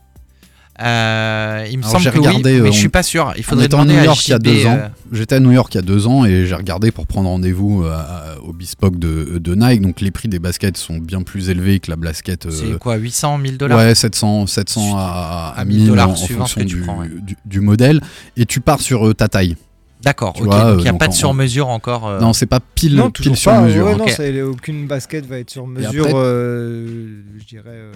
Euh, 0.81 1.67
il 1.71 1.79
me 1.79 1.83
Alors, 1.83 2.01
semble 2.01 2.11
que 2.13 2.19
regardé, 2.19 2.55
oui, 2.57 2.61
mais 2.63 2.69
euh, 2.69 2.73
je 2.73 2.77
suis 2.79 2.87
on- 2.87 2.91
pas 2.91 3.03
sûr. 3.03 3.33
Il 3.37 3.41
On 3.41 3.43
faudrait 3.43 3.65
était 3.67 3.75
à 3.75 3.79
demander 3.79 3.95
New 3.95 4.01
à 4.01 4.05
York 4.05 4.27
il 4.27 4.31
y 4.31 4.35
a 4.35 4.39
deux 4.39 4.67
ans. 4.67 4.79
euh, 4.81 4.89
J'étais 5.13 5.35
à 5.35 5.41
New 5.41 5.51
York 5.53 5.75
il 5.75 5.77
y 5.77 5.81
a 5.81 5.83
deux 5.83 6.07
ans 6.07 6.25
et 6.25 6.47
j'ai 6.47 6.55
regardé 6.55 6.93
pour 6.93 7.07
prendre 7.07 7.29
rendez-vous 7.29 7.83
euh, 7.85 8.01
au 8.45 8.53
Bespoke 8.53 8.97
de, 8.99 9.39
de 9.39 9.55
Nike. 9.55 9.81
Donc, 9.83 10.01
les 10.01 10.11
prix 10.11 10.29
des 10.29 10.39
baskets 10.39 10.77
sont 10.77 10.99
bien 10.99 11.23
plus 11.23 11.51
élevés 11.51 11.81
que 11.81 11.91
la 11.91 11.97
basket. 11.97 12.47
euh, 12.47 12.51
c'est 12.51 12.79
quoi, 12.79 12.97
800, 12.97 13.39
1000 13.39 13.59
dollars? 13.59 13.79
Ouais, 13.79 13.95
700, 13.95 14.47
700 14.47 14.97
à, 14.97 15.53
À 15.57 15.61
à 15.61 15.65
1000 15.65 15.79
1000 15.79 15.87
dollars 15.89 16.09
en, 16.11 16.13
en 16.13 16.17
suivant 16.17 16.47
ce 16.47 16.55
fonction 16.55 16.61
que 16.65 16.69
tu 16.71 16.77
du, 16.77 16.83
prends, 16.87 17.01
ouais. 17.01 17.09
du, 17.23 17.37
du 17.45 17.61
modèle. 17.61 18.01
Et 18.37 18.47
tu 18.47 18.61
pars 18.61 18.81
sur 18.81 19.09
euh, 19.09 19.15
ta 19.15 19.29
taille. 19.29 19.57
D'accord, 20.01 20.33
Tu 20.35 20.43
ok. 20.43 20.47
vois, 20.47 20.59
donc 20.61 20.67
euh, 20.69 20.77
il 20.79 20.83
n'y 20.85 20.89
a 20.91 20.93
pas 20.93 21.09
de 21.09 21.13
en- 21.13 21.17
sur-mesure 21.17 21.67
encore. 21.67 22.07
euh, 22.07 22.21
Non, 22.21 22.33
c'est 22.33 22.47
pas 22.47 22.61
pile, 22.61 22.95
Non, 22.95 23.11
pile 23.11 23.25
toujours 23.25 23.37
sur 23.37 23.51
pas. 23.51 23.63
mesure. 23.63 23.87
Ouais, 23.87 23.95
hein. 24.21 24.45
aucune 24.49 24.87
basket 24.87 25.27
va 25.27 25.41
être 25.41 25.51
sur 25.51 25.67
mesure. 25.67 26.05
après- 26.05 26.13
euh, 26.15 27.21
je 27.37 27.45
dirais. 27.45 27.65
euh, 27.67 27.93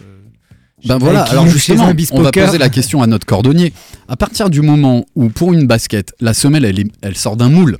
Ben 0.85 0.99
voilà, 0.99 1.23
alors 1.23 1.47
justement, 1.47 1.93
on 2.13 2.23
va 2.23 2.31
poser 2.33 2.59
la 2.59 2.69
question 2.69 3.03
à 3.03 3.07
notre 3.07 3.27
cordonnier. 3.27 3.73
À 4.09 4.17
partir 4.17 4.51
du 4.51 4.63
moment 4.63 5.05
où, 5.15 5.29
pour 5.29 5.53
une 5.53 5.67
basket, 5.67 6.13
la 6.21 6.35
semelle, 6.35 6.65
elle, 6.65 6.79
est- 6.81 6.91
elle 7.03 7.17
sort 7.17 7.37
d'un 7.37 7.49
moule, 7.49 7.79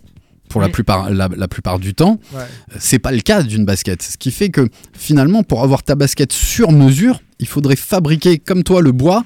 pour 0.49 0.61
la, 0.61 0.69
plupart, 0.69 1.11
la, 1.11 1.29
la 1.35 1.49
plupart 1.49 1.79
du 1.79 1.95
temps, 1.95 2.21
Ouais. 2.35 2.43
c'est 2.79 2.99
pas 2.99 3.11
le 3.11 3.21
cas 3.21 3.43
d'une 3.43 3.65
basket. 3.65 4.03
Ce 4.03 4.17
qui 4.19 4.31
fait 4.31 4.51
que, 4.51 4.69
finalement, 4.93 5.43
pour 5.43 5.63
avoir 5.63 5.83
ta 5.83 5.95
basket 5.95 6.33
sur 6.33 6.73
mesure, 6.73 7.21
il 7.41 7.47
faudrait 7.49 7.75
fabriquer, 7.77 8.39
comme 8.39 8.63
toi, 8.63 8.83
le 8.83 8.93
bois, 8.93 9.25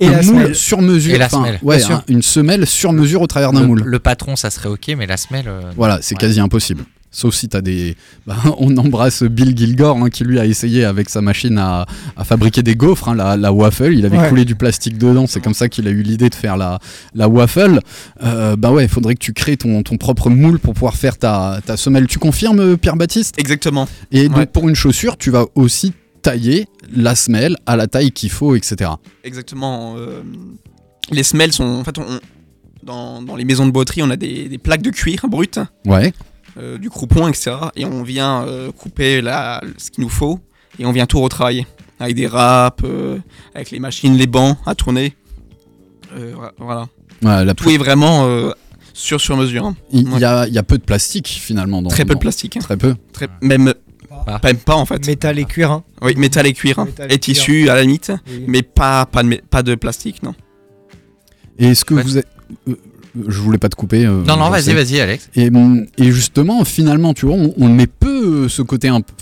Et 0.00 0.08
un 0.08 0.10
la 0.10 0.16
moule 0.16 0.24
semelle. 0.24 0.54
sur 0.56 0.82
mesure. 0.82 1.14
Et 1.14 1.18
la 1.18 1.26
Enfin, 1.26 1.36
semelle, 1.38 1.60
ouais, 1.62 1.76
bien 1.76 1.86
sûr. 1.86 1.96
un- 1.96 2.04
une 2.08 2.22
semelle 2.22 2.66
sur 2.66 2.92
mesure 2.92 3.22
au 3.22 3.28
travers 3.28 3.52
d'un 3.52 3.60
le, 3.60 3.66
moule. 3.68 3.82
le 3.84 3.98
patron, 4.00 4.34
ça 4.34 4.50
serait 4.50 4.68
ok, 4.68 4.92
mais 4.98 5.06
la 5.06 5.16
semelle. 5.16 5.46
euh, 5.46 5.70
Voilà, 5.76 6.00
c'est 6.02 6.16
Ouais. 6.16 6.20
quasi 6.20 6.40
impossible. 6.40 6.84
Sauf 7.16 7.34
si 7.34 7.48
tu 7.48 7.56
as 7.56 7.62
des. 7.62 7.96
bah, 8.26 8.36
on 8.58 8.76
embrasse 8.76 9.22
Bill 9.22 9.56
Gilgore 9.56 9.96
hein, 9.96 10.10
qui 10.10 10.22
lui 10.24 10.38
a 10.38 10.44
essayé 10.44 10.84
avec 10.84 11.08
sa 11.08 11.22
machine 11.22 11.56
à, 11.56 11.86
à 12.14 12.24
fabriquer 12.24 12.62
des 12.62 12.76
gaufres, 12.76 13.08
hein, 13.08 13.14
la, 13.14 13.38
la 13.38 13.52
waffle. 13.52 13.94
Il 13.94 14.04
avait 14.04 14.18
Ouais. 14.18 14.28
coulé 14.28 14.44
du 14.44 14.54
plastique 14.54 14.98
dedans, 14.98 15.26
c'est 15.26 15.40
comme 15.40 15.54
ça 15.54 15.68
qu'il 15.70 15.88
a 15.88 15.90
eu 15.90 16.02
l'idée 16.02 16.28
de 16.28 16.34
faire 16.34 16.56
la, 16.58 16.78
la 17.14 17.26
waffle. 17.28 17.80
Euh, 18.22 18.56
bah 18.56 18.70
ouais, 18.70 18.84
il 18.84 18.88
faudrait 18.90 19.14
que 19.14 19.20
tu 19.20 19.32
crées 19.32 19.56
ton, 19.56 19.82
ton 19.82 19.96
propre 19.96 20.28
moule 20.28 20.58
pour 20.58 20.74
pouvoir 20.74 20.94
faire 20.94 21.16
ta, 21.16 21.60
ta 21.64 21.76
semelle. 21.78 22.06
Tu 22.06 22.18
confirmes, 22.18 22.76
Pierre-Baptiste 22.76 23.36
Exactement. 23.38 23.88
Et 24.12 24.28
donc 24.28 24.36
Ouais. 24.36 24.46
pour 24.46 24.68
une 24.68 24.74
chaussure, 24.74 25.16
tu 25.16 25.30
vas 25.30 25.46
aussi 25.54 25.94
tailler 26.20 26.66
la 26.94 27.14
semelle 27.14 27.56
à 27.64 27.76
la 27.76 27.86
taille 27.86 28.10
qu'il 28.12 28.30
faut, 28.30 28.54
etc. 28.56 28.90
Exactement. 29.24 29.94
euh, 29.96 30.20
les 31.10 31.22
semelles 31.22 31.52
sont. 31.52 31.64
En 31.64 31.84
fait, 31.84 31.96
on- 31.98 32.04
dans, 32.82 33.20
dans 33.22 33.34
les 33.36 33.44
maisons 33.44 33.66
de 33.66 33.72
botterie, 33.72 34.02
on 34.02 34.10
a 34.10 34.16
des, 34.16 34.48
des 34.48 34.58
plaques 34.58 34.82
de 34.82 34.90
cuir 34.90 35.26
brutes, 35.28 35.58
Ouais, 35.86 36.12
euh, 36.58 36.78
du 36.78 36.90
croupon, 36.90 37.28
etc. 37.28 37.52
Et 37.76 37.84
on 37.84 38.02
vient 38.02 38.44
euh, 38.46 38.70
couper 38.72 39.20
la, 39.20 39.62
ce 39.78 39.90
qu'il 39.90 40.02
nous 40.04 40.10
faut 40.10 40.40
et 40.78 40.86
on 40.86 40.92
vient 40.92 41.06
tout 41.06 41.20
retravailler. 41.20 41.66
Avec 41.98 42.14
des 42.16 42.26
râpes, 42.26 42.82
euh, 42.84 43.18
avec 43.54 43.70
les 43.70 43.78
machines, 43.78 44.16
les 44.16 44.26
bancs 44.26 44.58
à 44.66 44.74
tourner. 44.74 45.14
Euh, 46.16 46.34
voilà. 46.58 46.88
Ouais, 47.22 47.44
la 47.44 47.54
Tout 47.54 47.70
est 47.70 47.78
vraiment 47.78 48.26
euh, 48.26 48.50
sur 48.92 49.20
sur 49.20 49.36
mesure. 49.36 49.64
hein. 49.66 49.76
il, 49.92 50.18
y 50.18 50.24
a, 50.24 50.46
il 50.46 50.52
y 50.52 50.58
a 50.58 50.62
peu 50.62 50.76
de 50.78 50.82
plastique 50.84 51.28
finalement. 51.28 51.80
Dans, 51.82 51.88
Très 51.88 52.04
peu 52.04 52.14
de 52.14 52.18
plastique. 52.20 52.56
hein. 52.56 52.60
Très 52.60 52.76
peu. 52.76 52.94
Très, 53.12 53.28
même, 53.40 53.72
Ah. 54.26 54.38
même 54.44 54.58
pas 54.58 54.74
en 54.76 54.84
fait. 54.84 55.06
Métal 55.06 55.38
et 55.38 55.44
cuir. 55.46 55.70
hein. 55.70 55.84
Oui, 56.02 56.14
métal 56.16 56.46
et 56.46 56.52
cuir. 56.52 56.78
hein. 56.78 56.84
Métal 56.84 57.10
et 57.12 57.18
tissu 57.18 57.68
à 57.70 57.74
la 57.74 57.82
limite. 57.82 58.12
Oui. 58.28 58.44
Mais 58.46 58.62
pas, 58.62 59.06
pas, 59.06 59.22
de, 59.22 59.40
pas 59.48 59.62
de 59.62 59.74
plastique, 59.74 60.22
non. 60.22 60.34
Et 61.58 61.68
est-ce 61.68 61.84
que 61.86 61.94
Ouais. 61.94 62.02
vous 62.02 62.18
êtes. 62.18 62.28
Je 63.28 63.40
voulais 63.40 63.58
pas 63.58 63.68
te 63.68 63.76
couper. 63.76 64.04
euh, 64.06 64.22
Non, 64.24 64.36
non, 64.36 64.50
vas-y, 64.50 64.72
vas-y, 64.74 65.00
Alex. 65.00 65.28
Et, 65.36 65.50
et 65.98 66.10
justement, 66.12 66.64
finalement, 66.64 67.14
tu 67.14 67.26
vois, 67.26 67.34
on, 67.36 67.54
on 67.58 67.68
met 67.68 67.86
peu 67.86 68.06
peu 68.06 68.48
ce 68.48 68.62
côté 68.62 68.88
un 68.88 69.00
peu 69.00 69.12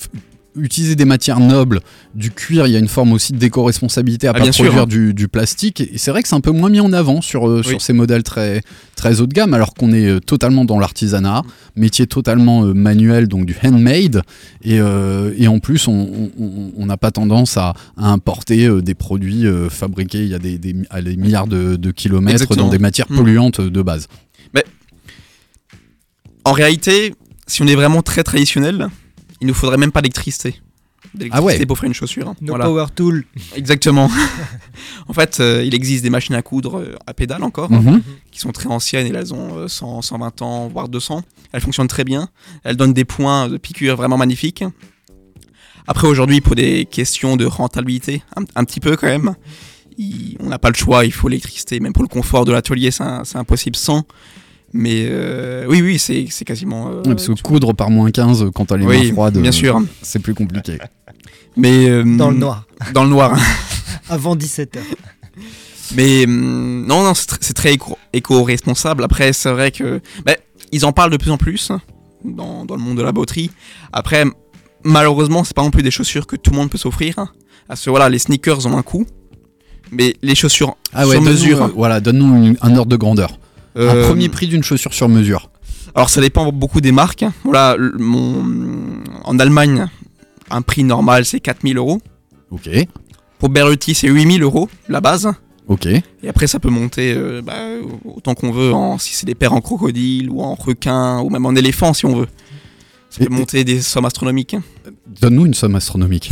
utiliser 0.56 0.94
des 0.96 1.04
matières 1.04 1.40
nobles, 1.40 1.80
du 2.14 2.30
cuir, 2.30 2.66
il 2.66 2.72
y 2.72 2.76
a 2.76 2.78
une 2.78 2.88
forme 2.88 3.12
aussi 3.12 3.32
d'éco-responsabilité 3.32 4.26
à 4.28 4.32
Ah, 4.34 4.38
pas 4.38 4.52
sûr, 4.52 4.64
produire 4.64 4.82
hein. 4.82 4.86
du, 4.86 5.14
du 5.14 5.28
plastique. 5.28 5.80
Et 5.80 5.98
c'est 5.98 6.10
vrai 6.10 6.22
que 6.22 6.28
c'est 6.28 6.34
un 6.34 6.40
peu 6.40 6.50
moins 6.52 6.70
mis 6.70 6.80
en 6.80 6.92
avant 6.92 7.20
sur, 7.20 7.48
euh, 7.48 7.60
Oui. 7.64 7.68
sur 7.70 7.80
ces 7.82 7.92
modèles 7.92 8.22
très, 8.22 8.62
très 8.96 9.20
haut 9.20 9.26
de 9.26 9.32
gamme, 9.32 9.54
alors 9.54 9.74
qu'on 9.74 9.92
est 9.92 10.06
euh, 10.06 10.20
totalement 10.20 10.64
dans 10.64 10.78
l'artisanat, 10.78 11.42
métier 11.76 12.06
totalement 12.06 12.64
euh, 12.64 12.72
manuel, 12.74 13.26
donc 13.28 13.46
du 13.46 13.56
handmade. 13.64 14.22
Et, 14.62 14.78
euh, 14.80 15.32
et 15.36 15.48
en 15.48 15.58
plus, 15.58 15.88
on- 15.88 16.30
n'a 16.78 16.96
pas 16.98 17.10
tendance 17.10 17.56
à, 17.56 17.72
à 17.96 18.10
importer 18.10 18.68
des 18.82 18.94
produits 18.94 19.44
fabriqués 19.70 20.22
il 20.24 20.28
y 20.28 20.34
a 20.34 20.38
des, 20.38 20.58
des- 20.58 20.76
à 20.90 21.00
des 21.00 21.16
milliards 21.16 21.46
de, 21.46 21.76
de 21.76 21.90
kilomètres 21.90 22.42
Exactement. 22.42 22.66
dans 22.66 22.70
des 22.70 22.78
matières 22.78 23.06
Mm. 23.10 23.16
polluantes 23.16 23.60
de 23.62 23.82
base. 23.82 24.06
En 26.44 26.52
réalité, 26.52 27.14
si 27.46 27.62
on 27.62 27.66
est 27.66 27.74
vraiment 27.74 28.02
très 28.02 28.22
traditionnel, 28.22 28.88
il 29.44 29.48
nous 29.48 29.54
faudrait 29.54 29.76
même 29.76 29.92
pas 29.92 30.00
d'électricité. 30.00 30.60
D'électricité 31.14 31.30
Ah 31.32 31.42
ouais. 31.42 31.66
pour 31.66 31.78
faire 31.78 31.86
une 31.86 31.94
chaussure. 31.94 32.28
hein. 32.30 32.36
No 32.40 32.52
Voilà. 32.54 32.64
power 32.64 32.86
tool. 32.94 33.24
Exactement. 33.54 34.10
en 35.08 35.12
fait, 35.12 35.38
euh, 35.38 35.62
il 35.62 35.74
existe 35.74 36.02
des 36.02 36.08
machines 36.10 36.34
à 36.34 36.40
coudre 36.40 36.78
euh, 36.78 36.96
à 37.06 37.12
pédale 37.12 37.42
encore, 37.44 37.70
Mhm. 37.70 38.00
qui 38.32 38.40
sont 38.40 38.52
très 38.52 38.68
anciennes 38.68 39.06
et 39.06 39.10
elles 39.16 39.34
ont 39.34 39.54
euh, 39.58 39.68
100, 39.68 40.00
120 40.00 40.40
ans, 40.42 40.68
voire 40.68 40.88
200. 40.88 41.22
Elles 41.52 41.60
fonctionnent 41.60 41.88
très 41.88 42.04
bien. 42.04 42.30
Elles 42.64 42.76
donnent 42.76 42.94
des 42.94 43.04
points 43.04 43.48
de 43.48 43.58
piqûre 43.58 43.96
vraiment 43.96 44.16
magnifiques. 44.16 44.64
Après, 45.86 46.08
aujourd'hui, 46.08 46.40
pour 46.40 46.54
des 46.54 46.86
questions 46.86 47.36
de 47.36 47.44
rentabilité, 47.44 48.22
un, 48.36 48.44
un 48.54 48.64
petit 48.64 48.80
peu 48.80 48.96
quand 48.96 49.06
même, 49.06 49.34
il- 49.98 50.36
on 50.40 50.48
n'a 50.48 50.58
pas 50.58 50.70
le 50.70 50.74
choix, 50.74 51.04
il 51.04 51.12
faut 51.12 51.28
l'électricité. 51.28 51.78
Même 51.80 51.92
pour 51.92 52.02
le 52.02 52.08
confort 52.08 52.46
de 52.46 52.52
l'atelier, 52.52 52.90
c'est 52.90 53.36
impossible 53.36 53.76
sans. 53.76 54.04
Mais 54.76 55.06
euh, 55.08 55.66
oui, 55.68 55.80
oui, 55.82 55.98
c'est 56.00 56.26
c'est 56.30 56.44
quasiment. 56.44 56.88
euh, 56.88 56.96
Ouais, 57.06 57.14
parce 57.14 57.28
que 57.28 57.40
coudre 57.40 57.72
par 57.74 57.90
moins 57.90 58.10
15 58.10 58.46
quand 58.54 58.66
t'as 58.66 58.76
les 58.76 58.84
oui, 58.84 59.06
mains 59.06 59.12
froides, 59.12 59.38
bien 59.38 59.50
euh, 59.50 59.52
sûr. 59.52 59.80
c'est 60.02 60.18
plus 60.18 60.34
compliqué. 60.34 60.78
Mais 61.56 61.88
euh, 61.88 62.02
Dans 62.04 62.30
le 62.30 62.36
noir. 62.38 62.64
Dans 62.92 63.04
le 63.04 63.10
noir. 63.10 63.38
Avant 64.08 64.34
17h. 64.34 64.78
Mais 65.94 66.24
non, 66.26 67.04
non, 67.04 67.14
c'est 67.14 67.30
tr- 67.30 67.38
c'est 67.40 67.54
très 67.54 67.74
éco- 67.74 67.96
éco-responsable. 68.12 69.04
Après, 69.04 69.32
c'est 69.32 69.50
vrai 69.52 69.70
que 69.70 70.00
bah, 70.24 70.34
ils 70.72 70.84
en 70.84 70.92
parlent 70.92 71.10
de 71.12 71.16
plus 71.18 71.30
en 71.30 71.36
plus 71.36 71.70
dans, 72.24 72.64
dans 72.64 72.74
le 72.74 72.80
monde 72.82 72.96
de 72.96 73.02
la 73.02 73.12
botterie. 73.12 73.50
Après, 73.92 74.24
malheureusement, 74.82 75.44
c'est 75.44 75.54
pas 75.54 75.62
non 75.62 75.70
plus 75.70 75.82
des 75.82 75.90
chaussures 75.92 76.26
que 76.26 76.36
tout 76.36 76.50
le 76.50 76.56
monde 76.56 76.70
peut 76.70 76.78
s'offrir. 76.78 77.32
Parce 77.68 77.84
que 77.84 77.90
voilà, 77.90 78.08
les 78.08 78.18
sneakers 78.18 78.66
ont 78.66 78.76
un 78.76 78.82
coût, 78.82 79.06
mais 79.92 80.16
les 80.22 80.34
chaussures 80.34 80.74
Ah 80.92 81.06
ouais, 81.06 81.12
sur 81.14 81.22
mesure. 81.22 81.62
euh, 81.62 81.68
voilà, 81.76 82.00
donne-nous 82.00 82.34
une- 82.44 82.56
un 82.60 82.76
ordre 82.76 82.90
de 82.90 82.96
grandeur. 82.96 83.38
Un 83.76 83.80
euh, 83.80 84.06
premier 84.06 84.28
prix 84.28 84.46
d'une 84.46 84.62
chaussure 84.62 84.94
sur 84.94 85.08
mesure. 85.08 85.50
Alors 85.94 86.10
ça 86.10 86.20
dépend 86.20 86.50
beaucoup 86.52 86.80
des 86.80 86.92
marques. 86.92 87.24
Voilà, 87.44 87.76
le- 87.78 87.92
mon, 87.98 88.44
en 89.24 89.38
Allemagne, 89.38 89.86
un 90.50 90.62
prix 90.62 90.84
normal 90.84 91.24
c'est 91.24 91.40
4000 91.40 91.76
euros. 91.78 92.00
Ok, 92.50 92.68
Pour 93.38 93.48
Berluti, 93.48 93.94
c'est 93.94 94.08
8000 94.08 94.42
euros 94.42 94.68
la 94.88 95.00
base. 95.00 95.28
ok. 95.68 95.86
Et 95.86 96.02
après, 96.28 96.46
ça 96.46 96.60
peut 96.60 96.70
monter 96.70 97.14
euh, 97.16 97.42
bah, 97.42 97.54
autant 98.04 98.34
qu'on 98.34 98.52
veut, 98.52 98.72
en, 98.72 98.96
si 98.98 99.14
c'est 99.14 99.26
des 99.26 99.34
paires 99.34 99.52
en 99.54 99.60
crocodile 99.60 100.30
ou 100.30 100.40
en 100.42 100.54
requin 100.54 101.20
ou 101.20 101.30
même 101.30 101.44
en 101.46 101.54
éléphant 101.54 101.92
si 101.94 102.06
on 102.06 102.14
veut. 102.16 102.28
Ça 103.10 103.22
Et- 103.22 103.26
peut 103.26 103.34
monter 103.34 103.64
des 103.64 103.80
sommes 103.80 104.04
astronomiques. 104.06 104.56
Donne-nous 105.20 105.46
une 105.46 105.54
somme 105.54 105.74
astronomique. 105.74 106.30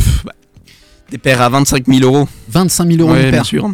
Des 1.11 1.17
paires 1.17 1.41
à 1.41 1.49
25 1.49 1.85
000 1.87 1.99
euros. 2.03 2.27
25 2.49 2.87
000 2.91 3.01
euros 3.01 3.11
Ouais, 3.11 3.17
une 3.17 3.23
bien 3.23 3.31
paire. 3.31 3.45
sûr. 3.45 3.71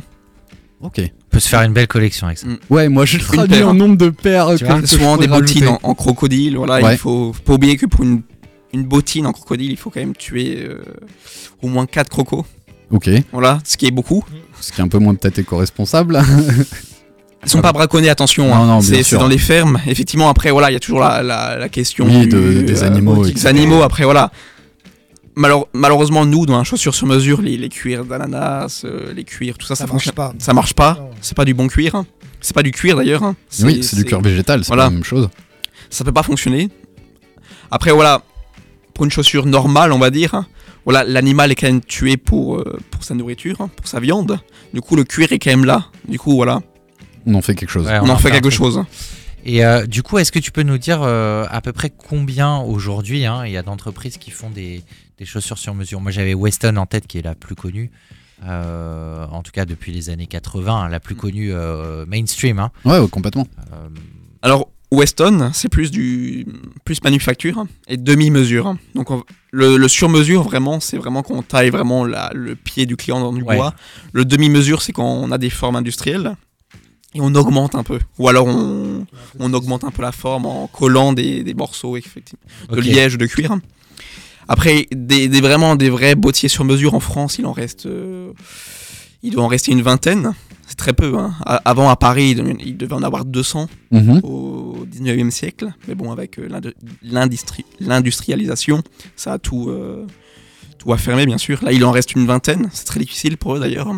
Ok. 0.81 1.01
On 1.31 1.33
peut 1.33 1.39
se 1.39 1.47
faire 1.47 1.61
une 1.61 1.73
belle 1.73 1.87
collection 1.87 2.25
avec 2.25 2.39
ça. 2.39 2.47
Ouais, 2.71 2.89
moi 2.89 3.05
je 3.05 3.19
traduis 3.19 3.57
paire. 3.59 3.69
en 3.69 3.73
nombre 3.75 3.97
de 3.97 4.09
paires. 4.09 4.49
Tu 4.57 4.65
vois, 4.65 4.85
Souvent 4.85 5.15
des 5.17 5.27
bottines 5.27 5.67
en, 5.67 5.79
en 5.83 5.93
crocodile. 5.93 6.57
Voilà, 6.57 6.81
Ouais. 6.81 6.95
il 6.95 6.97
faut, 6.97 7.33
faut 7.33 7.41
pas 7.43 7.53
oublier 7.53 7.77
que 7.77 7.85
pour 7.85 8.03
une, 8.03 8.21
une 8.73 8.83
bottine 8.83 9.27
en 9.27 9.31
crocodile, 9.31 9.69
il 9.71 9.77
faut 9.77 9.91
quand 9.91 9.99
même 9.99 10.15
tuer 10.15 10.57
euh, 10.67 10.81
au 11.61 11.67
moins 11.67 11.85
4 11.85 12.09
crocos. 12.09 12.45
Ok, 12.91 13.07
Voilà, 13.31 13.59
ce 13.63 13.77
qui 13.77 13.85
est 13.85 13.91
beaucoup. 13.91 14.23
ce 14.59 14.71
qui 14.71 14.81
est 14.81 14.83
un 14.83 14.87
peu 14.87 14.97
moins 14.97 15.13
peut-être 15.13 15.37
éco-responsable. 15.37 16.19
Ils 17.45 17.49
sont 17.49 17.61
pas 17.61 17.71
braconnés, 17.71 18.09
attention. 18.09 18.47
Non, 18.47 18.79
hein. 18.79 18.81
c'est 18.81 19.13
dans 19.15 19.27
les 19.27 19.37
fermes. 19.37 19.79
Effectivement, 19.87 20.29
après, 20.29 20.51
voilà, 20.51 20.71
il 20.71 20.73
y 20.73 20.75
a 20.75 20.79
toujours 20.79 20.99
la, 20.99 21.23
la, 21.23 21.57
la 21.57 21.69
question 21.69 22.05
Oui, 22.05 22.21
du, 22.21 22.27
de- 22.27 22.61
des 22.63 22.83
animaux, 22.83 23.23
des 23.25 23.45
animaux. 23.47 23.81
Après, 23.83 24.03
voilà. 24.03 24.31
Malheure- 25.39 25.67
malheureusement, 25.73 26.25
nous, 26.25 26.45
dans 26.45 26.57
la 26.57 26.63
chaussure 26.65 26.93
sur 26.93 27.07
mesure, 27.07 27.41
les, 27.41 27.55
les 27.55 27.69
cuirs 27.69 28.03
d'ananas, 28.03 28.81
euh, 28.83 29.13
les 29.13 29.23
cuirs, 29.23 29.57
tout 29.57 29.65
ça, 29.65 29.75
ça, 29.75 29.85
Ça 29.87 29.93
marche 29.93 30.11
pas. 30.11 30.33
Ça 30.37 30.53
marche 30.53 30.73
pas. 30.73 31.09
C'est 31.21 31.35
pas 31.37 31.45
du 31.45 31.53
bon 31.53 31.67
cuir. 31.67 31.95
hein. 31.95 32.05
C'est 32.41 32.53
pas 32.53 32.63
du 32.63 32.71
cuir 32.71 32.97
d'ailleurs. 32.97 33.23
hein. 33.23 33.35
oui, 33.63 33.81
c'est 33.81 33.95
du 33.95 34.03
cuir 34.05 34.19
végétal, 34.21 34.63
c'est 34.63 34.67
voilà. 34.67 34.83
la 34.85 34.89
même 34.89 35.03
chose. 35.03 35.29
Ça 35.89 36.03
peut 36.03 36.11
pas 36.11 36.23
fonctionner. 36.23 36.69
Après, 37.71 37.91
voilà, 37.91 38.21
pour 38.93 39.05
une 39.05 39.11
chaussure 39.11 39.45
normale, 39.45 39.91
on 39.93 39.99
va 39.99 40.09
dire, 40.09 40.33
hein, 40.35 40.45
voilà, 40.83 41.03
l'animal 41.05 41.51
est 41.51 41.55
quand 41.55 41.67
même 41.67 41.81
tué 41.81 42.17
pour, 42.17 42.57
euh, 42.57 42.77
pour 42.91 43.03
sa 43.03 43.13
nourriture, 43.15 43.61
hein, 43.61 43.69
pour 43.75 43.87
sa 43.87 43.99
viande. 44.01 44.39
Du 44.73 44.81
coup, 44.81 44.95
le 44.97 45.03
cuir 45.05 45.31
est 45.31 45.39
quand 45.39 45.51
même 45.51 45.65
là. 45.65 45.85
Du 46.07 46.19
coup, 46.19 46.35
voilà, 46.35 46.59
On 47.25 47.33
en 47.35 47.41
fait 47.41 47.55
quelque 47.55 47.71
chose. 47.71 47.85
Ouais, 47.85 47.99
on, 48.01 48.09
en 48.09 48.17
fait 48.17 48.31
quelque 48.31 48.49
chose. 48.49 48.83
Et 49.45 49.63
euh, 49.65 49.85
du 49.85 50.03
coup, 50.03 50.17
est-ce 50.17 50.31
que 50.33 50.39
tu 50.39 50.51
peux 50.51 50.63
nous 50.63 50.77
dire 50.77 50.99
euh, 51.01 51.45
à 51.49 51.61
peu 51.61 51.71
près 51.71 51.89
combien 51.89 52.57
aujourd'hui 52.57 53.25
hein, 53.25 53.43
il 53.45 53.53
y 53.53 53.57
a 53.57 53.63
d'entreprises 53.63 54.17
qui 54.17 54.31
font 54.31 54.49
des, 54.49 54.83
des 55.19 55.25
chaussures 55.25 55.57
sur 55.57 55.75
mesure 55.75 55.99
Moi, 56.01 56.11
j'avais 56.11 56.33
Weston 56.33 56.75
en 56.77 56.85
tête, 56.85 57.05
qui 57.07 57.17
est 57.19 57.21
la 57.21 57.35
plus 57.35 57.55
connue, 57.55 57.91
euh, 58.45 59.25
en 59.31 59.43
tout 59.43 59.51
cas 59.51 59.65
depuis 59.65 59.91
les 59.91 60.09
années 60.09 60.27
80, 60.27 60.73
hein, 60.83 60.89
la 60.89 60.99
plus 60.99 61.15
connue 61.15 61.51
euh, 61.53 62.05
mainstream. 62.07 62.59
hein. 62.59 62.71
Ouais, 62.85 62.97
ouais, 62.99 63.07
complètement. 63.09 63.47
Euh, 63.73 63.89
Alors, 64.41 64.69
Weston, 64.91 65.51
c'est 65.53 65.69
plus 65.69 65.91
du 65.91 66.47
plus 66.83 67.03
manufacture 67.03 67.65
et 67.87 67.97
demi-mesure. 67.97 68.75
Donc, 68.95 69.11
on- 69.11 69.23
le, 69.51 69.77
le 69.77 69.87
sur-mesure, 69.87 70.41
vraiment, 70.43 70.79
c'est 70.79 70.97
vraiment 70.97 71.21
qu'on 71.21 71.41
taille 71.43 71.69
vraiment 71.69 72.05
la- 72.05 72.31
le 72.33 72.55
pied 72.55 72.85
du 72.85 72.95
client 72.95 73.19
dans 73.19 73.33
du 73.33 73.43
Ouais. 73.43 73.55
bois. 73.55 73.73
Le 74.13 74.25
demi-mesure, 74.25 74.81
c'est 74.81 74.93
quand 74.93 75.05
on 75.05 75.31
a 75.31 75.37
des 75.37 75.49
formes 75.51 75.75
industrielles 75.75 76.35
et 77.13 77.21
on 77.21 77.35
augmente 77.35 77.75
un 77.75 77.83
peu. 77.83 77.99
Ou 78.19 78.29
alors, 78.29 78.47
on, 78.47 79.05
on 79.39 79.53
augmente 79.53 79.83
un 79.83 79.91
peu 79.91 80.01
la 80.01 80.11
forme 80.11 80.45
en 80.45 80.67
collant 80.67 81.13
des, 81.13 81.43
des 81.43 81.53
morceaux 81.53 81.97
effectivement, 81.97 82.39
de 82.71 82.79
liège 82.81 83.15
ou 83.15 83.17
de 83.17 83.25
cuir. 83.27 83.57
Après, 84.51 84.87
des, 84.91 85.27
des- 85.29 85.41
vraiment 85.41 85.75
des 85.75 85.89
vrais 85.89 86.15
bottiers 86.15 86.49
sur 86.49 86.65
mesure 86.65 86.93
en 86.95 86.99
France, 86.99 87.37
il 87.39 87.45
en 87.45 87.53
reste. 87.53 87.85
euh, 87.85 88.31
il 89.23 89.31
doit 89.33 89.43
en 89.43 89.47
rester 89.47 89.71
une 89.71 89.81
vingtaine. 89.81 90.33
C'est 90.67 90.75
très 90.77 90.93
peu. 90.93 91.17
hein. 91.17 91.33
Avant, 91.65 91.89
à 91.89 91.95
Paris, 91.95 92.35
il 92.65 92.75
devait- 92.77 92.93
en 92.93 93.03
avoir 93.03 93.25
200 93.25 93.67
Mhm. 93.91 94.21
au 94.23 94.85
19e 94.87 95.29
siècle. 95.31 95.71
Mais 95.87 95.93
bon, 95.95 96.11
avec 96.11 96.39
euh, 96.39 96.47
l'indu- 96.49 96.73
l'industri- 97.03 97.65
l'industrialisation, 97.79 98.81
ça 99.15 99.33
a 99.33 99.39
tout, 99.39 99.69
euh, 99.69 100.05
tout 100.77 100.91
a 100.93 100.97
fermé, 100.97 101.25
bien 101.25 101.37
sûr. 101.37 101.63
Là, 101.63 101.71
il 101.71 101.83
en 101.85 101.91
reste 101.91 102.13
une 102.15 102.25
vingtaine. 102.25 102.69
C'est 102.73 102.85
très 102.85 102.99
difficile 102.99 103.37
pour 103.37 103.55
eux, 103.55 103.59
d'ailleurs. 103.59 103.91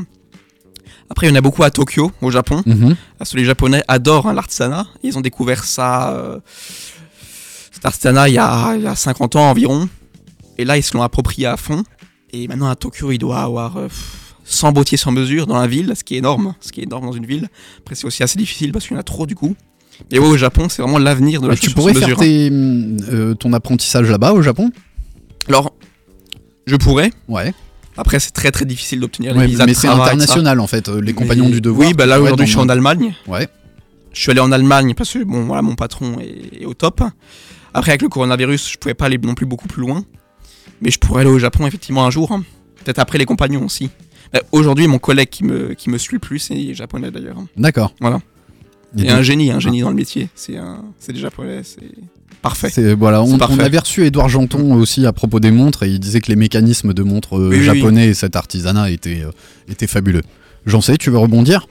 Après, 1.10 1.28
il 1.28 1.30
y 1.30 1.34
en 1.34 1.36
a 1.36 1.42
beaucoup 1.42 1.64
à 1.64 1.70
Tokyo, 1.72 2.12
au 2.22 2.32
Japon. 2.32 2.64
Mhm. 2.66 2.96
Parce 3.18 3.32
que 3.32 3.38
les 3.38 3.46
Japonais 3.46 3.84
adorent 3.88 4.28
hein, 4.28 4.34
l'artisanat. 4.34 4.88
Ils 5.04 5.18
ont 5.18 5.22
découvert 5.22 5.64
ça, 5.66 6.14
euh, 6.14 6.40
cet 7.72 7.86
artisanat, 7.86 8.30
il 8.30 8.36
y, 8.36 8.38
a, 8.38 8.76
il 8.76 8.84
y 8.84 8.88
a 8.88 8.96
50 8.96 9.36
ans 9.36 9.50
environ. 9.50 9.88
Et 10.58 10.66
là, 10.66 10.78
ils 10.78 10.84
se 10.84 10.94
l'ont 10.96 11.04
approprié 11.04 11.46
à 11.48 11.58
fond. 11.58 11.84
Et 12.34 12.48
maintenant, 12.48 12.70
à 12.70 12.76
Tokyo, 12.76 13.12
il 13.12 13.18
doit 13.18 13.40
avoir 13.42 13.78
euh, 13.78 13.88
100 14.46 14.72
bottiers 14.72 14.98
sans 14.98 15.12
mesure 15.12 15.48
dans 15.48 15.60
la 15.60 15.68
ville, 15.68 15.94
ce 15.96 16.04
qui 16.04 16.16
est 16.16 16.20
énorme. 16.20 16.54
Ce 16.62 16.72
qui 16.72 16.82
est 16.82 16.84
énorme 16.84 17.06
dans 17.06 17.12
une 17.14 17.26
ville. 17.26 17.50
Après, 17.80 17.96
c'est 17.96 18.06
aussi 18.06 18.24
assez 18.24 18.38
difficile 18.38 18.72
parce 18.72 18.86
qu'il 18.88 18.94
y 18.96 18.98
en 18.98 19.02
a 19.02 19.04
trop 19.04 19.26
du 19.26 19.36
coup. 19.36 19.56
Et 20.12 20.20
ouais, 20.20 20.28
au 20.28 20.38
Japon, 20.38 20.68
c'est 20.70 20.82
vraiment 20.82 20.98
l'avenir 20.98 21.42
de 21.42 21.48
la 21.48 21.54
Ah, 21.54 21.58
tu 21.58 21.70
pourrais 21.72 21.94
faire 21.94 22.04
mesure. 22.08 22.20
tes, 22.20 22.50
euh, 22.52 23.34
ton 23.36 23.54
apprentissage 23.54 24.10
là-bas 24.10 24.34
au 24.34 24.42
Japon? 24.42 24.72
Alors, 25.48 25.74
je 26.66 26.76
pourrais. 26.76 27.12
Ouais. 27.28 27.54
Après, 27.98 28.20
c'est 28.20 28.32
très 28.32 28.52
très 28.52 28.66
difficile 28.66 29.00
d'obtenir 29.02 29.34
les 29.34 29.40
Ouais, 29.40 29.48
visas 29.48 29.66
mais 29.66 29.74
c'est 29.74 29.88
international 29.88 30.60
en 30.60 30.68
fait. 30.68 30.88
euh, 30.90 31.02
Les 31.02 31.14
compagnons 31.14 31.50
du 31.50 31.60
devoir. 31.62 31.88
Oui, 31.88 31.94
bah 31.94 32.06
là 32.06 32.22
aujourd'hui, 32.22 32.46
je 32.48 32.52
suis 32.52 32.60
en 32.60 32.70
Allemagne. 32.70 33.14
Ouais. 33.28 33.48
Je 34.14 34.22
suis 34.22 34.32
allé 34.32 34.40
en 34.40 34.52
Allemagne 34.52 34.94
parce 34.96 35.12
que 35.14 35.24
bon, 35.24 35.46
voilà, 35.46 35.62
mon 35.62 35.76
patron 35.76 36.20
est, 36.20 36.62
est 36.62 36.66
au 36.66 36.74
top. 36.74 37.02
Après, 37.74 37.92
avec 37.92 38.02
le 38.02 38.10
coronavirus, 38.10 38.72
je 38.72 38.78
pouvais 38.78 38.94
pas 38.94 39.06
aller 39.06 39.18
non 39.18 39.36
plus 39.36 39.46
beaucoup 39.46 39.68
plus 39.68 39.82
loin. 39.82 40.04
Mais 40.82 40.92
je 40.92 41.00
pourrais 41.00 41.22
aller 41.22 41.30
au 41.30 41.40
Japon 41.40 41.68
effectivement 41.68 42.06
un 42.06 42.10
jour. 42.12 42.32
hein. 42.32 42.44
Peut-être 42.84 43.00
après 43.00 43.18
les 43.18 43.26
compagnons 43.26 43.64
aussi. 43.66 43.90
Bah, 44.34 44.42
aujourd'hui, 44.52 44.88
mon 44.88 44.98
collègue 44.98 45.30
qui 45.30 45.44
me, 45.44 45.74
qui 45.74 45.90
me 45.90 45.98
suit 45.98 46.16
le 46.16 46.20
plus 46.20 46.50
est 46.52 46.74
japonais 46.74 47.12
d'ailleurs. 47.12 47.38
D'accord. 47.58 47.94
Voilà. 48.02 48.20
Et 48.98 49.10
un 49.10 49.22
génie, 49.22 49.52
un 49.52 49.60
génie 49.60 49.82
dans 49.82 49.90
le 49.90 49.96
métier. 49.96 50.30
C'est 50.36 50.58
un, 50.58 50.84
c'est 51.00 51.14
des 51.14 51.20
japonais, 51.20 51.62
c'est 51.64 51.90
parfait. 52.42 52.70
C'est 52.70 52.94
voilà, 52.94 53.24
C'est 53.26 53.32
on, 53.34 53.38
parfait. 53.38 53.56
on 53.58 53.60
avait 53.64 53.78
reçu 53.80 54.06
Édouard 54.06 54.28
Janton 54.30 54.74
aussi 54.74 55.06
à 55.06 55.14
propos 55.14 55.40
des 55.40 55.52
montres 55.52 55.84
et 55.84 55.90
il 55.90 56.00
disait 56.00 56.20
que 56.20 56.28
les 56.28 56.36
mécanismes 56.36 56.94
de 56.94 57.04
montres 57.04 57.38
euh, 57.38 57.50
Oui, 57.50 57.58
oui, 57.60 57.64
japonais 57.64 58.08
et 58.08 58.14
cet 58.14 58.36
artisanat 58.36 58.90
étaient, 58.90 59.22
euh, 59.22 59.32
étaient 59.70 59.88
fabuleux. 59.88 60.24
J'en 60.66 60.82
sais, 60.82 60.98
tu 60.98 61.10
veux 61.10 61.18
rebondir? 61.20 61.68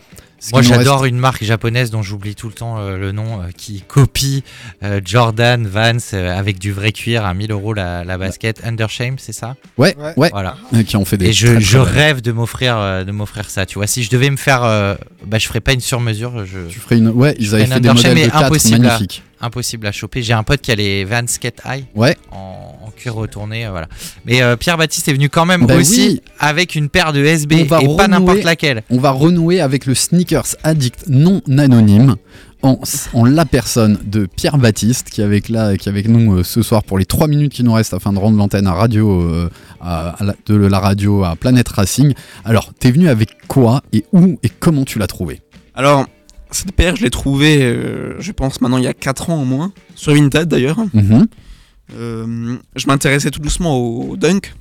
Moi, 0.53 0.63
j'adore 0.63 1.01
reste- 1.03 1.11
une 1.11 1.19
marque 1.19 1.45
japonaise 1.45 1.91
dont 1.91 2.03
j'oublie 2.03 2.35
tout 2.35 2.49
le 2.49 2.55
temps 2.55 2.79
euh, 2.79 2.97
le 2.97 3.13
nom, 3.13 3.41
euh, 3.43 3.47
qui 3.57 3.83
copie 3.83 4.43
euh, 4.83 5.01
Jordan 5.05 5.67
Vans 5.67 5.97
euh, 6.15 6.37
avec 6.39 6.59
du 6.59 6.73
vrai 6.73 6.93
cuir 6.93 7.25
à 7.25 7.35
1000 7.35 7.51
euros 7.53 7.75
la, 7.75 8.05
la 8.05 8.17
basket. 8.19 8.63
Undershame, 8.65 9.17
c'est 9.19 9.33
ça? 9.33 9.57
Ouais, 9.77 9.95
Ouais. 9.99 10.13
ouais, 10.17 10.31
Voilà. 10.31 10.57
qui 10.87 10.97
ont 10.97 11.05
fait 11.05 11.17
des. 11.17 11.27
Et 11.29 11.33
je, 11.33 11.47
très, 11.83 11.93
rêve 11.93 12.21
de 12.23 12.33
m'offrir 12.33 12.77
euh, 12.79 13.05
de 13.05 13.13
m'offrir 13.13 13.51
ça. 13.51 13.67
Tu 13.67 13.75
vois, 13.75 13.87
si 13.87 14.03
je 14.03 14.11
devais 14.11 14.31
me 14.31 14.37
faire, 14.37 14.65
euh, 14.65 14.95
bah, 15.27 15.39
je 15.39 15.47
ferais 15.47 15.61
pas 15.61 15.73
une 15.73 15.81
sur 15.81 16.01
mesure. 16.01 16.45
Je... 16.47 16.69
Tu 16.69 16.79
ferais 16.81 16.97
une. 16.99 17.09
Ouais, 17.09 17.35
ils 17.39 17.55
avaient 17.55 17.67
fait 17.67 17.81
des 17.81 17.89
Undershame, 17.89 18.11
modèles 18.13 18.15
de 18.15 18.33
mais 18.33 18.41
4 18.41 18.45
impossible 18.47 18.75
à- 18.87 18.89
magnifiques. 18.91 19.23
Impossible 19.41 19.87
à 19.87 19.93
choper. 19.93 20.23
J'ai 20.23 20.33
un 20.33 20.43
pote 20.43 20.61
qui 20.61 20.71
a 20.71 20.75
les 20.75 21.05
Vans 21.05 21.27
Skate 21.27 21.61
High 21.67 21.85
Ouais. 21.95 22.17
en, 22.33 22.77
en 22.87 22.91
cuir 22.91 23.15
retourné, 23.15 23.67
euh, 23.67 23.71
voilà. 23.71 23.89
Mais 24.27 24.43
euh, 24.43 24.57
Pierre 24.57 24.77
Baptiste 24.79 25.09
est 25.09 25.13
venu 25.13 25.29
quand 25.29 25.47
même 25.47 25.67
Bah 25.67 25.77
aussi 25.77 26.09
oui. 26.09 26.23
avec 26.39 26.75
une 26.75 26.89
paire 26.89 27.13
de 27.13 27.25
SB 27.25 27.63
On 27.63 27.65
va 27.65 27.81
et 27.83 27.87
pas 27.97 28.05
renouer- 28.05 28.09
n'importe 28.09 28.45
laquelle. 28.45 28.83
On 28.91 28.99
va 28.99 29.11
renouer 29.11 29.61
avec 29.61 29.87
le 29.87 29.95
sneakers 29.95 30.57
addict 30.63 31.05
non 31.09 31.41
anonyme 31.59 32.17
en, 32.63 32.79
en 33.15 33.25
la 33.25 33.47
personne 33.47 33.99
de 34.05 34.27
Pierre 34.27 34.59
Baptiste 34.59 35.09
qui 35.09 35.23
est 35.23 35.25
avec, 35.25 35.49
là, 35.49 35.77
qui 35.79 35.89
est 35.89 35.93
avec 35.93 36.09
nous 36.09 36.35
euh, 36.39 36.45
ce 36.45 36.61
soir 36.61 36.83
pour 36.85 36.99
les 36.99 37.07
3 37.07 37.27
minutes 37.27 37.53
qui 37.55 37.65
nous 37.65 37.73
restent 37.73 37.95
afin 37.95 38.13
de 38.13 38.19
rendre 38.19 38.37
l'antenne 38.37 38.67
à 38.67 38.75
radio 38.75 39.23
euh, 39.23 39.51
à- 39.81 40.11
à 40.11 40.25
la- 40.25 40.35
de 40.47 40.55
la 40.57 40.79
radio 40.79 41.25
à 41.25 41.37
Planète 41.37 41.69
Racing. 41.71 42.13
Alors, 42.45 42.71
t'es 42.79 42.91
venu 42.91 43.09
avec 43.09 43.31
quoi 43.49 43.81
et 43.95 44.05
où 44.13 44.39
et 44.43 44.51
comment 44.51 44.85
tu 44.85 44.99
l'as 44.99 45.07
trouvé? 45.07 45.41
Alors, 45.75 46.05
cette 46.53 46.73
paire, 46.73 46.97
je 46.97 47.03
l'ai 47.03 47.11
trouvée, 47.11 47.63
euh, 47.63 48.21
je 48.21 48.33
pense 48.33 48.61
maintenant 48.61 48.79
il 48.79 48.85
y 48.85 48.89
a 48.89 48.95
4 48.95 49.31
ans 49.31 49.41
au 49.43 49.45
moins, 49.45 49.73
sur 49.95 50.15
Vinted 50.15 50.49
d'ailleurs. 50.49 50.79
Mhm. 50.95 51.27
Euh, 51.95 52.57
je 52.77 52.87
m'intéressais 52.87 53.31
tout 53.31 53.41
doucement 53.41 53.77
au 53.77 54.17
dunk. 54.17 54.55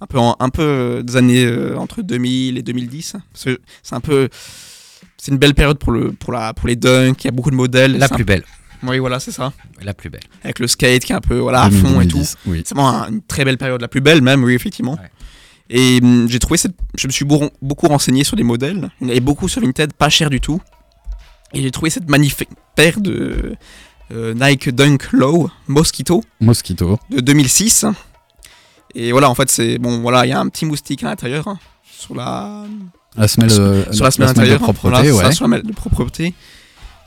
Un 0.00 0.06
peu, 0.06 0.18
en- 0.18 0.34
un 0.40 0.48
peu 0.48 0.62
euh, 0.62 1.02
des 1.02 1.16
années 1.16 1.46
entre 1.76 2.02
2000 2.02 2.56
et 2.58 2.62
2010. 2.62 3.16
Parce 3.32 3.44
que 3.44 3.60
C'est 3.82 3.94
un 3.94 4.00
peu. 4.00 4.28
C'est 5.18 5.30
une 5.30 5.36
belle 5.38 5.54
période 5.54 5.78
pour, 5.78 5.92
le, 5.92 6.12
pour, 6.12 6.32
la, 6.32 6.54
pour 6.54 6.66
les 6.66 6.76
dunks. 6.76 7.22
Il 7.22 7.26
y 7.26 7.28
a 7.28 7.32
beaucoup 7.32 7.50
de 7.50 7.56
modèles. 7.56 7.98
La 7.98 8.06
un- 8.06 8.08
plus 8.08 8.24
belle. 8.24 8.42
Oui, 8.82 8.98
voilà, 8.98 9.20
c'est 9.20 9.30
ça. 9.32 9.52
La 9.82 9.92
plus 9.92 10.08
belle. 10.08 10.22
Avec 10.42 10.58
le 10.58 10.66
skate 10.66 11.04
qui 11.04 11.12
est 11.12 11.14
un 11.16 11.20
peu 11.20 11.38
voilà, 11.38 11.64
à 11.64 11.70
fond 11.70 12.00
et 12.00 12.06
tout. 12.08 12.16
2010, 12.16 12.36
oui. 12.46 12.62
C'est 12.64 12.74
vraiment 12.74 13.02
un- 13.02 13.10
une 13.10 13.20
très 13.22 13.44
belle 13.44 13.58
période, 13.58 13.82
la 13.82 13.88
plus 13.88 14.00
belle 14.00 14.22
même, 14.22 14.42
oui, 14.42 14.54
effectivement. 14.54 14.94
Ouais. 14.94 15.10
Et 15.68 16.00
hum, 16.02 16.26
j'ai 16.30 16.38
trouvé 16.38 16.56
cette. 16.56 16.74
Je 16.96 17.06
me 17.06 17.12
suis 17.12 17.26
beau- 17.26 17.50
beaucoup 17.60 17.86
renseigné 17.88 18.24
sur 18.24 18.36
des 18.38 18.42
modèles. 18.42 18.88
Il 19.02 19.04
y 19.04 19.06
en 19.08 19.10
avait 19.10 19.20
beaucoup 19.20 19.46
sur 19.48 19.60
Vinted, 19.60 19.92
pas 19.92 20.08
cher 20.08 20.30
du 20.30 20.40
tout. 20.40 20.60
Et 21.52 21.62
j'ai 21.62 21.70
trouvé 21.70 21.90
cette 21.90 22.08
magnifique 22.08 22.48
paire 22.76 23.00
de 23.00 23.54
euh, 24.12 24.34
Nike 24.34 24.70
Dunk 24.70 25.08
Low 25.12 25.50
Mosquito 25.68 26.22
Mosquito. 26.40 26.98
de 27.10 27.20
2006. 27.20 27.86
Et 28.94 29.12
voilà, 29.12 29.30
en 29.30 29.34
fait, 29.34 29.50
c'est. 29.50 29.78
Bon, 29.78 30.00
voilà, 30.00 30.26
il 30.26 30.30
y 30.30 30.32
a 30.32 30.40
un 30.40 30.48
petit 30.48 30.66
moustique 30.66 31.02
à 31.04 31.06
l'intérieur. 31.08 31.46
hein, 31.48 31.58
Sur 31.84 32.14
la. 32.14 32.64
La 33.16 33.26
semelle, 33.28 33.50
euh, 33.52 33.92
sur 33.92 34.04
la 34.04 34.10
semelle 34.12 34.32
de 34.34 34.56
propreté, 34.56 34.80
voilà, 34.88 35.02
c'est 35.02 35.08
ça, 35.10 35.14
ouais. 35.28 35.32
sur 35.34 35.44
la 35.44 35.56
semelle 35.56 35.62
de 35.62 35.72
propreté. 35.72 36.34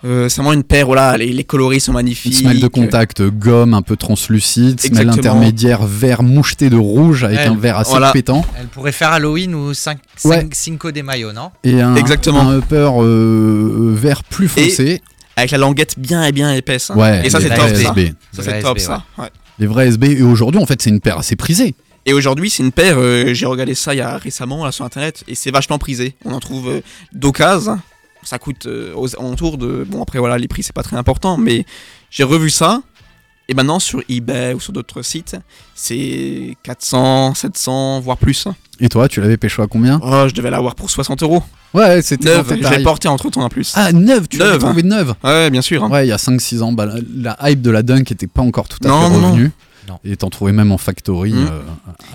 Euh, 0.06 0.28
c'est 0.28 0.38
vraiment 0.42 0.54
une 0.54 0.64
paire, 0.64 0.86
voilà, 0.86 1.16
les, 1.18 1.32
les 1.32 1.44
coloris 1.46 1.80
sont 1.80 1.94
magnifiques. 1.94 2.34
Une 2.34 2.40
semelle 2.40 2.60
de 2.60 2.68
contact 2.68 3.22
euh, 3.22 3.32
gomme 3.32 3.74
un 3.74 3.82
peu 3.82 3.96
translucide, 3.96 4.80
semelle 4.82 5.10
intermédiaire 5.10 5.86
vert 5.86 6.24
moucheté 6.24 6.70
de 6.70 6.76
rouge 6.76 7.24
avec 7.24 7.40
Elle- 7.40 7.52
un 7.52 7.56
vert 7.56 7.78
assez 7.78 7.92
voilà. 7.92 8.12
pétant 8.12 8.46
Elle 8.60 8.68
pourrait 8.68 8.92
faire 8.92 9.12
Halloween 9.14 9.56
ou 9.56 9.74
5, 9.74 10.00
Ouais. 10.26 10.46
Cinco 10.52 10.92
de 10.92 11.02
Mayo, 11.02 11.32
non? 11.32 11.52
Et 11.64 11.80
un, 11.82 11.96
Exactement. 11.96 12.42
un 12.42 12.58
upper 12.58 12.90
euh, 13.00 13.94
vert 13.96 14.24
plus 14.24 14.46
Et- 14.58 14.70
foncé. 14.70 15.02
Avec 15.36 15.50
la 15.52 15.58
languette 15.58 15.96
bien 15.98 16.24
et 16.26 16.32
bien 16.32 16.54
épaisse. 16.54 16.92
hein. 16.92 16.96
Ouais, 16.96 17.26
et 17.26 17.30
ça, 17.30 17.40
les 17.40 17.48
c'est 17.48 17.56
vrais 17.56 17.68
top, 17.72 17.76
ça. 17.82 17.90
SB. 17.90 18.06
Ça, 18.08 18.12
Les 18.12 18.14
c'est 18.34 18.42
vrais 18.52 18.62
top, 18.62 18.78
SB, 18.78 18.86
ça. 18.86 19.04
ouais. 19.18 19.30
Les 19.58 19.66
vrais 19.68 19.88
SB. 19.88 20.04
Et 20.20 20.22
aujourd'hui, 20.22 20.62
en 20.62 20.66
fait, 20.68 20.80
c'est 20.82 20.90
une 20.92 21.00
paire 21.00 21.18
assez 21.18 21.36
prisée. 21.36 21.74
Et 22.06 22.14
aujourd'hui, 22.14 22.50
c'est 22.50 22.62
une 22.62 22.72
paire, 22.74 22.98
euh, 23.00 23.34
j'ai 23.34 23.46
regardé 23.46 23.74
ça 23.74 23.94
il 23.96 23.98
y 23.98 24.02
a 24.02 24.18
récemment 24.18 24.66
là, 24.66 24.72
sur 24.74 24.84
internet, 24.86 25.24
et 25.28 25.36
c'est 25.36 25.50
vachement 25.50 25.78
prisé. 25.80 26.16
On 26.26 26.34
en 26.34 26.40
trouve 26.42 26.68
euh, 26.70 26.82
d'occasion. 27.14 27.80
Ça 28.24 28.40
coûte 28.40 28.66
euh, 28.68 28.94
aux 28.96 29.16
alentours 29.20 29.58
de. 29.58 29.86
Bon, 29.88 30.02
après, 30.02 30.20
voilà, 30.20 30.38
les 30.38 30.48
prix, 30.48 30.64
c'est 30.64 30.74
pas 30.74 30.84
très 30.84 30.96
important, 30.98 31.38
mais 31.38 31.66
j'ai 32.10 32.24
revu 32.24 32.50
ça. 32.50 32.82
Et 33.50 33.54
maintenant, 33.54 33.80
sur 33.80 34.02
eBay 34.08 34.54
ou 34.54 34.60
sur 34.62 34.72
d'autres 34.72 35.02
sites, 35.02 35.36
c'est 35.76 36.56
400, 36.64 37.34
700, 37.36 38.00
voire 38.00 38.18
plus. 38.18 38.48
Et 38.80 38.88
toi, 38.88 39.10
tu 39.10 39.20
l'avais 39.20 39.36
pécho 39.36 39.62
à 39.62 39.68
combien? 39.68 40.00
Oh, 40.02 40.26
je 40.30 40.34
devais 40.34 40.50
l'avoir 40.50 40.76
pour 40.76 40.90
60 40.90 41.24
euros. 41.24 41.44
Ouais, 41.74 42.02
c'était 42.02 42.30
Neuve, 42.38 42.56
je 42.62 42.70
l'ai 42.70 42.84
porté 42.84 43.08
entre 43.10 43.30
temps 43.30 43.42
en 43.44 43.50
plus. 43.50 43.74
Ah, 43.76 43.92
neuve, 43.92 44.28
tu 44.30 44.38
Neuve, 44.38 44.60
trouvé 44.60 44.84
neuve? 44.84 45.14
Ouais, 45.24 45.50
bien 45.50 45.62
sûr. 45.62 45.84
hein. 45.84 45.90
Ouais, 45.90 46.06
il 46.06 46.10
y 46.10 46.14
a 46.14 46.18
5-6 46.18 46.62
ans, 46.62 46.72
bah, 46.72 46.86
la, 46.86 47.36
la 47.40 47.50
hype 47.52 47.62
de 47.62 47.70
la 47.72 47.84
dunk 47.84 48.12
était 48.12 48.28
pas 48.28 48.42
encore 48.44 48.70
tout 48.70 48.78
à 48.86 48.88
Non, 48.88 49.10
fait 49.12 49.18
non. 49.20 49.50
Non. 49.88 50.00
Et 50.06 50.16
t'en 50.18 50.30
trouvais 50.30 50.52
même 50.54 50.72
en 50.72 50.78
factory. 50.78 51.34
Mhm. 51.34 51.48
euh, 51.52 51.60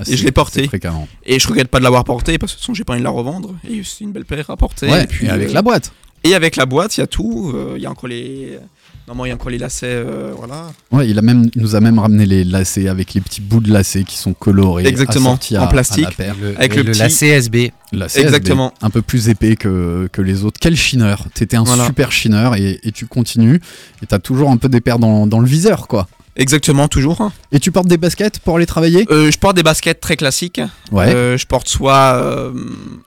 assez- 0.01 0.13
Et 0.13 0.17
je 0.17 0.25
l'ai 0.25 0.33
porté. 0.33 0.67
fréquemment. 0.67 1.07
Et 1.27 1.39
je 1.39 1.47
regrette 1.49 1.69
pas 1.69 1.79
de 1.79 1.85
l'avoir 1.85 2.05
porté 2.05 2.39
parce 2.39 2.53
que 2.53 2.57
de 2.57 2.61
toute 2.61 2.65
façon, 2.65 2.75
j'ai 2.75 2.85
pas 2.85 2.95
envie 2.95 3.01
de 3.01 3.05
la 3.05 3.11
revendre. 3.11 3.55
Et 3.69 3.83
c'est 3.85 4.05
une 4.05 4.13
belle 4.13 4.25
paire 4.25 4.49
à 4.51 4.57
porter. 4.57 4.89
Ouais, 4.89 5.05
et 5.05 5.07
puis, 5.07 5.27
et 5.27 5.31
avec 5.31 5.51
euh, 5.51 5.53
la 5.55 5.63
boîte. 5.63 5.93
Et 6.25 6.35
avec 6.35 6.57
la 6.57 6.67
boîte, 6.67 6.97
il 6.97 7.01
y 7.01 7.03
a 7.03 7.07
tout. 7.07 7.53
euh, 7.55 7.75
Il 7.77 7.83
y 7.83 7.87
a 7.87 7.91
encore 7.91 8.09
les. 8.09 8.59
Normalement, 9.07 9.25
il 9.25 9.29
y 9.29 9.33
a 9.33 9.35
encore 9.37 9.49
les 9.51 9.57
lacets. 9.59 9.87
euh, 9.87 10.33
voilà. 10.37 10.67
Ouais, 10.93 11.09
il, 11.09 11.19
a 11.19 11.23
même, 11.23 11.49
il 11.55 11.63
nous 11.63 11.75
a 11.77 11.81
même 11.81 11.99
ramené 11.99 12.27
les 12.27 12.45
lacets 12.45 12.89
avec 12.89 13.15
les 13.15 13.23
petits 13.23 13.41
bouts 13.41 13.61
de 13.61 13.73
lacets 13.73 14.05
qui 14.05 14.19
sont 14.19 14.35
colorés. 14.35 14.87
Exactement, 14.87 15.39
à- 15.53 15.59
en 15.61 15.65
à 15.65 15.67
plastique. 15.69 16.05
la 16.05 16.11
paire. 16.11 16.35
Le, 16.41 16.55
Avec 16.59 16.75
le 16.77 16.83
le 16.83 16.91
petit- 16.93 16.99
lacet 16.99 17.29
SB. 17.29 17.73
Exactement. 18.17 18.73
SB, 18.77 18.87
un 18.87 18.91
peu 18.91 19.01
plus 19.03 19.29
épais 19.31 19.57
que, 19.57 20.09
que 20.13 20.21
les 20.21 20.45
autres. 20.45 20.59
Quel 20.61 20.77
chineur 20.77 21.25
T'étais 21.33 21.57
un 21.57 21.63
Voilà. 21.65 21.87
super 21.87 22.13
chineur 22.13 22.55
et, 22.57 22.81
et 22.83 22.93
tu 22.93 23.07
continues. 23.07 23.61
Et 24.03 24.07
t'as 24.07 24.19
toujours 24.19 24.51
un 24.51 24.57
peu 24.59 24.69
des 24.69 24.81
paires 24.83 24.99
dans, 24.99 25.27
dans 25.27 25.41
le 25.41 25.47
viseur, 25.47 25.89
quoi. 25.89 26.07
Exactement, 26.39 26.87
toujours. 26.89 27.31
Et 27.53 27.59
tu 27.59 27.73
portes 27.73 27.89
des 27.89 27.97
baskets 27.99 28.39
pour 28.39 28.57
aller 28.57 28.65
travailler? 28.67 29.05
Euh, 29.11 29.31
je 29.31 29.39
porte 29.39 29.57
des 29.57 29.63
baskets 29.65 30.01
très 30.01 30.17
classiques. 30.17 30.61
Ouais. 30.93 31.13
Euh, 31.13 31.37
je 31.37 31.45
porte 31.47 31.69
soit. 31.69 32.15
euh, 32.15 32.53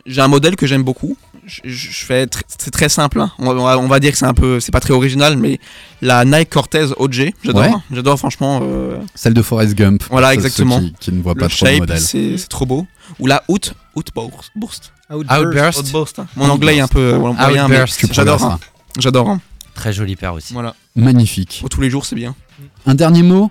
J'ai 0.05 0.19
un 0.21 0.27
modèle 0.27 0.55
que 0.57 0.67
j'aime 0.67 0.83
beaucoup. 0.83 1.17
Je, 1.63 2.05
fais. 2.05 2.25
tr- 2.25 2.41
C'est 2.57 2.71
très 2.71 2.89
simple. 2.89 3.19
hein. 3.21 3.31
On, 3.39 3.53
va, 3.53 3.77
on 3.79 3.87
dire 3.99 4.11
que 4.11 4.17
c'est 4.17 4.25
un 4.25 4.33
peu. 4.33 4.59
C'est 4.59 4.71
pas 4.71 4.79
très 4.81 4.93
original, 4.93 5.37
mais 5.37 5.59
la 6.01 6.23
Nike 6.25 6.49
Cortez 6.49 6.87
OG. 6.97 7.31
J'adore. 7.43 7.61
Ouais. 7.63 7.71
J'adore, 7.91 8.19
franchement. 8.19 8.59
euh, 8.63 8.97
Celle 9.15 9.33
de 9.33 9.41
Forrest 9.41 9.75
Gump. 9.75 10.03
Voilà, 10.09 10.27
pour 10.33 10.41
ceux 10.41 10.47
exactement. 10.47 10.79
Qui, 10.79 10.93
qui 10.99 11.11
ne 11.13 11.21
voient 11.21 11.33
le 11.33 11.39
pas 11.39 11.47
trop 11.47 11.65
le 11.65 11.71
shape, 11.71 11.79
modèle. 11.79 11.99
c'est 11.99 12.47
trop 12.49 12.65
beau. 12.65 12.85
Ou 13.19 13.27
la 13.27 13.43
Out. 13.47 13.73
Outburst. 13.95 14.51
Burst. 14.55 14.91
Outburst. 15.09 15.79
Outburst. 15.79 16.21
Mon 16.35 16.49
anglais 16.49 16.77
est 16.77 16.81
un 16.81 16.87
peu 16.87 17.17
moyen, 17.17 17.67
mais 17.69 17.85
j'adore. 18.11 18.43
hein. 18.43 18.59
J'adore. 18.99 19.29
hein. 19.29 19.41
Très 19.73 19.93
jolie 19.93 20.15
paire 20.17 20.33
aussi. 20.33 20.53
Voilà. 20.53 20.75
Magnifique. 20.95 21.57
Pour 21.61 21.69
tous 21.69 21.81
les 21.81 21.89
jours, 21.89 22.05
c'est 22.05 22.15
bien. 22.15 22.35
Un 22.85 22.95
dernier 22.95 23.23
mot 23.23 23.49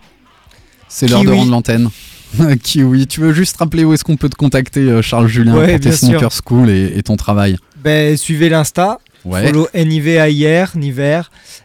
C'est 0.88 1.08
l'heure 1.08 1.24
de 1.24 1.30
rendre 1.30 1.50
l'antenne. 1.50 1.88
Kiwi, 2.62 3.06
tu 3.06 3.20
veux 3.20 3.32
juste 3.32 3.56
rappeler 3.56 3.84
où 3.84 3.92
est-ce 3.92 4.04
qu'on 4.04 4.16
peut 4.16 4.28
te 4.28 4.36
contacter, 4.36 4.80
euh, 4.80 5.02
Charles 5.02 5.26
Julien, 5.26 5.56
Ouais, 5.56 5.72
pour 5.72 5.80
tes 5.80 5.92
sneaker 5.92 6.30
school 6.32 6.70
et, 6.70 6.92
et 6.96 7.02
ton 7.02 7.16
travail? 7.16 7.56
Ben, 7.82 8.16
suivez 8.16 8.48
l'Insta, 8.48 8.98
Ouais. 9.25 9.47
follow 9.47 9.68
NIVAIR, 9.75 10.77
Niver. 10.77 11.23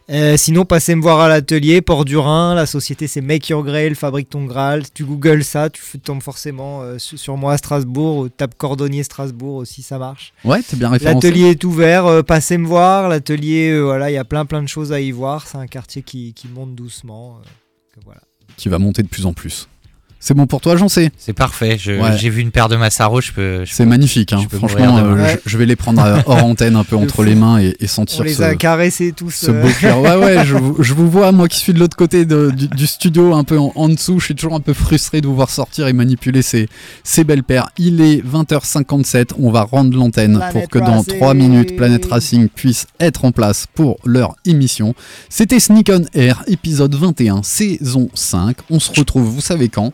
Euh, 0.09 0.35
sinon, 0.37 0.65
passez 0.65 0.93
me 0.95 1.01
voir 1.01 1.19
à 1.21 1.29
l'atelier 1.29 1.81
Port 1.81 2.03
du 2.05 2.17
Rhin. 2.17 2.53
La 2.53 2.65
société, 2.65 3.07
c'est 3.07 3.21
Make 3.21 3.47
Your 3.49 3.63
Grail, 3.63 3.95
fabrique 3.95 4.29
ton 4.29 4.45
Graal. 4.45 4.83
Tu 4.93 5.05
googles 5.05 5.43
ça, 5.43 5.69
tu 5.69 5.81
tombes 5.99 6.21
forcément 6.21 6.81
euh, 6.81 6.97
su- 6.99 7.17
sur 7.17 7.37
moi 7.37 7.53
à 7.53 7.57
Strasbourg. 7.57 8.17
ou 8.17 8.29
Tape 8.29 8.55
cordonnier 8.55 9.03
Strasbourg 9.03 9.55
aussi, 9.55 9.81
ça 9.83 9.97
marche. 9.97 10.33
Ouais, 10.43 10.61
t'es 10.61 10.75
bien 10.75 10.89
référencé. 10.89 11.27
L'atelier 11.27 11.51
est 11.51 11.63
ouvert, 11.63 12.05
euh, 12.05 12.21
passez 12.23 12.57
me 12.57 12.67
voir. 12.67 13.07
L'atelier, 13.09 13.79
voilà, 13.81 14.11
il 14.11 14.13
y 14.13 14.17
a 14.17 14.25
plein 14.25 14.45
plein 14.45 14.61
de 14.61 14.67
choses 14.67 14.91
à 14.91 14.99
y 14.99 15.11
voir. 15.11 15.47
C'est 15.47 15.57
un 15.57 15.67
quartier 15.67 16.01
qui, 16.01 16.33
qui 16.33 16.47
monte 16.47 16.75
doucement. 16.75 17.39
voilà. 18.03 18.21
Qui 18.57 18.69
va 18.69 18.79
monter 18.79 19.01
de 19.03 19.07
plus 19.07 19.25
en 19.25 19.33
plus. 19.33 19.67
C'est 20.27 20.33
bon 20.33 20.47
pour 20.47 20.59
toi, 20.59 20.75
j'en 20.75 20.89
sais. 20.89 21.11
C'est 21.19 21.33
parfait. 21.33 21.77
Ouais. 21.85 22.17
J'ai 22.17 22.31
vu 22.31 22.41
une 22.41 22.49
paire 22.49 22.67
de 22.67 22.75
Massaro. 22.75 23.21
Je 23.21 23.31
peux. 23.31 23.63
je 23.63 23.71
C'est 23.71 23.85
magnifique. 23.85 24.33
hein. 24.33 24.39
je 24.41 24.47
peux 24.47 24.57
Franchement, 24.57 24.97
euh, 24.97 25.13
Ouais. 25.13 25.39
je, 25.45 25.51
je 25.51 25.57
vais 25.59 25.67
les 25.67 25.75
prendre 25.75 26.01
euh, 26.03 26.17
hors 26.25 26.43
antenne 26.43 26.75
un 26.75 26.83
peu 26.83 26.95
entre 26.95 27.23
les 27.23 27.35
mains 27.35 27.59
et, 27.59 27.75
et 27.79 27.83
On 27.83 27.87
sentir 27.87 28.23
les 28.23 28.33
ce, 28.33 28.41
a 28.41 28.55
caressés 28.55 29.13
tous. 29.15 29.29
ce 29.29 29.51
euh, 29.51 29.61
beau 29.61 29.67
cuir. 29.69 29.99
Ouais, 29.99 30.15
ouais, 30.15 30.43
je, 30.43 30.55
vous- 30.55 30.81
je 30.81 30.95
vous 30.95 31.11
vois, 31.11 31.31
moi 31.31 31.47
qui 31.47 31.59
suis 31.59 31.73
de 31.73 31.79
l'autre 31.79 31.95
côté 31.95 32.25
de- 32.25 32.49
du, 32.49 32.67
du 32.67 32.87
studio, 32.87 33.35
un 33.35 33.43
peu 33.43 33.59
en, 33.59 33.71
en 33.75 33.87
dessous. 33.87 34.19
Je 34.19 34.25
suis 34.25 34.33
toujours 34.35 34.55
un 34.55 34.61
peu 34.61 34.73
frustré 34.73 35.21
de 35.21 35.27
vous 35.27 35.35
voir 35.35 35.51
sortir 35.51 35.85
et 35.87 35.93
manipuler 35.93 36.41
ces, 36.41 36.69
ces 37.03 37.23
belles 37.23 37.43
paires. 37.43 37.69
Il 37.77 38.01
est 38.01 38.25
20h57. 38.25 39.33
On 39.37 39.51
va 39.51 39.61
rendre 39.61 39.95
l'antenne 39.95 40.43
pour 40.51 40.67
que 40.69 40.79
dans 40.79 41.01
Racing. 41.01 41.17
3 41.17 41.33
minutes, 41.35 41.75
Planète 41.75 42.05
Racing 42.09 42.49
puisse 42.49 42.87
être 42.99 43.25
en 43.25 43.31
place 43.31 43.67
pour 43.75 43.97
leur 44.05 44.35
émission. 44.43 44.95
C'était 45.29 45.59
Sneak 45.59 45.91
on 45.93 46.03
Air, 46.19 46.41
épisode 46.47 46.95
21, 46.95 47.43
saison 47.43 48.09
5. 48.15 48.57
On 48.71 48.79
se 48.79 48.91
retrouve, 48.97 49.25
vous 49.25 49.41
savez 49.41 49.69
quand? 49.69 49.93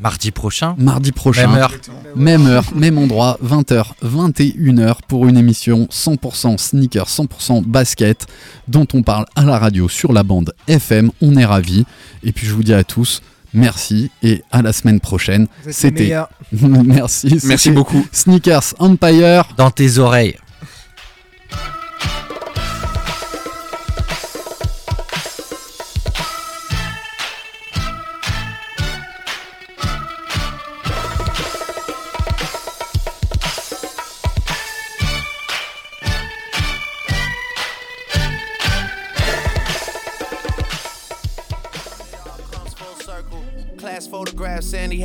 Mardi 0.00 0.30
prochain. 0.30 0.74
Mardi 0.78 1.12
prochain. 1.12 1.48
Même 1.48 1.56
heure. 1.56 1.72
Même 2.14 2.46
heure, 2.46 2.64
même 2.74 2.98
endroit, 2.98 3.38
20h, 3.44 3.92
21h 4.04 4.98
pour 5.08 5.26
une 5.26 5.36
émission 5.36 5.88
100% 5.90 6.56
sneaker, 6.58 7.06
100% 7.06 7.64
basket 7.64 8.26
dont 8.68 8.86
on 8.94 9.02
parle 9.02 9.26
à 9.34 9.44
la 9.44 9.58
radio 9.58 9.88
sur 9.88 10.12
la 10.12 10.22
bande 10.22 10.54
FM. 10.68 11.10
On 11.20 11.36
est 11.36 11.44
ravis. 11.44 11.84
Et 12.22 12.32
puis 12.32 12.46
je 12.46 12.54
vous 12.54 12.62
dis 12.62 12.74
à 12.74 12.84
tous 12.84 13.22
merci 13.54 14.10
et 14.22 14.42
à 14.50 14.62
la 14.62 14.72
semaine 14.72 15.00
prochaine. 15.00 15.46
C'était 15.70 16.14
merci, 16.52 17.40
Merci 17.44 17.70
beaucoup. 17.70 18.06
Sneakers 18.12 18.74
Empire. 18.78 19.44
Dans 19.56 19.70
tes 19.70 19.98
oreilles. 19.98 20.36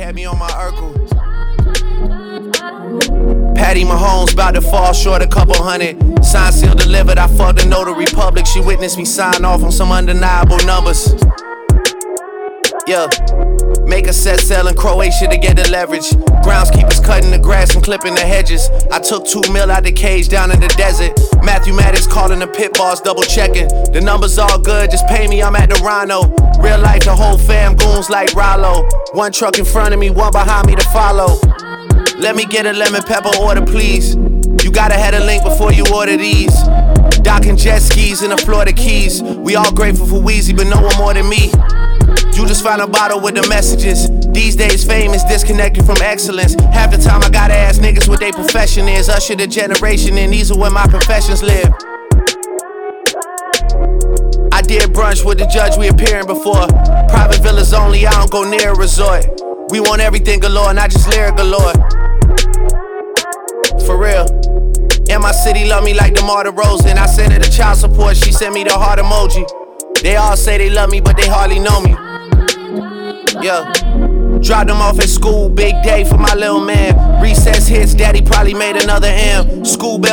Had 0.04 0.14
me 0.14 0.26
on 0.26 0.38
my 0.38 0.48
Urkel. 0.48 0.92
Patty 3.56 3.84
Mahomes 3.84 4.34
about 4.34 4.52
to 4.52 4.60
fall 4.60 4.92
short 4.92 5.22
a 5.22 5.26
couple 5.26 5.54
hundred. 5.56 6.22
Sign 6.22 6.52
seal 6.52 6.74
delivered, 6.74 7.16
I 7.16 7.26
fucked 7.26 7.60
the 7.60 7.66
notary 7.66 8.04
public. 8.04 8.44
She 8.44 8.60
witnessed 8.60 8.98
me 8.98 9.06
sign 9.06 9.46
off 9.46 9.62
on 9.62 9.72
some 9.72 9.90
undeniable 9.90 10.58
numbers. 10.66 11.14
Yeah. 12.86 13.08
Make 13.86 14.06
a 14.06 14.12
set 14.12 14.40
sell 14.40 14.68
in 14.68 14.74
Croatia 14.76 15.26
to 15.28 15.38
get 15.38 15.56
the 15.56 15.70
leverage. 15.70 16.10
Groundskeepers 16.44 17.02
cutting 17.02 17.30
the 17.30 17.38
grass 17.38 17.74
and 17.74 17.82
clipping 17.82 18.14
the 18.14 18.20
hedges. 18.20 18.68
I 18.92 18.98
took 18.98 19.26
two 19.26 19.40
mil 19.52 19.70
out 19.70 19.84
the 19.84 19.92
cage 19.92 20.28
down 20.28 20.50
in 20.50 20.60
the 20.60 20.68
desert. 20.68 21.18
Matthew 21.42 21.72
Maddox 21.72 22.06
calling 22.06 22.40
the 22.40 22.46
pit 22.46 22.74
boss, 22.74 23.00
double 23.00 23.22
checking. 23.22 23.68
The 23.92 24.02
numbers 24.02 24.38
all 24.38 24.58
good, 24.58 24.90
just 24.90 25.06
pay 25.06 25.28
me, 25.28 25.42
I'm 25.42 25.56
at 25.56 25.70
the 25.70 25.76
Rhino. 25.76 26.28
Real 26.64 26.80
life, 26.80 27.04
the 27.04 27.14
whole 27.14 27.36
fam 27.36 27.76
goons 27.76 28.08
like 28.08 28.32
Rollo. 28.32 28.88
One 29.12 29.32
truck 29.32 29.58
in 29.58 29.66
front 29.66 29.92
of 29.92 30.00
me, 30.00 30.08
one 30.08 30.32
behind 30.32 30.66
me 30.66 30.74
to 30.74 30.88
follow. 30.94 31.38
Let 32.16 32.36
me 32.36 32.46
get 32.46 32.64
a 32.64 32.72
lemon 32.72 33.02
pepper 33.02 33.36
order, 33.38 33.60
please. 33.60 34.14
You 34.64 34.72
gotta 34.72 34.94
have 34.94 35.12
a 35.12 35.20
link 35.20 35.44
before 35.44 35.74
you 35.74 35.84
order 35.94 36.16
these. 36.16 36.54
Docking 37.20 37.58
jet 37.58 37.80
skis 37.80 38.22
in 38.22 38.30
the 38.30 38.38
Florida 38.38 38.72
Keys. 38.72 39.22
We 39.22 39.56
all 39.56 39.74
grateful 39.74 40.06
for 40.06 40.22
Wheezy, 40.22 40.54
but 40.54 40.66
no 40.66 40.80
one 40.80 40.96
more 40.96 41.12
than 41.12 41.28
me. 41.28 41.52
You 42.32 42.46
just 42.46 42.64
found 42.64 42.80
a 42.80 42.86
bottle 42.86 43.20
with 43.20 43.34
the 43.34 43.46
messages. 43.46 44.08
These 44.32 44.56
days, 44.56 44.84
fame 44.84 45.10
is 45.10 45.22
disconnected 45.24 45.84
from 45.84 45.98
excellence. 46.00 46.54
Half 46.72 46.92
the 46.92 46.96
time, 46.96 47.22
I 47.22 47.28
gotta 47.28 47.54
ask 47.54 47.78
niggas 47.78 48.08
what 48.08 48.20
their 48.20 48.32
profession 48.32 48.88
is. 48.88 49.10
Usher 49.10 49.36
the 49.36 49.46
generation, 49.46 50.16
and 50.16 50.32
these 50.32 50.50
are 50.50 50.56
where 50.56 50.70
my 50.70 50.86
professions 50.86 51.42
live. 51.42 51.74
Did 54.66 54.94
brunch 54.94 55.24
with 55.24 55.38
the 55.38 55.46
judge 55.46 55.76
we 55.76 55.88
appearing 55.88 56.26
before. 56.26 56.66
Private 57.08 57.42
villas 57.42 57.74
only, 57.74 58.06
I 58.06 58.10
don't 58.12 58.30
go 58.30 58.48
near 58.48 58.72
a 58.72 58.76
resort. 58.76 59.26
We 59.70 59.80
want 59.80 60.00
everything 60.00 60.40
galore, 60.40 60.72
not 60.72 60.90
just 60.90 61.08
lyric 61.10 61.36
galore. 61.36 61.72
For 63.84 63.98
real. 63.98 64.26
And 65.10 65.22
my 65.22 65.32
city 65.32 65.68
love 65.68 65.84
me 65.84 65.92
like 65.92 66.14
DeMar 66.14 66.44
DeRozan. 66.44 66.96
I 66.96 67.06
sent 67.06 67.32
her 67.34 67.38
the 67.38 67.50
child 67.50 67.78
support, 67.78 68.16
she 68.16 68.32
sent 68.32 68.54
me 68.54 68.64
the 68.64 68.72
heart 68.72 68.98
emoji. 68.98 69.44
They 70.02 70.16
all 70.16 70.36
say 70.36 70.58
they 70.58 70.70
love 70.70 70.90
me, 70.90 71.00
but 71.00 71.16
they 71.16 71.26
hardly 71.28 71.58
know 71.58 71.80
me. 71.80 71.94
Yeah. 73.44 73.70
Dropped 74.40 74.68
them 74.68 74.80
off 74.80 74.98
at 74.98 75.08
school, 75.08 75.48
big 75.48 75.74
day 75.82 76.04
for 76.04 76.16
my 76.18 76.34
little 76.34 76.60
man. 76.60 77.22
Recess 77.22 77.66
hits, 77.66 77.94
daddy 77.94 78.22
probably 78.22 78.54
made 78.54 78.76
another 78.82 79.08
M. 79.08 79.64
School 79.64 79.98
bell. 79.98 80.02